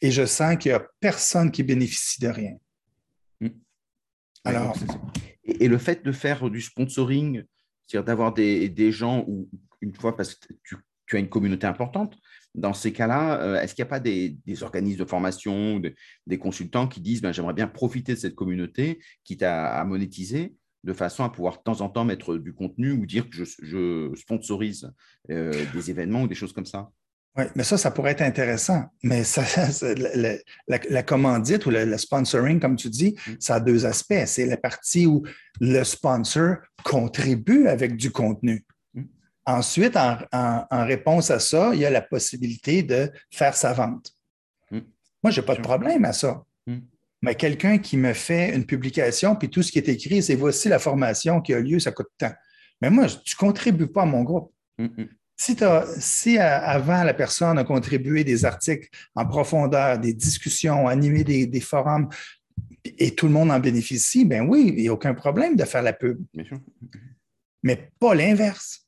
Et 0.00 0.10
je 0.10 0.24
sens 0.24 0.56
qu'il 0.56 0.70
n'y 0.70 0.76
a 0.76 0.86
personne 1.00 1.50
qui 1.50 1.62
bénéficie 1.62 2.20
de 2.20 2.28
rien. 2.28 2.56
Hmm. 3.40 3.48
Alors. 4.44 4.76
Et, 5.42 5.68
le 5.68 5.78
fait 5.78 6.04
de 6.04 6.12
faire 6.12 6.48
du 6.50 6.60
sponsoring, 6.60 7.42
c'est-à-dire 7.86 8.04
d'avoir 8.04 8.34
des, 8.34 8.92
gens 8.92 9.24
où, 9.26 9.48
une 9.80 9.94
fois, 9.94 10.16
parce 10.16 10.34
que 10.34 10.54
tu, 10.64 11.16
as 11.16 11.18
une 11.18 11.28
communauté 11.28 11.66
importante, 11.66 12.16
dans 12.54 12.72
ces 12.74 12.92
cas-là, 12.92 13.40
euh, 13.40 13.60
est-ce 13.60 13.74
qu'il 13.74 13.84
n'y 13.84 13.88
a 13.88 13.90
pas 13.90 14.00
des, 14.00 14.38
organismes 14.62 15.00
de 15.00 15.08
formation, 15.08 15.80
des, 16.26 16.38
consultants 16.38 16.88
qui 16.88 17.00
disent 17.00 17.22
ben, 17.22 17.32
j'aimerais 17.32 17.54
bien 17.54 17.68
profiter 17.68 18.14
de 18.14 18.18
cette 18.18 18.34
communauté, 18.34 19.00
quitte 19.24 19.42
à 19.42 19.84
monétiser 19.84 20.56
de 20.86 20.92
façon 20.92 21.24
à 21.24 21.30
pouvoir 21.30 21.58
de 21.58 21.62
temps 21.62 21.80
en 21.80 21.88
temps 21.88 22.04
mettre 22.04 22.36
du 22.36 22.54
contenu 22.54 22.92
ou 22.92 23.06
dire 23.06 23.28
que 23.28 23.44
je, 23.44 24.12
sponsorise 24.14 24.90
euh, 25.30 25.52
des 25.74 25.90
événements 25.90 26.22
ou 26.22 26.28
des 26.28 26.36
choses 26.36 26.52
comme 26.52 26.64
ça. 26.64 26.88
Oui, 27.36 27.44
mais 27.54 27.64
ça, 27.64 27.76
ça 27.76 27.90
pourrait 27.90 28.12
être 28.12 28.22
intéressant. 28.22 28.84
Mais 29.02 29.24
ça, 29.24 29.42
la, 30.68 31.02
commandite 31.02 31.66
ou 31.66 31.70
le, 31.70 31.98
sponsoring, 31.98 32.60
comme 32.60 32.76
tu 32.76 32.88
dis, 32.88 33.16
mm. 33.26 33.32
ça 33.40 33.56
a 33.56 33.60
deux 33.60 33.84
aspects. 33.84 34.24
C'est 34.26 34.46
la 34.46 34.56
partie 34.56 35.06
où 35.06 35.24
le 35.60 35.82
sponsor 35.82 36.56
contribue 36.84 37.66
avec 37.66 37.96
du 37.96 38.12
contenu. 38.12 38.64
Mm. 38.94 39.02
Ensuite, 39.44 39.96
en, 39.96 40.84
réponse 40.84 41.32
à 41.32 41.40
ça, 41.40 41.72
il 41.74 41.80
y 41.80 41.84
a 41.84 41.90
la 41.90 42.00
possibilité 42.02 42.84
de 42.84 43.10
faire 43.30 43.56
sa 43.56 43.72
vente. 43.72 44.12
Moi, 44.70 45.32
je 45.32 45.40
n'ai 45.40 45.46
pas 45.46 45.56
de 45.56 45.62
problème 45.62 46.04
à 46.04 46.12
ça. 46.12 46.44
Mais 47.22 47.34
quelqu'un 47.34 47.78
qui 47.78 47.96
me 47.96 48.12
fait 48.12 48.54
une 48.54 48.66
publication, 48.66 49.36
puis 49.36 49.48
tout 49.48 49.62
ce 49.62 49.72
qui 49.72 49.78
est 49.78 49.88
écrit, 49.88 50.22
c'est 50.22 50.34
voici 50.34 50.68
la 50.68 50.78
formation 50.78 51.40
qui 51.40 51.54
a 51.54 51.60
lieu, 51.60 51.78
ça 51.78 51.92
coûte 51.92 52.10
tant. 52.18 52.32
Mais 52.82 52.90
moi, 52.90 53.06
tu 53.06 53.34
ne 53.34 53.38
contribues 53.38 53.86
pas 53.86 54.02
à 54.02 54.06
mon 54.06 54.22
groupe. 54.22 54.52
Hmm, 54.78 54.84
hmm. 54.84 55.08
Si, 55.38 55.56
si 55.98 56.38
avant 56.38 57.04
la 57.04 57.12
personne 57.12 57.58
a 57.58 57.64
contribué 57.64 58.24
des 58.24 58.46
articles 58.46 58.88
en 59.14 59.26
profondeur, 59.26 59.98
des 59.98 60.14
discussions, 60.14 60.88
animé 60.88 61.24
des, 61.24 61.60
forums, 61.60 62.08
et 62.84 63.14
tout 63.14 63.26
le 63.26 63.32
monde 63.32 63.50
en 63.50 63.60
bénéficie, 63.60 64.24
ben 64.24 64.48
oui, 64.48 64.72
il 64.74 64.82
n'y 64.82 64.88
a 64.88 64.94
aucun 64.94 65.12
problème 65.12 65.54
de 65.54 65.64
faire 65.64 65.82
la 65.82 65.92
pub. 65.92 66.18
Mais 67.62 67.90
pas 67.98 68.14
l'inverse. 68.14 68.86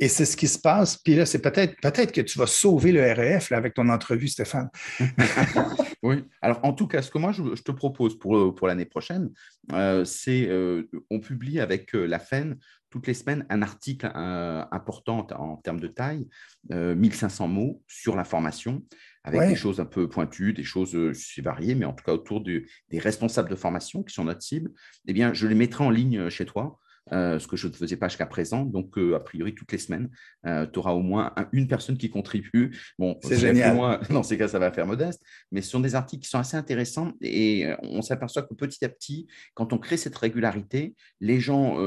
Et 0.00 0.08
c'est 0.08 0.24
ce 0.24 0.36
qui 0.36 0.46
se 0.46 0.58
passe. 0.58 0.96
Puis 0.96 1.16
là, 1.16 1.26
c'est 1.26 1.42
peut-être 1.42 1.80
peut-être 1.80 2.12
que 2.12 2.20
tu 2.20 2.38
vas 2.38 2.46
sauver 2.46 2.92
le 2.92 3.02
REF 3.02 3.50
avec 3.52 3.74
ton 3.74 3.88
entrevue, 3.88 4.28
Stéphane. 4.28 4.70
oui. 6.02 6.24
Alors, 6.40 6.60
en 6.62 6.72
tout 6.72 6.86
cas, 6.86 7.02
ce 7.02 7.10
que 7.10 7.18
moi, 7.18 7.32
je, 7.32 7.42
te 7.42 7.72
propose 7.72 8.16
pour, 8.18 8.54
pour 8.54 8.68
l'année 8.68 8.84
prochaine, 8.84 9.30
euh, 9.72 10.04
c'est 10.04 10.46
euh, 10.48 10.88
on 11.10 11.18
publie 11.18 11.58
avec 11.58 11.94
euh, 11.94 12.06
la 12.06 12.20
FEN 12.20 12.56
toutes 12.90 13.06
les 13.06 13.14
semaines 13.14 13.44
un 13.50 13.60
article 13.60 14.10
important 14.14 15.26
en 15.38 15.56
termes 15.56 15.78
de 15.78 15.88
taille, 15.88 16.26
1500 16.70 17.46
mots 17.46 17.82
sur 17.86 18.16
la 18.16 18.24
formation, 18.24 18.82
avec 19.24 19.46
des 19.46 19.56
choses 19.56 19.78
un 19.78 19.84
peu 19.84 20.08
pointues, 20.08 20.54
des 20.54 20.64
choses 20.64 20.96
variées, 21.36 21.74
mais 21.74 21.84
en 21.84 21.92
tout 21.92 22.02
cas 22.02 22.14
autour 22.14 22.40
des 22.40 22.64
responsables 22.94 23.50
de 23.50 23.56
formation 23.56 24.02
qui 24.02 24.14
sont 24.14 24.24
notre 24.24 24.40
cible. 24.40 24.70
Eh 25.06 25.12
bien, 25.12 25.34
je 25.34 25.46
les 25.46 25.54
mettrai 25.54 25.84
en 25.84 25.90
ligne 25.90 26.30
chez 26.30 26.46
toi 26.46 26.78
euh, 26.78 26.87
ce 27.10 27.46
que 27.46 27.56
je 27.56 27.68
ne 27.68 27.72
faisais 27.72 27.96
pas 27.96 28.08
jusqu'à 28.08 28.26
présent. 28.26 28.64
Donc, 28.64 28.98
euh, 28.98 29.16
a 29.16 29.20
priori, 29.20 29.54
toutes 29.54 29.72
les 29.72 29.78
semaines, 29.78 30.10
euh, 30.46 30.66
tu 30.66 30.78
auras 30.78 30.92
au 30.92 31.00
moins 31.00 31.34
une 31.52 31.68
personne 31.68 31.96
qui 31.96 32.10
contribue. 32.10 32.76
Bon, 32.98 33.18
c'est 33.22 33.36
génial. 33.36 33.74
Moi, 33.74 34.00
dans 34.10 34.22
ces 34.22 34.38
cas, 34.38 34.48
ça 34.48 34.58
va 34.58 34.72
faire 34.72 34.86
modeste, 34.86 35.22
mais 35.52 35.62
ce 35.62 35.70
sont 35.70 35.80
des 35.80 35.94
articles 35.94 36.22
qui 36.22 36.30
sont 36.30 36.38
assez 36.38 36.56
intéressants 36.56 37.12
et 37.20 37.66
on 37.82 38.02
s'aperçoit 38.02 38.42
que 38.42 38.54
petit 38.54 38.84
à 38.84 38.88
petit, 38.88 39.26
quand 39.54 39.72
on 39.72 39.78
crée 39.78 39.96
cette 39.96 40.16
régularité, 40.16 40.94
les 41.20 41.40
gens 41.40 41.78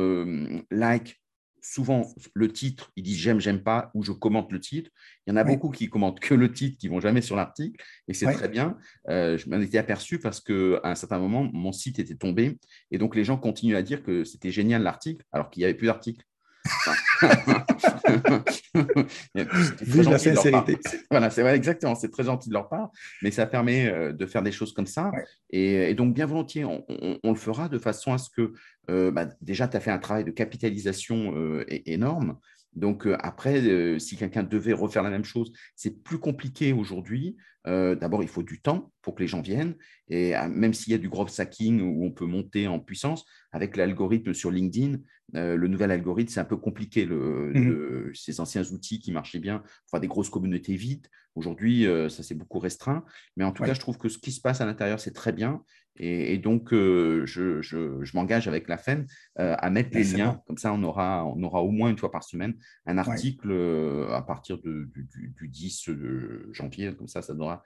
like, 0.71 1.21
souvent 1.61 2.13
le 2.33 2.51
titre, 2.51 2.91
ils 2.95 3.03
disent 3.03 3.17
j'aime, 3.17 3.39
j'aime 3.39 3.63
pas, 3.63 3.91
ou 3.93 4.03
je 4.03 4.11
commente 4.11 4.51
le 4.51 4.59
titre. 4.59 4.89
Il 5.25 5.31
y 5.31 5.33
en 5.33 5.37
a 5.37 5.43
beaucoup 5.43 5.69
qui 5.69 5.89
commentent 5.89 6.19
que 6.19 6.33
le 6.33 6.51
titre, 6.51 6.77
qui 6.77 6.87
vont 6.87 6.99
jamais 6.99 7.21
sur 7.21 7.35
l'article, 7.35 7.83
et 8.07 8.13
c'est 8.13 8.31
très 8.33 8.49
bien. 8.49 8.77
Euh, 9.09 9.37
je 9.37 9.49
m'en 9.49 9.59
étais 9.61 9.77
aperçu 9.77 10.19
parce 10.19 10.41
qu'à 10.41 10.81
un 10.83 10.95
certain 10.95 11.19
moment, 11.19 11.49
mon 11.53 11.71
site 11.71 11.99
était 11.99 12.15
tombé, 12.15 12.59
et 12.89 12.97
donc 12.97 13.15
les 13.15 13.23
gens 13.23 13.37
continuent 13.37 13.75
à 13.75 13.83
dire 13.83 14.03
que 14.03 14.23
c'était 14.23 14.51
génial 14.51 14.83
l'article, 14.83 15.23
alors 15.31 15.49
qu'il 15.49 15.61
n'y 15.61 15.65
avait 15.65 15.75
plus 15.75 15.87
d'article. 15.87 16.25
Vive 19.81 20.09
la 20.09 20.17
sincérité. 20.17 20.77
Voilà, 21.09 21.29
c'est 21.29 21.45
exactement, 21.45 21.95
c'est 21.95 22.09
très 22.09 22.23
gentil 22.23 22.49
de 22.49 22.53
leur 22.53 22.69
part, 22.69 22.91
mais 23.21 23.31
ça 23.31 23.45
permet 23.45 23.87
euh, 23.87 24.13
de 24.13 24.25
faire 24.25 24.43
des 24.43 24.51
choses 24.51 24.73
comme 24.73 24.87
ça. 24.87 25.11
Et, 25.49 25.93
donc, 25.95 26.13
bien 26.13 26.25
volontiers, 26.25 26.65
on, 26.65 26.83
le 27.23 27.35
fera 27.35 27.69
de 27.69 27.77
façon 27.77 28.13
à 28.13 28.17
ce 28.17 28.29
que, 28.29 28.53
euh, 28.89 29.11
bah, 29.11 29.27
déjà, 29.41 29.67
tu 29.67 29.77
as 29.77 29.79
fait 29.79 29.91
un 29.91 29.99
travail 29.99 30.23
de 30.23 30.31
capitalisation 30.31 31.33
euh, 31.35 31.63
énorme. 31.67 32.37
Donc 32.73 33.07
après, 33.19 33.99
si 33.99 34.15
quelqu'un 34.15 34.43
devait 34.43 34.73
refaire 34.73 35.03
la 35.03 35.09
même 35.09 35.25
chose, 35.25 35.51
c'est 35.75 36.03
plus 36.03 36.19
compliqué 36.19 36.73
aujourd'hui. 36.73 37.35
D'abord, 37.65 38.23
il 38.23 38.29
faut 38.29 38.43
du 38.43 38.61
temps 38.61 38.91
pour 39.01 39.15
que 39.15 39.21
les 39.21 39.27
gens 39.27 39.41
viennent. 39.41 39.75
Et 40.07 40.33
même 40.49 40.73
s'il 40.73 40.91
y 40.91 40.95
a 40.95 40.97
du 40.97 41.09
growth 41.09 41.37
hacking 41.39 41.81
où 41.81 42.05
on 42.05 42.11
peut 42.11 42.25
monter 42.25 42.67
en 42.67 42.79
puissance, 42.79 43.25
avec 43.51 43.75
l'algorithme 43.75 44.33
sur 44.33 44.51
LinkedIn, 44.51 44.99
le 45.33 45.67
nouvel 45.67 45.91
algorithme, 45.91 46.31
c'est 46.31 46.39
un 46.39 46.45
peu 46.45 46.57
compliqué. 46.57 47.05
Mmh 47.05 48.11
ces 48.13 48.39
anciens 48.39 48.63
outils 48.71 48.99
qui 48.99 49.11
marchaient 49.11 49.39
bien 49.39 49.59
pour 49.59 49.91
faire 49.91 49.99
des 49.99 50.07
grosses 50.07 50.29
communautés 50.29 50.75
vides, 50.75 51.07
aujourd'hui, 51.35 51.85
ça 52.09 52.23
s'est 52.23 52.35
beaucoup 52.35 52.59
restreint. 52.59 53.05
Mais 53.37 53.43
en 53.43 53.51
tout 53.51 53.63
cas, 53.63 53.73
je 53.73 53.79
trouve 53.79 53.97
que 53.97 54.09
ce 54.09 54.17
qui 54.17 54.31
se 54.31 54.41
passe 54.41 54.61
à 54.61 54.65
l'intérieur, 54.65 54.99
c'est 54.99 55.13
très 55.13 55.33
bien. 55.33 55.63
Et, 55.97 56.37
donc, 56.37 56.73
euh, 56.73 57.25
je, 57.25 58.15
m'engage 58.15 58.47
avec 58.47 58.67
la 58.67 58.77
FEN 58.77 59.05
euh, 59.39 59.55
à 59.57 59.69
mettre 59.69 59.89
les 59.93 60.03
liens. 60.03 60.41
Comme 60.47 60.57
ça, 60.57 60.73
on 60.73 60.81
aura, 60.83 61.25
on 61.25 61.41
aura 61.43 61.61
au 61.61 61.69
moins 61.69 61.89
une 61.89 61.97
fois 61.97 62.11
par 62.11 62.23
semaine 62.23 62.55
un 62.85 62.97
article 62.97 63.51
euh, 63.51 64.11
à 64.11 64.21
partir 64.21 64.57
du, 64.57 64.89
10 65.41 65.89
janvier. 66.53 66.95
Comme 66.95 67.07
ça, 67.07 67.21
ça 67.21 67.33
donnera. 67.33 67.63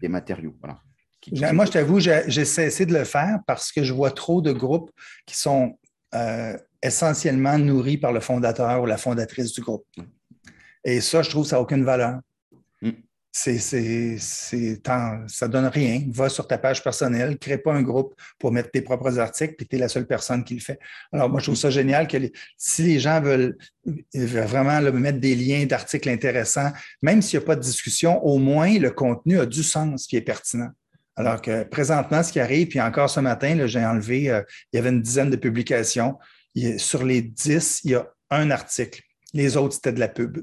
Des, 0.00 0.08
matériaux. 0.08 0.56
Moi, 1.52 1.66
je 1.66 1.70
t'avoue, 1.70 2.00
j'ai 2.00 2.44
cessé 2.44 2.86
de 2.86 2.94
le 2.94 3.04
faire 3.04 3.40
parce 3.46 3.70
que 3.70 3.84
je 3.84 3.92
vois 3.92 4.10
trop 4.10 4.40
de 4.40 4.52
groupes 4.52 4.90
qui 5.26 5.36
sont 5.36 5.78
essentiellement 6.82 7.58
nourris 7.58 7.98
par 7.98 8.12
le 8.12 8.20
fondateur 8.20 8.82
ou 8.82 8.86
la 8.86 8.96
fondatrice 8.96 9.52
du 9.52 9.60
groupe. 9.60 9.86
Et 10.84 11.00
ça, 11.00 11.22
je 11.22 11.30
trouve 11.30 11.46
ça 11.46 11.56
n'a 11.56 11.62
aucune 11.62 11.84
valeur 11.84 12.18
c'est, 13.34 14.18
ça 14.18 15.48
donne 15.48 15.66
rien. 15.66 16.02
Va 16.10 16.28
sur 16.28 16.46
ta 16.46 16.58
page 16.58 16.84
personnelle, 16.84 17.38
crée 17.38 17.56
pas 17.56 17.72
un 17.72 17.82
groupe 17.82 18.14
pour 18.38 18.52
mettre 18.52 18.70
tes 18.70 18.82
propres 18.82 19.18
articles, 19.18 19.54
puis 19.56 19.66
tu 19.66 19.76
es 19.76 19.78
la 19.78 19.88
seule 19.88 20.06
personne 20.06 20.44
qui 20.44 20.54
le 20.54 20.60
fait. 20.60 20.78
Alors, 21.12 21.30
moi, 21.30 21.40
je 21.40 21.46
trouve 21.46 21.56
ça 21.56 21.70
génial 21.70 22.06
que 22.06 22.18
si 22.58 22.82
les 22.82 23.00
gens 23.00 23.20
veulent, 23.22 23.56
vraiment 24.14 24.80
mettre 24.92 25.18
des 25.18 25.34
liens 25.34 25.64
d'articles 25.64 26.10
intéressants, 26.10 26.70
même 27.00 27.22
s'il 27.22 27.38
n'y 27.38 27.44
a 27.44 27.46
pas 27.46 27.56
de 27.56 27.62
discussion, 27.62 28.22
au 28.24 28.38
moins 28.38 28.78
le 28.78 28.90
contenu 28.90 29.40
a 29.40 29.46
du 29.46 29.62
sens 29.62 30.06
qui 30.06 30.16
est 30.16 30.22
pertinent. 30.22 30.70
Alors 31.16 31.40
que 31.40 31.64
présentement, 31.64 32.22
ce 32.22 32.32
qui 32.32 32.40
arrive, 32.40 32.68
puis 32.68 32.80
encore 32.80 33.08
ce 33.10 33.20
matin, 33.20 33.66
j'ai 33.66 33.84
enlevé, 33.84 34.30
euh, 34.30 34.42
il 34.72 34.76
y 34.76 34.78
avait 34.78 34.90
une 34.90 35.02
dizaine 35.02 35.30
de 35.30 35.36
publications. 35.36 36.18
sur 36.76 37.04
les 37.04 37.22
dix, 37.22 37.80
il 37.84 37.92
y 37.92 37.94
a 37.94 38.06
un 38.30 38.50
article. 38.50 39.02
Les 39.32 39.56
autres, 39.56 39.74
c'était 39.74 39.92
de 39.92 40.00
la 40.00 40.08
pub. 40.08 40.42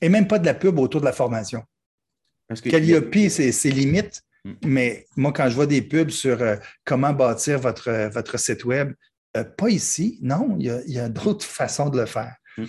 Et 0.00 0.08
même 0.08 0.26
pas 0.26 0.38
de 0.38 0.46
la 0.46 0.54
pub 0.54 0.78
autour 0.78 1.00
de 1.00 1.06
la 1.06 1.12
formation. 1.12 1.62
Parce 2.48 2.60
que 2.60 2.70
Calliope, 2.70 3.14
c'est 3.28 3.52
ses 3.52 3.70
limites, 3.70 4.22
mm. 4.44 4.52
mais 4.64 5.06
moi, 5.16 5.32
quand 5.32 5.48
je 5.48 5.54
vois 5.54 5.66
des 5.66 5.82
pubs 5.82 6.10
sur 6.10 6.40
euh, 6.40 6.56
comment 6.84 7.12
bâtir 7.12 7.58
votre, 7.58 7.88
euh, 7.88 8.08
votre 8.08 8.38
site 8.38 8.64
web, 8.64 8.92
euh, 9.36 9.44
pas 9.44 9.68
ici, 9.68 10.18
non, 10.22 10.56
il 10.58 10.66
y 10.66 10.98
a, 10.98 11.08
d'autres 11.08 11.44
façons 11.44 11.90
de 11.90 12.00
le 12.00 12.06
faire. 12.06 12.34
Mm. 12.56 12.64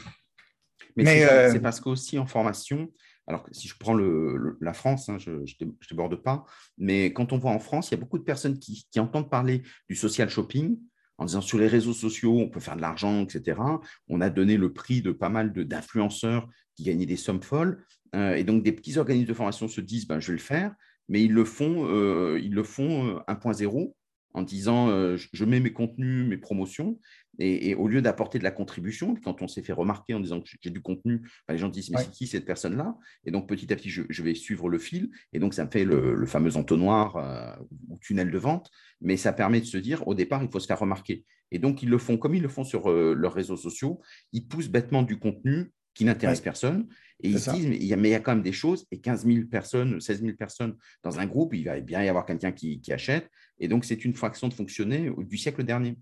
Mais, 0.95 1.27
c'est 1.51 1.59
parce 1.59 1.79
qu'aussi 1.79 2.17
en 2.17 2.25
formation, 2.25 2.91
alors 3.27 3.45
si 3.51 3.67
je 3.67 3.75
prends 3.77 3.95
la 3.95 4.73
France, 4.73 5.09
hein, 5.09 5.17
je 5.19 5.31
ne 5.31 5.71
déborde 5.89 6.15
pas, 6.23 6.43
mais 6.79 7.13
quand 7.13 7.33
on 7.33 7.37
voit 7.37 7.51
en 7.51 7.59
France, 7.59 7.89
il 7.89 7.91
y 7.91 7.97
a 7.97 7.99
beaucoup 7.99 8.17
de 8.17 8.23
personnes 8.23 8.57
qui, 8.57 8.87
qui 8.89 8.99
entendent 8.99 9.29
parler 9.29 9.61
du 9.87 9.95
social 9.95 10.27
shopping, 10.27 10.79
en 11.17 11.25
disant 11.25 11.41
sur 11.41 11.57
les 11.57 11.67
réseaux 11.67 11.93
sociaux, 11.93 12.37
on 12.39 12.49
peut 12.49 12.59
faire 12.59 12.75
de 12.75 12.81
l'argent, 12.81 13.23
etc. 13.23 13.59
On 14.07 14.21
a 14.21 14.29
donné 14.29 14.57
le 14.57 14.71
prix 14.71 15.01
de 15.01 15.11
pas 15.11 15.29
mal 15.29 15.51
d'influenceurs 15.51 16.47
qui 16.75 16.83
gagnaient 16.83 17.05
des 17.05 17.17
sommes 17.17 17.41
folles. 17.41 17.83
Euh, 18.15 18.35
et 18.35 18.43
donc, 18.43 18.63
des 18.63 18.71
petits 18.71 18.97
organismes 18.97 19.27
de 19.27 19.33
formation 19.33 19.67
se 19.67 19.81
disent, 19.81 20.07
ben, 20.07 20.19
je 20.19 20.27
vais 20.27 20.37
le 20.37 20.43
faire, 20.43 20.75
mais 21.09 21.23
ils 21.23 21.33
le 21.33 21.43
font, 21.43 21.87
euh, 21.89 22.39
ils 22.41 22.53
le 22.53 22.63
font 22.63 23.19
1.0 23.27 23.87
euh, 23.87 23.93
en 24.33 24.41
disant, 24.43 24.89
je 25.15 25.45
mets 25.45 25.59
mes 25.59 25.73
contenus, 25.73 26.27
mes 26.27 26.37
promotions, 26.37 26.99
et, 27.39 27.75
au 27.75 27.87
lieu 27.87 28.01
d'apporter 28.01 28.39
de 28.39 28.43
la 28.43 28.51
contribution, 28.51 29.15
quand 29.23 29.41
on 29.41 29.47
s'est 29.47 29.61
fait 29.61 29.73
remarquer 29.73 30.13
en 30.13 30.19
disant 30.19 30.41
que 30.41 30.49
j'ai 30.61 30.69
du 30.69 30.81
contenu, 30.81 31.21
ben, 31.47 31.53
les 31.53 31.57
gens 31.57 31.69
disent, 31.69 31.89
mais 31.91 31.99
c'est 31.99 32.11
qui 32.11 32.27
cette 32.27 32.45
personne-là? 32.45 32.97
Et 33.25 33.31
donc, 33.31 33.47
petit 33.47 33.71
à 33.71 33.75
petit, 33.75 33.89
je, 33.89 34.23
vais 34.23 34.33
suivre 34.33 34.69
le 34.69 34.79
fil, 34.79 35.09
et 35.33 35.39
donc 35.39 35.53
ça 35.53 35.65
me 35.65 35.69
fait 35.69 35.85
le, 35.85 36.25
fameux 36.25 36.57
entonnoir 36.57 37.59
ou 37.87 37.97
tunnel 37.99 38.31
de 38.31 38.37
vente, 38.37 38.71
mais 39.01 39.17
ça 39.17 39.33
permet 39.33 39.61
de 39.61 39.65
se 39.65 39.77
dire, 39.77 40.07
au 40.07 40.15
départ, 40.15 40.43
il 40.43 40.49
faut 40.49 40.59
se 40.59 40.67
faire 40.67 40.79
remarquer. 40.79 41.25
Et 41.51 41.59
donc, 41.59 41.83
ils 41.83 41.89
le 41.89 41.97
font 41.97 42.17
comme 42.17 42.35
ils 42.35 42.41
le 42.41 42.49
font 42.49 42.63
sur 42.63 42.89
leurs 42.89 43.33
réseaux 43.33 43.57
sociaux, 43.57 44.01
ils 44.33 44.45
poussent 44.45 44.69
bêtement 44.69 45.03
du 45.03 45.17
contenu 45.17 45.71
qui 45.93 46.05
n'intéresse 46.05 46.41
personne. 46.41 46.87
Et 47.23 47.29
ils 47.29 47.39
se 47.39 47.49
disent, 47.49 47.65
mais 47.65 47.77
il, 47.77 47.85
y 47.85 47.93
a, 47.93 47.97
mais 47.97 48.09
il 48.09 48.11
y 48.11 48.15
a 48.15 48.19
quand 48.19 48.33
même 48.33 48.43
des 48.43 48.51
choses, 48.51 48.85
et 48.91 48.99
15 48.99 49.25
000 49.25 49.47
personnes, 49.47 49.99
16 49.99 50.21
000 50.21 50.37
personnes 50.37 50.75
dans 51.01 51.19
un 51.19 51.25
groupe, 51.25 51.55
il 51.55 51.63
va 51.63 51.79
bien 51.79 52.03
y 52.03 52.09
avoir 52.09 52.25
quelqu'un 52.25 52.51
qui, 52.51 52.79
qui, 52.79 52.93
achète. 52.93 53.27
Et 53.59 53.67
donc, 53.67 53.85
c'est 53.85 54.05
une 54.05 54.13
façon 54.13 54.47
de 54.47 54.53
fonctionner 54.53 55.11
du 55.17 55.37
siècle 55.37 55.63
dernier. 55.63 55.97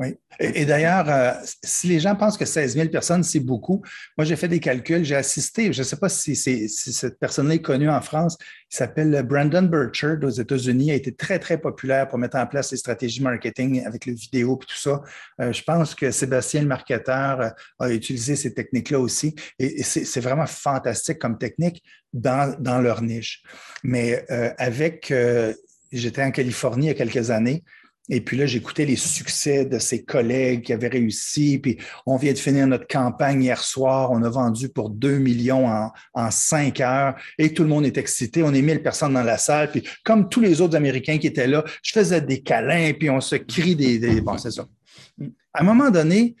Oui. 0.00 0.14
Et, 0.38 0.64
d'ailleurs, 0.64 1.10
euh, 1.10 1.32
si 1.62 1.86
les 1.86 2.00
gens 2.00 2.16
pensent 2.16 2.38
que 2.38 2.46
16 2.46 2.72
000 2.72 2.88
personnes, 2.88 3.22
c'est 3.22 3.38
beaucoup, 3.38 3.82
moi, 4.16 4.24
j'ai 4.24 4.34
fait 4.34 4.48
des 4.48 4.58
calculs, 4.58 5.04
j'ai 5.04 5.14
assisté, 5.14 5.74
je 5.74 5.80
ne 5.80 5.84
sais 5.84 5.96
pas 5.96 6.08
si, 6.08 6.34
cette 6.34 7.18
personne-là 7.18 7.56
est 7.56 7.60
connue 7.60 7.90
en 7.90 8.00
France, 8.00 8.38
il 8.72 8.76
s'appelle 8.76 9.22
Brandon 9.28 9.60
Burchard 9.60 10.16
aux 10.22 10.30
États-Unis, 10.30 10.90
a 10.90 10.94
été 10.94 11.14
très, 11.14 11.38
très 11.38 11.58
populaire 11.58 12.08
pour 12.08 12.16
mettre 12.16 12.38
en 12.38 12.46
place 12.46 12.70
les 12.70 12.78
stratégies 12.78 13.22
marketing 13.22 13.84
avec 13.84 14.06
le 14.06 14.14
vidéo 14.14 14.58
et 14.62 14.64
tout 14.64 14.78
ça. 14.78 15.02
Euh, 15.42 15.52
je 15.52 15.62
pense 15.62 15.94
que 15.94 16.10
Sébastien, 16.10 16.62
le 16.62 16.68
marketeur, 16.68 17.40
euh, 17.42 17.50
a 17.78 17.90
utilisé 17.90 18.36
ces 18.36 18.54
techniques-là 18.54 18.98
aussi. 18.98 19.34
Et, 19.58 19.82
c'est 19.82 20.20
vraiment 20.20 20.46
fantastique 20.46 21.18
comme 21.18 21.36
technique 21.36 21.84
dans, 22.14 22.80
leur 22.80 23.02
niche. 23.02 23.42
Mais 23.84 24.24
avec, 24.58 25.12
j'étais 25.92 26.22
en 26.22 26.30
Californie 26.30 26.86
il 26.86 26.88
y 26.88 26.92
a 26.92 26.94
quelques 26.94 27.30
années, 27.30 27.64
et 28.08 28.20
puis 28.20 28.36
là, 28.36 28.46
j'écoutais 28.46 28.84
les 28.86 28.96
succès 28.96 29.64
de 29.64 29.78
ses 29.78 30.02
collègues 30.02 30.62
qui 30.62 30.72
avaient 30.72 30.88
réussi. 30.88 31.58
Puis 31.58 31.78
on 32.06 32.16
vient 32.16 32.32
de 32.32 32.38
finir 32.38 32.66
notre 32.66 32.88
campagne 32.88 33.42
hier 33.42 33.62
soir. 33.62 34.10
On 34.10 34.22
a 34.24 34.28
vendu 34.28 34.68
pour 34.68 34.90
2 34.90 35.18
millions 35.18 35.68
en, 35.68 35.92
en 36.14 36.30
5 36.30 36.80
heures. 36.80 37.14
Et 37.38 37.54
tout 37.54 37.62
le 37.62 37.68
monde 37.68 37.86
est 37.86 37.98
excité. 37.98 38.42
On 38.42 38.52
est 38.52 38.62
1000 38.62 38.82
personnes 38.82 39.14
dans 39.14 39.22
la 39.22 39.38
salle. 39.38 39.70
Puis 39.70 39.86
comme 40.04 40.28
tous 40.28 40.40
les 40.40 40.60
autres 40.60 40.76
Américains 40.76 41.18
qui 41.18 41.28
étaient 41.28 41.46
là, 41.46 41.64
je 41.82 41.92
faisais 41.92 42.20
des 42.20 42.42
câlins. 42.42 42.92
Puis 42.98 43.08
on 43.10 43.20
se 43.20 43.36
crie 43.36 43.76
des... 43.76 44.20
Bon, 44.20 44.36
c'est 44.38 44.50
ça. 44.50 44.66
À 45.54 45.60
un 45.60 45.64
moment 45.64 45.90
donné, 45.90 46.34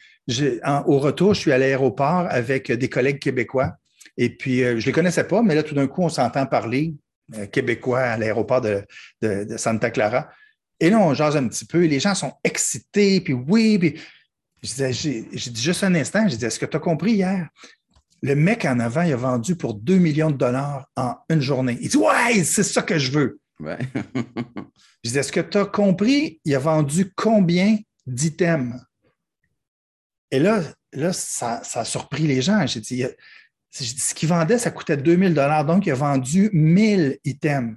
au 0.86 0.98
retour, 0.98 1.34
je 1.34 1.40
suis 1.40 1.52
à 1.52 1.58
l'aéroport 1.58 2.26
avec 2.30 2.72
des 2.72 2.88
collègues 2.88 3.20
québécois. 3.20 3.74
Et 4.16 4.30
puis, 4.30 4.58
je 4.58 4.72
ne 4.72 4.80
les 4.80 4.92
connaissais 4.92 5.24
pas, 5.24 5.42
mais 5.42 5.54
là, 5.54 5.62
tout 5.62 5.74
d'un 5.74 5.86
coup, 5.86 6.02
on 6.02 6.08
s'entend 6.08 6.46
parler 6.46 6.94
québécois 7.52 8.00
à 8.00 8.16
l'aéroport 8.16 8.60
de, 8.60 8.84
Santa 9.56 9.90
Clara. 9.90 10.28
Et 10.80 10.88
là, 10.88 10.98
on 10.98 11.14
jase 11.14 11.36
un 11.36 11.46
petit 11.46 11.66
peu. 11.66 11.84
les 11.84 12.00
gens 12.00 12.14
sont 12.14 12.32
excités, 12.42 13.20
puis 13.20 13.34
oui, 13.34 13.78
puis 13.78 14.00
j'ai 14.62 15.50
dit 15.50 15.62
juste 15.62 15.84
un 15.84 15.94
instant, 15.94 16.26
j'ai 16.26 16.36
dit, 16.36 16.44
est-ce 16.44 16.58
que 16.58 16.66
tu 16.66 16.76
as 16.76 16.80
compris 16.80 17.12
hier? 17.12 17.48
Le 18.22 18.34
mec 18.34 18.64
en 18.64 18.80
avant, 18.80 19.02
il 19.02 19.12
a 19.12 19.16
vendu 19.16 19.56
pour 19.56 19.74
2 19.74 19.96
millions 19.96 20.30
de 20.30 20.36
dollars 20.36 20.86
en 20.96 21.16
une 21.30 21.40
journée. 21.40 21.78
Il 21.80 21.88
dit, 21.88 21.96
ouais, 21.96 22.44
c'est 22.44 22.62
ça 22.62 22.82
que 22.82 22.98
je 22.98 23.12
veux. 23.12 23.40
Ouais. 23.60 23.78
je 25.04 25.10
dis, 25.10 25.18
est-ce 25.18 25.32
que 25.32 25.40
tu 25.40 25.58
as 25.58 25.64
compris? 25.64 26.40
Il 26.44 26.54
a 26.54 26.58
vendu 26.58 27.12
combien 27.14 27.78
d'items? 28.06 28.74
Et 30.30 30.38
là, 30.38 30.62
là 30.92 31.12
ça, 31.12 31.62
a 31.74 31.84
surpris 31.84 32.26
les 32.26 32.42
gens. 32.42 32.66
J'ai 32.66 32.80
dit, 32.80 33.04
ce 33.70 34.14
qu'il 34.14 34.28
vendait, 34.28 34.58
ça 34.58 34.70
coûtait 34.70 34.96
2000 34.98 35.32
dollars, 35.32 35.64
donc 35.64 35.86
il 35.86 35.90
a 35.90 35.94
vendu 35.94 36.50
1000 36.52 37.18
items. 37.24 37.76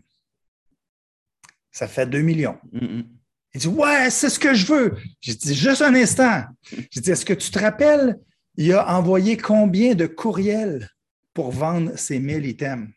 Ça 1.73 1.87
fait 1.87 2.05
2 2.05 2.21
millions. 2.21 2.57
Il 2.71 3.59
dit 3.61 3.67
Ouais, 3.67 4.09
c'est 4.09 4.29
ce 4.29 4.39
que 4.39 4.53
je 4.53 4.65
veux. 4.65 4.97
J'ai 5.19 5.35
dit 5.35 5.55
Juste 5.55 5.81
un 5.81 5.93
instant. 5.95 6.43
J'ai 6.91 7.01
dit 7.01 7.11
Est-ce 7.11 7.25
que 7.25 7.33
tu 7.33 7.51
te 7.51 7.59
rappelles, 7.59 8.17
il 8.55 8.71
a 8.71 8.95
envoyé 8.95 9.35
combien 9.35 9.95
de 9.95 10.05
courriels 10.05 10.87
pour 11.33 11.51
vendre 11.51 11.97
ces 11.97 12.19
1000 12.19 12.45
items? 12.45 12.87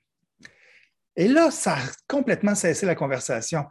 Et 1.16 1.26
là, 1.26 1.50
ça 1.50 1.76
a 1.76 1.82
complètement 2.06 2.54
cessé 2.54 2.84
la 2.84 2.94
conversation. 2.94 3.64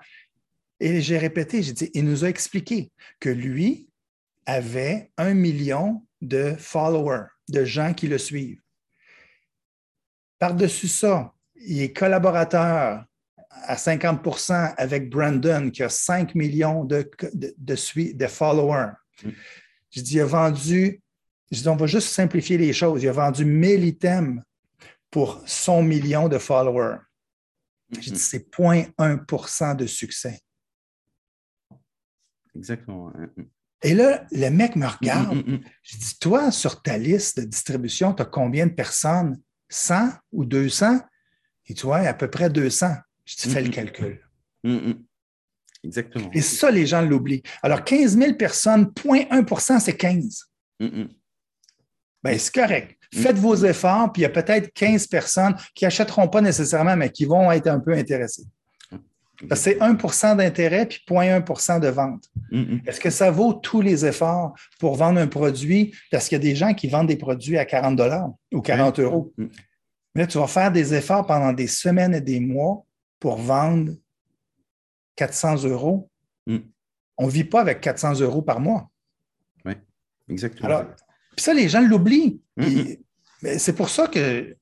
Et 0.80 1.00
j'ai 1.02 1.20
répété, 1.20 1.62
j'ai 1.62 1.74
dit, 1.74 1.92
il 1.94 2.04
nous 2.04 2.26
a 2.26 2.30
expliqué 2.30 2.92
que 3.20 3.30
lui 3.30 3.88
avait 4.48 5.12
un 5.18 5.34
million 5.34 6.06
de 6.22 6.56
followers, 6.58 7.28
de 7.50 7.64
gens 7.64 7.94
qui 7.94 8.08
le 8.08 8.18
suivent. 8.18 8.62
Par-dessus 10.40 10.88
ça, 10.88 11.34
il 11.56 11.82
est 11.82 11.94
collaborateur 11.94 13.06
à 13.64 13.76
50% 13.76 14.76
avec 14.78 15.10
Brandon, 15.10 15.70
qui 15.72 15.84
a 15.84 15.90
5 15.90 16.36
millions 16.36 16.84
de, 16.84 17.10
de, 17.34 17.54
de, 17.58 18.28
followers. 18.28 18.92
Mm. 19.24 19.30
Je 19.92 20.02
dis, 20.02 20.16
il 20.16 20.22
a 20.22 20.26
vendu, 20.26 21.02
je 21.52 21.62
dis, 21.62 21.68
on 21.68 21.76
va 21.76 21.88
juste 21.88 22.10
simplifier 22.10 22.58
les 22.58 22.74
choses, 22.74 23.04
il 23.04 23.10
a 23.10 23.14
vendu 23.14 23.46
1000 23.46 23.86
items 23.86 24.42
pour 25.10 25.42
son 25.46 25.82
million 25.82 26.28
de 26.28 26.38
followers. 26.38 26.98
Je 27.92 28.00
dis, 28.00 28.12
mm-hmm. 28.12 28.16
c'est 28.16 28.50
0.1% 28.52 29.76
de 29.76 29.86
succès. 29.86 30.40
Exactement. 32.56 33.12
Et 33.84 33.94
là, 33.94 34.26
le 34.32 34.50
mec 34.50 34.76
me 34.76 34.88
regarde. 34.88 35.38
Mm-hmm. 35.38 35.62
Je 35.84 35.98
dis, 35.98 36.20
toi, 36.20 36.52
sur 36.52 36.82
ta 36.82 36.98
liste 36.98 37.40
de 37.40 37.46
distribution, 37.46 38.14
tu 38.14 38.22
as 38.22 38.26
combien 38.26 38.68
de 38.68 38.74
personnes? 38.74 39.40
100 39.70 40.12
ou 40.32 40.46
200? 40.46 41.00
Et 41.68 41.74
tu 41.74 41.86
vois, 41.86 42.00
à 42.00 42.14
peu 42.14 42.30
près 42.30 42.50
200. 42.50 42.96
Je 43.26 43.36
te 43.36 43.50
fais 43.50 43.62
le 43.62 43.70
calcul. 43.70 44.22
Exactement. 45.84 46.30
Et 46.34 46.42
ça, 46.42 46.72
les 46.72 46.86
gens 46.86 47.02
l'oublient. 47.02 47.44
Alors, 47.62 47.84
15 47.84 48.18
000 48.18 48.34
personnes, 48.34 48.86
0.1% 48.96 49.80
c'est 49.80 49.98
15. 49.98 50.46
Ben, 50.80 52.40
c'est 52.40 52.54
correct. 52.54 52.98
Faites 53.14 53.38
vos 53.38 53.56
efforts, 53.56 54.12
puis 54.12 54.22
il 54.22 54.24
y 54.24 54.26
a 54.26 54.30
peut-être 54.30 54.74
15 54.74 55.08
personnes 55.08 55.56
qui 55.76 55.86
n'achèteront 55.86 56.28
pas 56.28 56.42
nécessairement, 56.42 56.98
mais 56.98 57.10
qui 57.10 57.26
vont 57.26 57.52
être 57.52 57.68
un 57.68 57.80
peu 57.80 57.94
intéressées. 57.94 58.46
Parce 59.50 59.64
que 59.64 59.72
c'est 59.72 59.80
1% 59.80 60.38
d'intérêt 60.38 60.86
puis 60.86 61.02
0.1% 61.08 61.80
de 61.82 61.88
vente. 61.90 62.24
Est-ce 62.88 63.00
que 63.00 63.10
ça 63.10 63.30
vaut 63.32 63.54
tous 63.54 63.82
les 63.82 64.06
efforts 64.06 64.56
pour 64.80 64.96
vendre 64.96 65.20
un 65.20 65.28
produit? 65.28 65.94
Parce 66.10 66.30
qu'il 66.30 66.38
y 66.38 66.42
a 66.42 66.44
des 66.44 66.56
gens 66.56 66.74
qui 66.74 66.88
vendent 66.88 67.08
des 67.08 67.18
produits 67.18 67.58
à 67.58 67.66
40 67.66 68.02
ou 68.54 68.62
40 68.62 69.00
euros. 69.00 69.34
Mais 69.38 70.22
là, 70.22 70.28
tu 70.28 70.38
vas 70.38 70.48
faire 70.48 70.72
des 70.72 70.94
efforts 70.94 71.26
pendant 71.26 71.52
des 71.52 71.68
semaines 71.68 72.14
et 72.14 72.22
des 72.22 72.40
mois 72.40 72.85
pour 73.26 73.38
vendre 73.38 73.92
400 75.16 75.64
euros. 75.64 76.12
On 77.18 77.26
ne 77.26 77.32
vit 77.32 77.44
pas 77.44 77.62
avec 77.62 77.82
400 77.82 78.20
euros 78.20 78.44
par 78.44 78.60
mois. 78.60 78.92
Oui, 79.66 79.74
exactement. 80.30 80.68
Alors, 80.68 80.86
puis 81.36 81.44
ça, 81.44 81.56
les 81.56 81.68
gens 81.68 81.82
l'oublient. 81.82 82.40
C'est 83.58 83.76
pour 83.76 83.90
ça 83.90 84.08
que, 84.08 84.56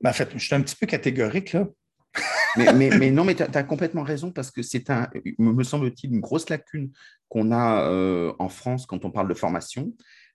ben, 0.00 0.08
en 0.08 0.12
fait, 0.14 0.30
je 0.32 0.38
suis 0.38 0.54
un 0.54 0.62
petit 0.62 0.74
peu 0.74 0.86
catégorique, 0.86 1.52
là 1.52 1.66
mais, 2.56 3.10
non, 3.10 3.24
mais 3.26 3.34
tu 3.34 3.42
as, 3.42 3.62
complètement 3.62 4.04
raison 4.04 4.32
parce 4.32 4.50
que 4.50 4.62
c'est 4.62 4.88
un, 4.88 5.10
me 5.38 5.62
semble-t-il, 5.62 6.10
une 6.14 6.20
grosse 6.20 6.48
lacune 6.48 6.90
qu'on 7.28 7.52
a 7.52 7.90
euh, 7.90 8.32
en 8.38 8.48
France 8.48 8.86
quand 8.86 9.04
on 9.04 9.10
parle 9.10 9.28
de 9.28 9.34
formation. 9.34 9.92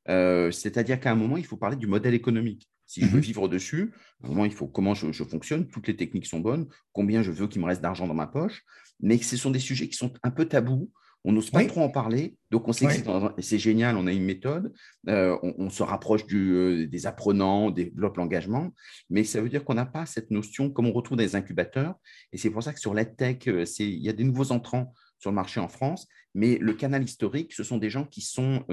Euh, 0.09 0.51
c'est-à-dire 0.51 0.99
qu'à 0.99 1.09
un 1.09 1.15
moment, 1.15 1.37
il 1.37 1.45
faut 1.45 1.57
parler 1.57 1.75
du 1.75 1.87
modèle 1.87 2.13
économique. 2.13 2.69
Si 2.93 3.01
je 3.01 3.07
veux 3.07 3.17
mhm. 3.17 3.23
vivre 3.23 3.47
dessus, 3.47 3.91
à 4.23 4.27
un 4.27 4.29
moment, 4.29 4.45
il 4.45 4.53
faut 4.53 4.67
comment 4.67 4.93
je, 4.93 5.11
je, 5.11 5.23
fonctionne, 5.23 5.67
toutes 5.67 5.87
les 5.87 5.95
techniques 5.95 6.27
sont 6.27 6.39
bonnes, 6.39 6.67
combien 6.91 7.23
je 7.23 7.31
veux 7.31 7.47
qu'il 7.47 7.59
me 7.59 7.65
reste 7.65 7.81
d'argent 7.81 8.05
dans 8.05 8.13
ma 8.13 8.27
poche. 8.27 8.63
Mais 8.99 9.17
ce 9.17 9.35
sont 9.35 9.49
des 9.49 9.57
sujets 9.59 9.89
qui 9.89 9.97
sont 9.97 10.13
un 10.21 10.29
peu 10.29 10.45
tabous 10.45 10.91
on 11.25 11.31
n'ose 11.31 11.49
pas 11.49 11.63
trop 11.65 11.81
en 11.81 11.89
parler, 11.89 12.35
donc 12.51 12.67
on 12.67 12.73
sait 12.73 12.85
que 12.85 13.41
c'est 13.41 13.57
génial, 13.57 13.95
on 13.95 14.07
a 14.07 14.11
une 14.11 14.25
méthode, 14.25 14.73
euh, 15.07 15.37
on, 15.41 15.69
se 15.69 15.81
rapproche 15.81 16.23
euh, 16.33 16.85
des 16.85 17.07
apprenants, 17.07 17.67
on 17.67 17.71
développe 17.71 18.17
l'engagement, 18.17 18.73
mais 19.09 19.23
ça 19.23 19.41
veut 19.41 19.47
dire 19.47 19.63
qu'on 19.63 19.73
n'a 19.73 19.85
pas 19.85 20.05
cette 20.05 20.31
notion 20.31 20.69
comme 20.69 20.85
on 20.85 20.91
retrouve 20.91 21.17
dans 21.17 21.23
les 21.23 21.37
incubateurs, 21.37 21.95
et 22.33 22.37
c'est 22.37 22.49
pour 22.49 22.61
ça 22.61 22.73
que 22.73 22.79
sur 22.79 22.93
l'EdTech, 22.93 23.47
euh, 23.47 23.63
il 23.79 24.03
y 24.03 24.09
a 24.09 24.13
des 24.13 24.25
nouveaux 24.25 24.51
entrants 24.51 24.93
sur 25.17 25.31
le 25.31 25.35
marché 25.35 25.61
en 25.61 25.69
France, 25.69 26.07
mais 26.33 26.57
le 26.59 26.73
canal 26.73 27.03
historique, 27.03 27.53
ce 27.53 27.63
sont 27.63 27.77
des 27.77 27.89
gens 27.89 28.05
qui 28.05 28.21
sont 28.21 28.65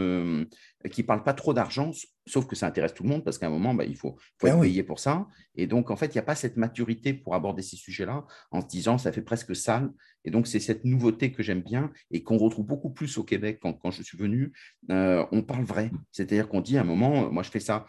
qui 0.89 1.03
parlent 1.03 1.25
pas 1.25 1.35
trop 1.35 1.53
d'argent, 1.53 1.93
sauf 2.27 2.47
que 2.47 2.57
ça 2.57 2.67
intéresse 2.67 2.95
tout 2.95 3.03
le 3.03 3.09
monde 3.09 3.25
parce 3.25 3.39
qu'à 3.39 3.47
un 3.47 3.51
moment, 3.51 3.75
bah, 3.75 3.85
il 3.85 3.97
faut, 3.97 4.17
faut 4.39 4.47
ben 4.47 4.55
être 4.55 4.63
payé 4.63 4.83
pour 4.83 4.99
ça. 4.99 5.27
Et 5.57 5.67
donc, 5.67 5.91
en 5.91 5.97
fait, 5.97 6.07
il 6.07 6.13
n'y 6.13 6.21
a 6.21 6.23
pas 6.23 6.35
cette 6.35 6.57
maturité 6.57 7.13
pour 7.13 7.35
aborder 7.35 7.63
ces 7.63 7.77
sujets-là 7.77 8.25
en 8.51 8.61
se 8.61 8.67
disant 8.67 8.97
ça 8.97 9.13
fait 9.13 9.23
presque 9.23 9.55
sale. 9.55 9.91
Et 10.25 10.31
donc, 10.31 10.47
c'est 10.47 10.61
cette 10.61 10.85
nouveauté 10.85 11.33
que 11.33 11.43
j'aime 11.43 11.63
bien 11.63 11.91
et 12.11 12.23
qu'on 12.23 12.37
retrouve 12.37 12.67
beaucoup 12.67 12.91
plus 12.91 13.17
au 13.17 13.25
Québec 13.25 13.59
quand, 13.61 13.73
quand 13.73 13.91
je 13.91 14.03
suis 14.03 14.19
venu. 14.19 14.53
Euh, 14.91 15.25
on 15.33 15.43
parle 15.43 15.65
vrai. 15.65 15.91
C'est-à-dire 16.13 16.49
qu'on 16.49 16.61
dit 16.61 16.77
à 16.77 16.83
un 16.83 16.85
moment, 16.85 17.31
moi, 17.33 17.43
je 17.43 17.51
fais 17.51 17.61
ça, 17.61 17.87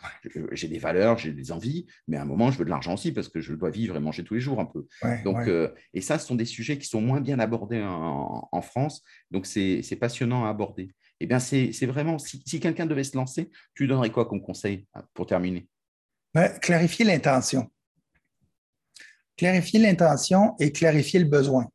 j'ai 0.53 0.69
des 0.69 0.79
valeurs, 0.79 1.17
j'ai 1.17 1.33
des 1.33 1.51
envies, 1.51 1.87
mais 2.07 2.17
à 2.17 2.21
un 2.21 2.25
moment, 2.25 2.49
je 2.49 2.57
veux 2.57 2.65
de 2.65 2.69
l'argent 2.69 2.93
aussi 2.93 3.11
parce 3.11 3.27
que 3.27 3.41
je 3.41 3.53
dois 3.53 3.69
vivre 3.69 3.97
et 3.97 3.99
manger 3.99 4.23
tous 4.23 4.33
les 4.33 4.39
jours 4.39 4.59
un 4.59 4.65
peu. 4.65 4.87
donc, 5.23 5.47
euh, 5.47 5.69
et 5.93 6.01
ça, 6.01 6.17
ce 6.17 6.27
sont 6.27 6.35
des 6.35 6.45
sujets 6.45 6.77
qui 6.77 6.87
sont 6.87 7.01
moins 7.01 7.21
bien 7.21 7.39
abordés 7.39 7.81
en, 7.81 8.47
en 8.49 8.61
France. 8.61 9.03
Donc, 9.29 9.45
c'est 9.45 9.60
passionnant 9.99 10.45
à 10.45 10.49
aborder 10.49 10.93
eh 11.23 11.27
bien, 11.27 11.37
c'est 11.37 11.85
vraiment, 11.85 12.17
si, 12.17 12.59
quelqu'un 12.59 12.87
devait 12.87 13.03
se 13.03 13.15
lancer, 13.15 13.51
tu 13.75 13.85
donnerais 13.85 14.09
quoi 14.09 14.25
comme 14.25 14.41
conseil 14.41 14.87
euh, 14.97 15.01
pour 15.13 15.27
terminer? 15.27 15.67
Ben, 16.33 16.57
Clarifier 16.57 17.05
l'intention. 17.05 17.71
Clarifier 19.37 19.79
l'intention 19.79 20.55
et 20.59 20.71
clarifier 20.71 21.19
le 21.19 21.27
besoin. 21.27 21.67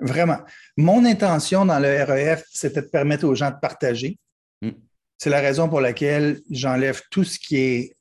Vraiment. 0.00 0.38
Mon 0.76 1.04
intention 1.04 1.64
dans 1.64 1.78
le 1.78 2.02
REF, 2.02 2.42
c'était 2.50 2.82
de 2.82 2.88
permettre 2.88 3.24
aux 3.24 3.36
gens 3.36 3.52
de 3.52 3.58
partager. 3.62 4.18
Hmm. 4.62 4.72
C'est 5.16 5.30
la 5.30 5.40
raison 5.40 5.68
pour 5.68 5.80
laquelle 5.80 6.40
j'enlève 6.50 7.00
tout 7.12 7.22
ce 7.22 7.38
qui 7.38 7.56
est 7.56 7.96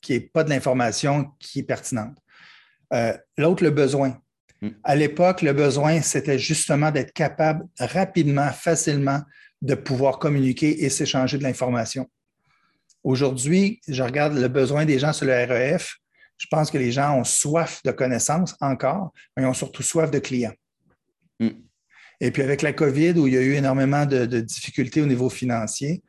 qui 0.00 0.14
n'est 0.14 0.20
pas 0.20 0.42
de 0.42 0.48
l'information 0.48 1.32
qui 1.38 1.58
est 1.58 1.64
pertinente. 1.64 2.16
Euh, 2.94 3.16
l'autre, 3.36 3.62
le 3.62 3.70
besoin. 3.70 4.21
Mm. 4.62 4.68
À 4.84 4.96
l'époque, 4.96 5.42
le 5.42 5.52
besoin, 5.52 6.00
c'était 6.00 6.38
justement 6.38 6.90
d'être 6.90 7.12
capable 7.12 7.66
rapidement, 7.78 8.50
facilement 8.50 9.20
de 9.60 9.74
pouvoir 9.74 10.18
communiquer 10.18 10.84
et 10.84 10.88
s'échanger 10.88 11.36
de 11.36 11.42
l'information. 11.42 12.08
Aujourd'hui, 13.04 13.80
je 13.88 14.02
regarde 14.02 14.34
le 14.34 14.48
besoin 14.48 14.84
des 14.84 14.98
gens 14.98 15.12
sur 15.12 15.26
le 15.26 15.32
REF. 15.32 15.96
Je 16.38 16.46
pense 16.50 16.70
que 16.70 16.78
les 16.78 16.92
gens 16.92 17.18
ont 17.18 17.24
soif 17.24 17.82
de 17.84 17.90
connaissances 17.90 18.56
encore, 18.60 19.12
mais 19.36 19.42
ils 19.42 19.46
ont 19.46 19.54
surtout 19.54 19.82
soif 19.82 20.10
de 20.10 20.20
clients. 20.20 20.54
Mm. 21.40 21.50
Et 22.20 22.30
puis 22.30 22.42
avec 22.42 22.62
la 22.62 22.72
COVID, 22.72 23.18
où 23.18 23.26
il 23.26 23.34
y 23.34 23.36
a 23.36 23.40
eu 23.40 23.54
énormément 23.54 24.06
de, 24.06 24.26
de 24.26 24.40
difficultés 24.40 25.02
au 25.02 25.06
niveau 25.06 25.28
financier, 25.28 26.02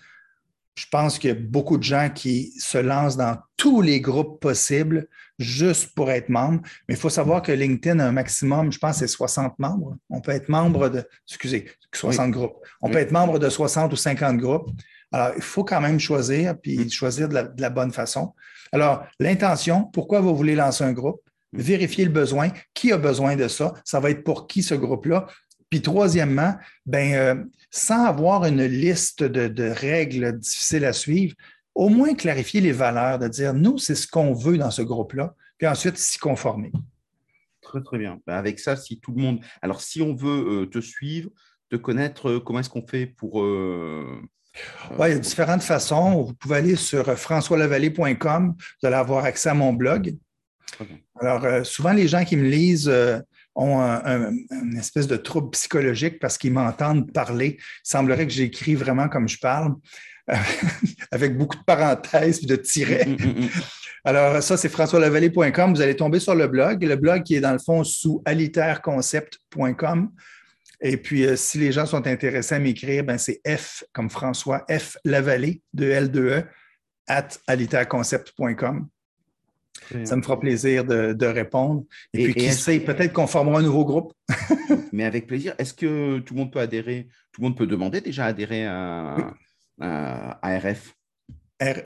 je 0.75 0.85
pense 0.91 1.17
qu'il 1.17 1.29
y 1.29 1.33
a 1.33 1.35
beaucoup 1.35 1.77
de 1.77 1.83
gens 1.83 2.09
qui 2.13 2.51
se 2.59 2.77
lancent 2.77 3.17
dans 3.17 3.37
tous 3.57 3.81
les 3.81 3.99
groupes 3.99 4.39
possibles 4.39 5.07
juste 5.39 5.93
pour 5.95 6.11
être 6.11 6.29
membre. 6.29 6.61
Mais 6.87 6.95
il 6.95 6.99
faut 6.99 7.09
savoir 7.09 7.41
que 7.41 7.51
LinkedIn 7.51 7.99
a 7.99 8.07
un 8.07 8.11
maximum, 8.11 8.71
je 8.71 8.79
pense, 8.79 8.97
c'est 8.97 9.07
60 9.07 9.57
membres. 9.59 9.97
On 10.09 10.21
peut 10.21 10.31
être 10.31 10.49
membre 10.49 10.89
de, 10.89 11.03
excusez, 11.27 11.69
60 11.93 12.31
groupes. 12.31 12.57
On 12.81 12.89
peut 12.89 12.99
être 12.99 13.11
membre 13.11 13.39
de 13.39 13.49
60 13.49 13.93
ou 13.93 13.95
50 13.95 14.37
groupes. 14.37 14.69
Alors, 15.11 15.31
il 15.35 15.43
faut 15.43 15.63
quand 15.63 15.79
même 15.79 15.99
choisir, 15.99 16.55
puis 16.59 16.79
mm. 16.79 16.89
choisir 16.89 17.29
de 17.29 17.47
la, 17.57 17.69
bonne 17.69 17.91
façon. 17.91 18.33
Alors, 18.71 19.05
l'intention, 19.19 19.83
pourquoi 19.85 20.21
vous 20.21 20.35
voulez 20.35 20.55
lancer 20.55 20.83
un 20.83 20.91
groupe? 20.91 21.21
Mm. 21.53 21.59
Vérifier 21.59 22.05
le 22.05 22.11
besoin. 22.11 22.49
Qui 22.73 22.91
a 22.91 22.97
besoin 22.97 23.35
de 23.35 23.47
ça? 23.47 23.73
Ça 23.85 23.99
va 23.99 24.09
être 24.09 24.23
pour 24.23 24.47
qui 24.47 24.63
ce 24.63 24.73
groupe-là? 24.73 25.27
Puis 25.69 25.81
troisièmement, 25.81 26.55
ben, 26.85 27.13
euh, 27.13 27.43
sans 27.71 28.05
avoir 28.05 28.45
une 28.45 28.63
liste 28.63 29.23
de, 29.23 29.69
règles 29.71 30.37
difficiles 30.37 30.85
à 30.85 30.93
suivre, 30.93 31.35
au 31.75 31.89
moins 31.89 32.13
clarifier 32.13 32.61
les 32.61 32.71
valeurs, 32.71 33.19
de 33.19 33.27
dire 33.27 33.53
nous, 33.53 33.77
c'est 33.77 33.95
ce 33.95 34.07
qu'on 34.07 34.33
veut 34.33 34.57
dans 34.57 34.71
ce 34.71 34.81
groupe-là, 34.81 35.35
puis 35.57 35.67
ensuite 35.67 35.97
s'y 35.97 36.19
conformer. 36.19 36.71
Très, 37.61 37.81
très 37.81 37.97
bien. 37.97 38.19
Ben, 38.27 38.35
avec 38.35 38.59
ça, 38.59 38.75
si 38.75 38.99
tout 38.99 39.13
le 39.15 39.21
monde. 39.21 39.39
Alors, 39.61 39.81
si 39.81 40.01
on 40.01 40.13
veut 40.13 40.63
euh, 40.63 40.65
te 40.65 40.79
suivre, 40.79 41.29
te 41.69 41.75
connaître, 41.75 42.29
euh, 42.29 42.39
comment 42.39 42.59
est-ce 42.59 42.69
qu'on 42.69 42.85
fait 42.85 43.07
pour, 43.07 43.35
Oui, 43.35 45.07
il 45.07 45.09
y 45.09 45.11
a 45.13 45.17
différentes 45.17 45.63
façons. 45.63 46.23
Vous 46.23 46.33
pouvez 46.33 46.57
aller 46.57 46.75
sur 46.75 47.05
françoislavallée.com, 47.17 48.55
vous 48.57 48.87
allez 48.87 48.95
avoir 48.95 49.25
accès 49.25 49.49
à 49.49 49.53
mon 49.53 49.73
blog. 49.73 50.15
Alors, 51.19 51.65
souvent, 51.65 51.93
les 51.93 52.07
gens 52.07 52.25
qui 52.25 52.35
me 52.35 52.47
lisent 52.47 52.91
ont 53.55 53.79
un, 53.79 54.31
une 54.31 54.77
espèce 54.77 55.07
de 55.07 55.15
trouble 55.15 55.51
psychologique 55.51 56.19
parce 56.19 56.37
qu'ils 56.37 56.51
m'entendent 56.51 57.11
parler. 57.13 57.57
Il 57.59 57.89
semblerait 57.89 58.25
que 58.27 58.33
j'écris 58.33 58.75
vraiment 58.75 59.07
comme 59.07 59.29
je 59.29 59.39
parle, 59.39 59.75
avec 61.11 61.37
beaucoup 61.37 61.57
de 61.57 61.63
parenthèses 61.63 62.43
et 62.43 62.45
de 62.45 62.55
tirets. 62.55 63.05
Mm, 63.05 63.11
mm, 63.11 63.45
mm, 63.45 63.49
Alors, 64.05 64.41
ça, 64.41 64.57
c'est 64.57 64.69
françoislavallée.com. 64.69 65.73
Vous 65.73 65.81
allez 65.81 65.95
tomber 65.95 66.19
sur 66.19 66.35
le 66.35 66.47
blog. 66.47 66.83
Le 66.83 66.95
blog 66.95 67.23
qui 67.23 67.35
est 67.35 67.41
dans 67.41 67.51
le 67.53 67.59
fond 67.59 67.83
sous 67.83 68.21
aliterconcept.com. 68.25 70.11
Et 70.81 70.97
puis, 70.97 71.25
euh, 71.25 71.35
si 71.35 71.57
les 71.59 71.71
gens 71.71 71.85
sont 71.85 72.05
intéressés 72.07 72.55
à 72.55 72.59
m'écrire, 72.59 73.05
ben, 73.05 73.17
c'est 73.17 73.41
F 73.47 73.83
comme 73.93 74.09
François, 74.09 74.65
F 74.69 74.97
Lavallée, 75.05 75.61
de 75.73 75.89
L2E, 75.89 76.45
at 77.07 77.29
aliterconcept.com. 77.47 78.87
Ça 80.05 80.15
me 80.15 80.21
fera 80.21 80.39
plaisir 80.39 80.85
de, 80.85 81.25
répondre. 81.25 81.83
Et, 82.13 82.25
puis, 82.25 82.33
qui 82.35 82.51
sait, 82.51 82.79
peut-être 82.79 83.13
qu'on 83.13 83.27
formera 83.27 83.59
un 83.59 83.63
nouveau 83.63 83.85
groupe. 83.85 84.13
Mais 84.91 85.03
avec 85.03 85.27
plaisir. 85.27 85.55
Est-ce 85.57 85.73
que 85.73 86.19
tout 86.19 86.33
le 86.33 86.39
monde 86.41 86.51
peut 86.51 86.59
adhérer, 86.59 87.07
tout 87.31 87.41
le 87.41 87.47
monde 87.47 87.57
peut 87.57 87.67
demander 87.67 87.99
déjà 88.01 88.25
adhérer 88.25 88.65
à, 88.65 89.33
RF 89.79 90.93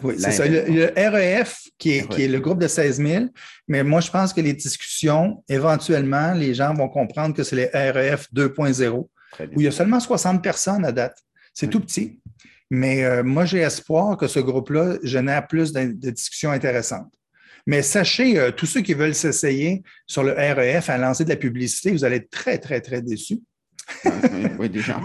oui, 0.04 0.16
c'est 0.18 0.32
ça. 0.32 0.46
Le, 0.48 0.92
REF, 0.96 1.64
qui 1.78 1.98
est, 1.98 2.08
qui 2.10 2.24
est, 2.24 2.28
le 2.28 2.40
groupe 2.40 2.60
de 2.60 2.68
16 2.68 2.98
000, 3.02 3.26
mais 3.68 3.84
moi, 3.84 4.02
je 4.02 4.10
pense 4.10 4.34
que 4.34 4.42
les 4.42 4.54
discussions, 4.54 5.44
éventuellement, 5.50 6.34
les 6.34 6.54
gens 6.54 6.74
vont 6.74 6.90
comprendre 6.90 7.36
que 7.36 7.44
c'est 7.44 7.56
le 7.56 7.92
REF 7.92 8.28
2.0, 8.34 8.94
où 8.94 9.08
il 9.58 9.62
y 9.62 9.68
a 9.68 9.72
seulement 9.72 10.00
60 10.00 10.42
personnes 10.42 10.86
à 10.86 10.92
date. 10.92 11.18
C'est 11.54 11.70
tout 11.70 11.80
petit. 11.80 12.20
Mais 12.70 13.04
euh, 13.04 13.24
moi, 13.24 13.46
j'ai 13.46 13.60
espoir 13.60 14.18
que 14.18 14.28
ce 14.28 14.40
groupe-là 14.40 14.98
génère 15.04 15.48
plus 15.48 15.72
de 15.72 16.12
discussions 16.12 16.52
intéressantes. 16.52 17.14
Mais 17.66 17.82
sachez, 17.82 18.38
euh, 18.40 18.52
tous 18.52 18.66
ceux 18.66 18.82
qui 18.82 18.94
veulent 18.94 19.16
s'essayer 19.16 19.84
sur 20.06 20.24
le 20.24 20.32
REF 20.34 20.90
à 20.90 20.98
lancer 20.98 21.24
de 21.24 21.30
la 21.30 21.36
publicité, 21.36 21.92
vous 21.92 22.04
allez 22.04 22.18
être 22.18 22.30
très, 22.30 22.58
très, 22.58 22.82
très 22.82 23.02
déçus. 23.02 23.40
oui, 24.60 24.70
déjà. 24.70 25.00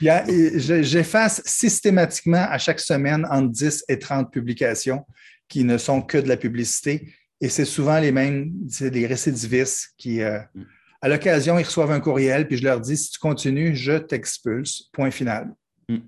J'efface 0.00 1.42
systématiquement 1.44 2.46
à 2.48 2.58
chaque 2.58 2.80
semaine 2.80 3.26
entre 3.30 3.50
10 3.50 3.84
et 3.88 3.98
30 3.98 4.32
publications 4.32 5.04
qui 5.48 5.64
ne 5.64 5.78
sont 5.78 6.02
que 6.02 6.18
de 6.18 6.28
la 6.28 6.36
publicité. 6.36 7.12
Et 7.40 7.48
c'est 7.48 7.64
souvent 7.64 7.98
les 7.98 8.12
mêmes, 8.12 8.52
c'est 8.68 8.90
des 8.90 9.06
récidivistes 9.06 9.94
qui, 9.96 10.20
euh, 10.20 10.38
mm. 10.54 10.62
à 11.02 11.08
l'occasion, 11.08 11.58
ils 11.58 11.64
reçoivent 11.64 11.92
un 11.92 12.00
courriel, 12.00 12.46
puis 12.48 12.56
je 12.56 12.64
leur 12.64 12.80
dis 12.80 12.96
si 12.96 13.10
tu 13.10 13.18
continues, 13.18 13.74
je 13.76 13.98
t'expulse. 13.98 14.88
Point 14.92 15.10
final. 15.10 15.54
Mm. 15.88 15.98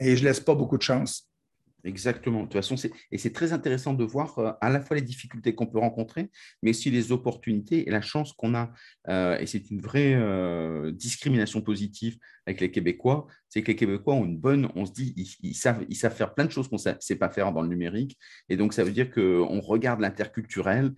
Et 0.00 0.16
je 0.16 0.22
ne 0.22 0.28
laisse 0.28 0.40
pas 0.40 0.54
beaucoup 0.54 0.78
de 0.78 0.82
chance. 0.82 1.29
Exactement. 1.84 2.40
De 2.40 2.44
toute 2.44 2.54
façon, 2.54 2.76
et 3.10 3.18
c'est 3.18 3.32
très 3.32 3.52
intéressant 3.52 3.94
de 3.94 4.04
voir 4.04 4.38
euh, 4.38 4.52
à 4.60 4.70
la 4.70 4.80
fois 4.80 4.96
les 4.96 5.02
difficultés 5.02 5.54
qu'on 5.54 5.66
peut 5.66 5.78
rencontrer, 5.78 6.30
mais 6.62 6.70
aussi 6.70 6.90
les 6.90 7.12
opportunités 7.12 7.88
et 7.88 7.90
la 7.90 8.02
chance 8.02 8.32
qu'on 8.32 8.54
a. 8.54 8.72
Euh, 9.08 9.38
et 9.38 9.46
c'est 9.46 9.70
une 9.70 9.80
vraie 9.80 10.14
euh, 10.14 10.92
discrimination 10.92 11.62
positive 11.62 12.18
avec 12.46 12.60
les 12.60 12.70
Québécois. 12.70 13.26
C'est 13.48 13.62
que 13.62 13.68
les 13.68 13.76
Québécois 13.76 14.14
ont 14.14 14.24
une 14.24 14.38
bonne, 14.38 14.68
on 14.74 14.84
se 14.84 14.92
dit, 14.92 15.14
ils, 15.42 15.54
savent, 15.54 15.84
ils 15.88 15.96
savent 15.96 16.14
faire 16.14 16.34
plein 16.34 16.44
de 16.44 16.50
choses 16.50 16.68
qu'on 16.68 16.76
ne 16.76 16.94
sait 17.00 17.16
pas 17.16 17.30
faire 17.30 17.52
dans 17.52 17.62
le 17.62 17.68
numérique. 17.68 18.18
Et 18.48 18.56
donc, 18.56 18.74
ça 18.74 18.84
veut 18.84 18.92
dire 18.92 19.10
qu'on 19.10 19.60
regarde 19.60 20.00
l'interculturel 20.00 20.92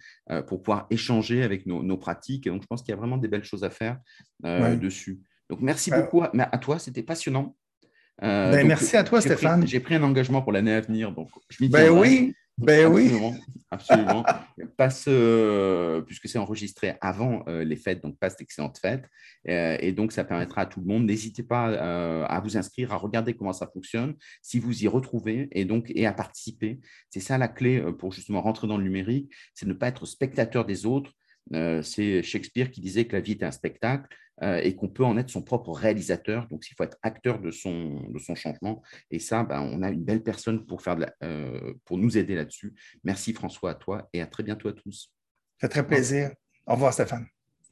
pour 0.46 0.62
pouvoir 0.62 0.86
échanger 0.90 1.42
avec 1.42 1.66
nos, 1.66 1.96
pratiques. 1.96 2.46
Et 2.46 2.50
donc, 2.50 2.62
je 2.62 2.66
pense 2.66 2.82
qu'il 2.82 2.90
y 2.90 2.92
a 2.92 2.96
vraiment 2.96 3.16
des 3.16 3.28
belles 3.28 3.44
choses 3.44 3.64
à 3.64 3.70
faire 3.70 3.98
dessus. 4.78 5.20
Donc, 5.48 5.60
merci 5.60 5.90
beaucoup 5.90 6.22
à 6.22 6.58
toi, 6.58 6.78
c'était 6.78 7.02
passionnant. 7.02 7.56
Euh, 8.22 8.52
ben, 8.52 8.66
merci 8.66 8.96
à 8.96 9.04
toi, 9.04 9.20
Stéphane. 9.20 9.66
J'ai 9.66 9.80
pris 9.80 9.94
un 9.94 10.02
engagement 10.02 10.42
pour 10.42 10.52
l'année 10.52 10.72
à 10.72 10.80
venir, 10.80 11.12
donc 11.12 11.28
je 11.48 11.66
Ben 11.66 11.90
oui, 11.90 12.34
ben 12.56 12.86
oui. 12.86 13.10
Absolument. 13.70 14.24
passe, 14.76 15.06
euh, 15.08 16.02
puisque 16.02 16.28
c'est 16.28 16.38
enregistré 16.38 16.94
avant 17.00 17.42
euh, 17.48 17.64
les 17.64 17.76
fêtes, 17.76 18.02
donc 18.02 18.18
passe 18.18 18.36
d'excellentes 18.36 18.78
fêtes. 18.78 19.08
et 19.44 19.92
donc, 19.92 20.12
ça 20.12 20.24
permettra 20.24 20.62
à 20.62 20.66
tout 20.66 20.80
le 20.80 20.86
monde. 20.86 21.04
N'hésitez 21.06 21.42
pas 21.42 22.24
à 22.24 22.40
vous 22.40 22.56
inscrire, 22.56 22.92
à 22.92 22.96
regarder 22.96 23.34
comment 23.34 23.52
ça 23.52 23.66
fonctionne, 23.66 24.14
si 24.40 24.60
vous 24.60 24.84
y 24.84 24.88
retrouvez, 24.88 25.48
et 25.52 25.64
donc 25.64 25.90
et 25.94 26.06
à 26.06 26.12
participer. 26.12 26.80
C'est 27.10 27.20
ça 27.20 27.38
la 27.38 27.48
clé 27.48 27.82
pour 27.98 28.12
justement 28.12 28.42
rentrer 28.42 28.68
dans 28.68 28.76
le 28.76 28.84
numérique, 28.84 29.32
c'est 29.54 29.66
ne 29.66 29.72
pas 29.72 29.88
être 29.88 30.06
spectateur 30.06 30.64
des 30.64 30.86
autres, 30.86 31.12
c'est 31.50 32.22
Shakespeare 32.22 32.70
qui 32.70 32.80
disait 32.80 33.06
que 33.06 33.16
la 33.16 33.20
vie 33.20 33.32
est 33.32 33.42
un 33.42 33.50
spectacle 33.50 34.06
euh, 34.42 34.60
et 34.62 34.74
qu'on 34.74 34.88
peut 34.88 35.04
en 35.04 35.18
être 35.18 35.30
son 35.30 35.42
propre 35.42 35.70
réalisateur. 35.70 36.48
Donc, 36.48 36.68
il 36.68 36.74
faut 36.74 36.82
être 36.82 36.96
acteur 37.02 37.38
de 37.38 37.50
son, 37.50 38.08
de 38.08 38.18
son 38.18 38.34
changement. 38.34 38.82
Et 39.10 39.18
ça, 39.18 39.44
ben, 39.44 39.60
on 39.60 39.82
a 39.82 39.90
une 39.90 40.02
belle 40.02 40.22
personne 40.22 40.66
pour, 40.66 40.82
faire 40.82 40.96
euh, 41.22 41.74
pour 41.84 41.98
nous 41.98 42.16
aider 42.16 42.34
là-dessus. 42.34 42.74
Merci 43.04 43.34
François 43.34 43.70
à 43.72 43.74
toi 43.74 44.08
et 44.12 44.20
à 44.20 44.26
très 44.26 44.42
bientôt 44.42 44.68
à 44.68 44.72
tous. 44.72 45.12
Ça 45.60 45.68
fait 45.68 45.68
très 45.68 45.86
plaisir. 45.86 46.32
Au 46.66 46.72
revoir 46.72 46.92
Stéphane. 46.92 47.26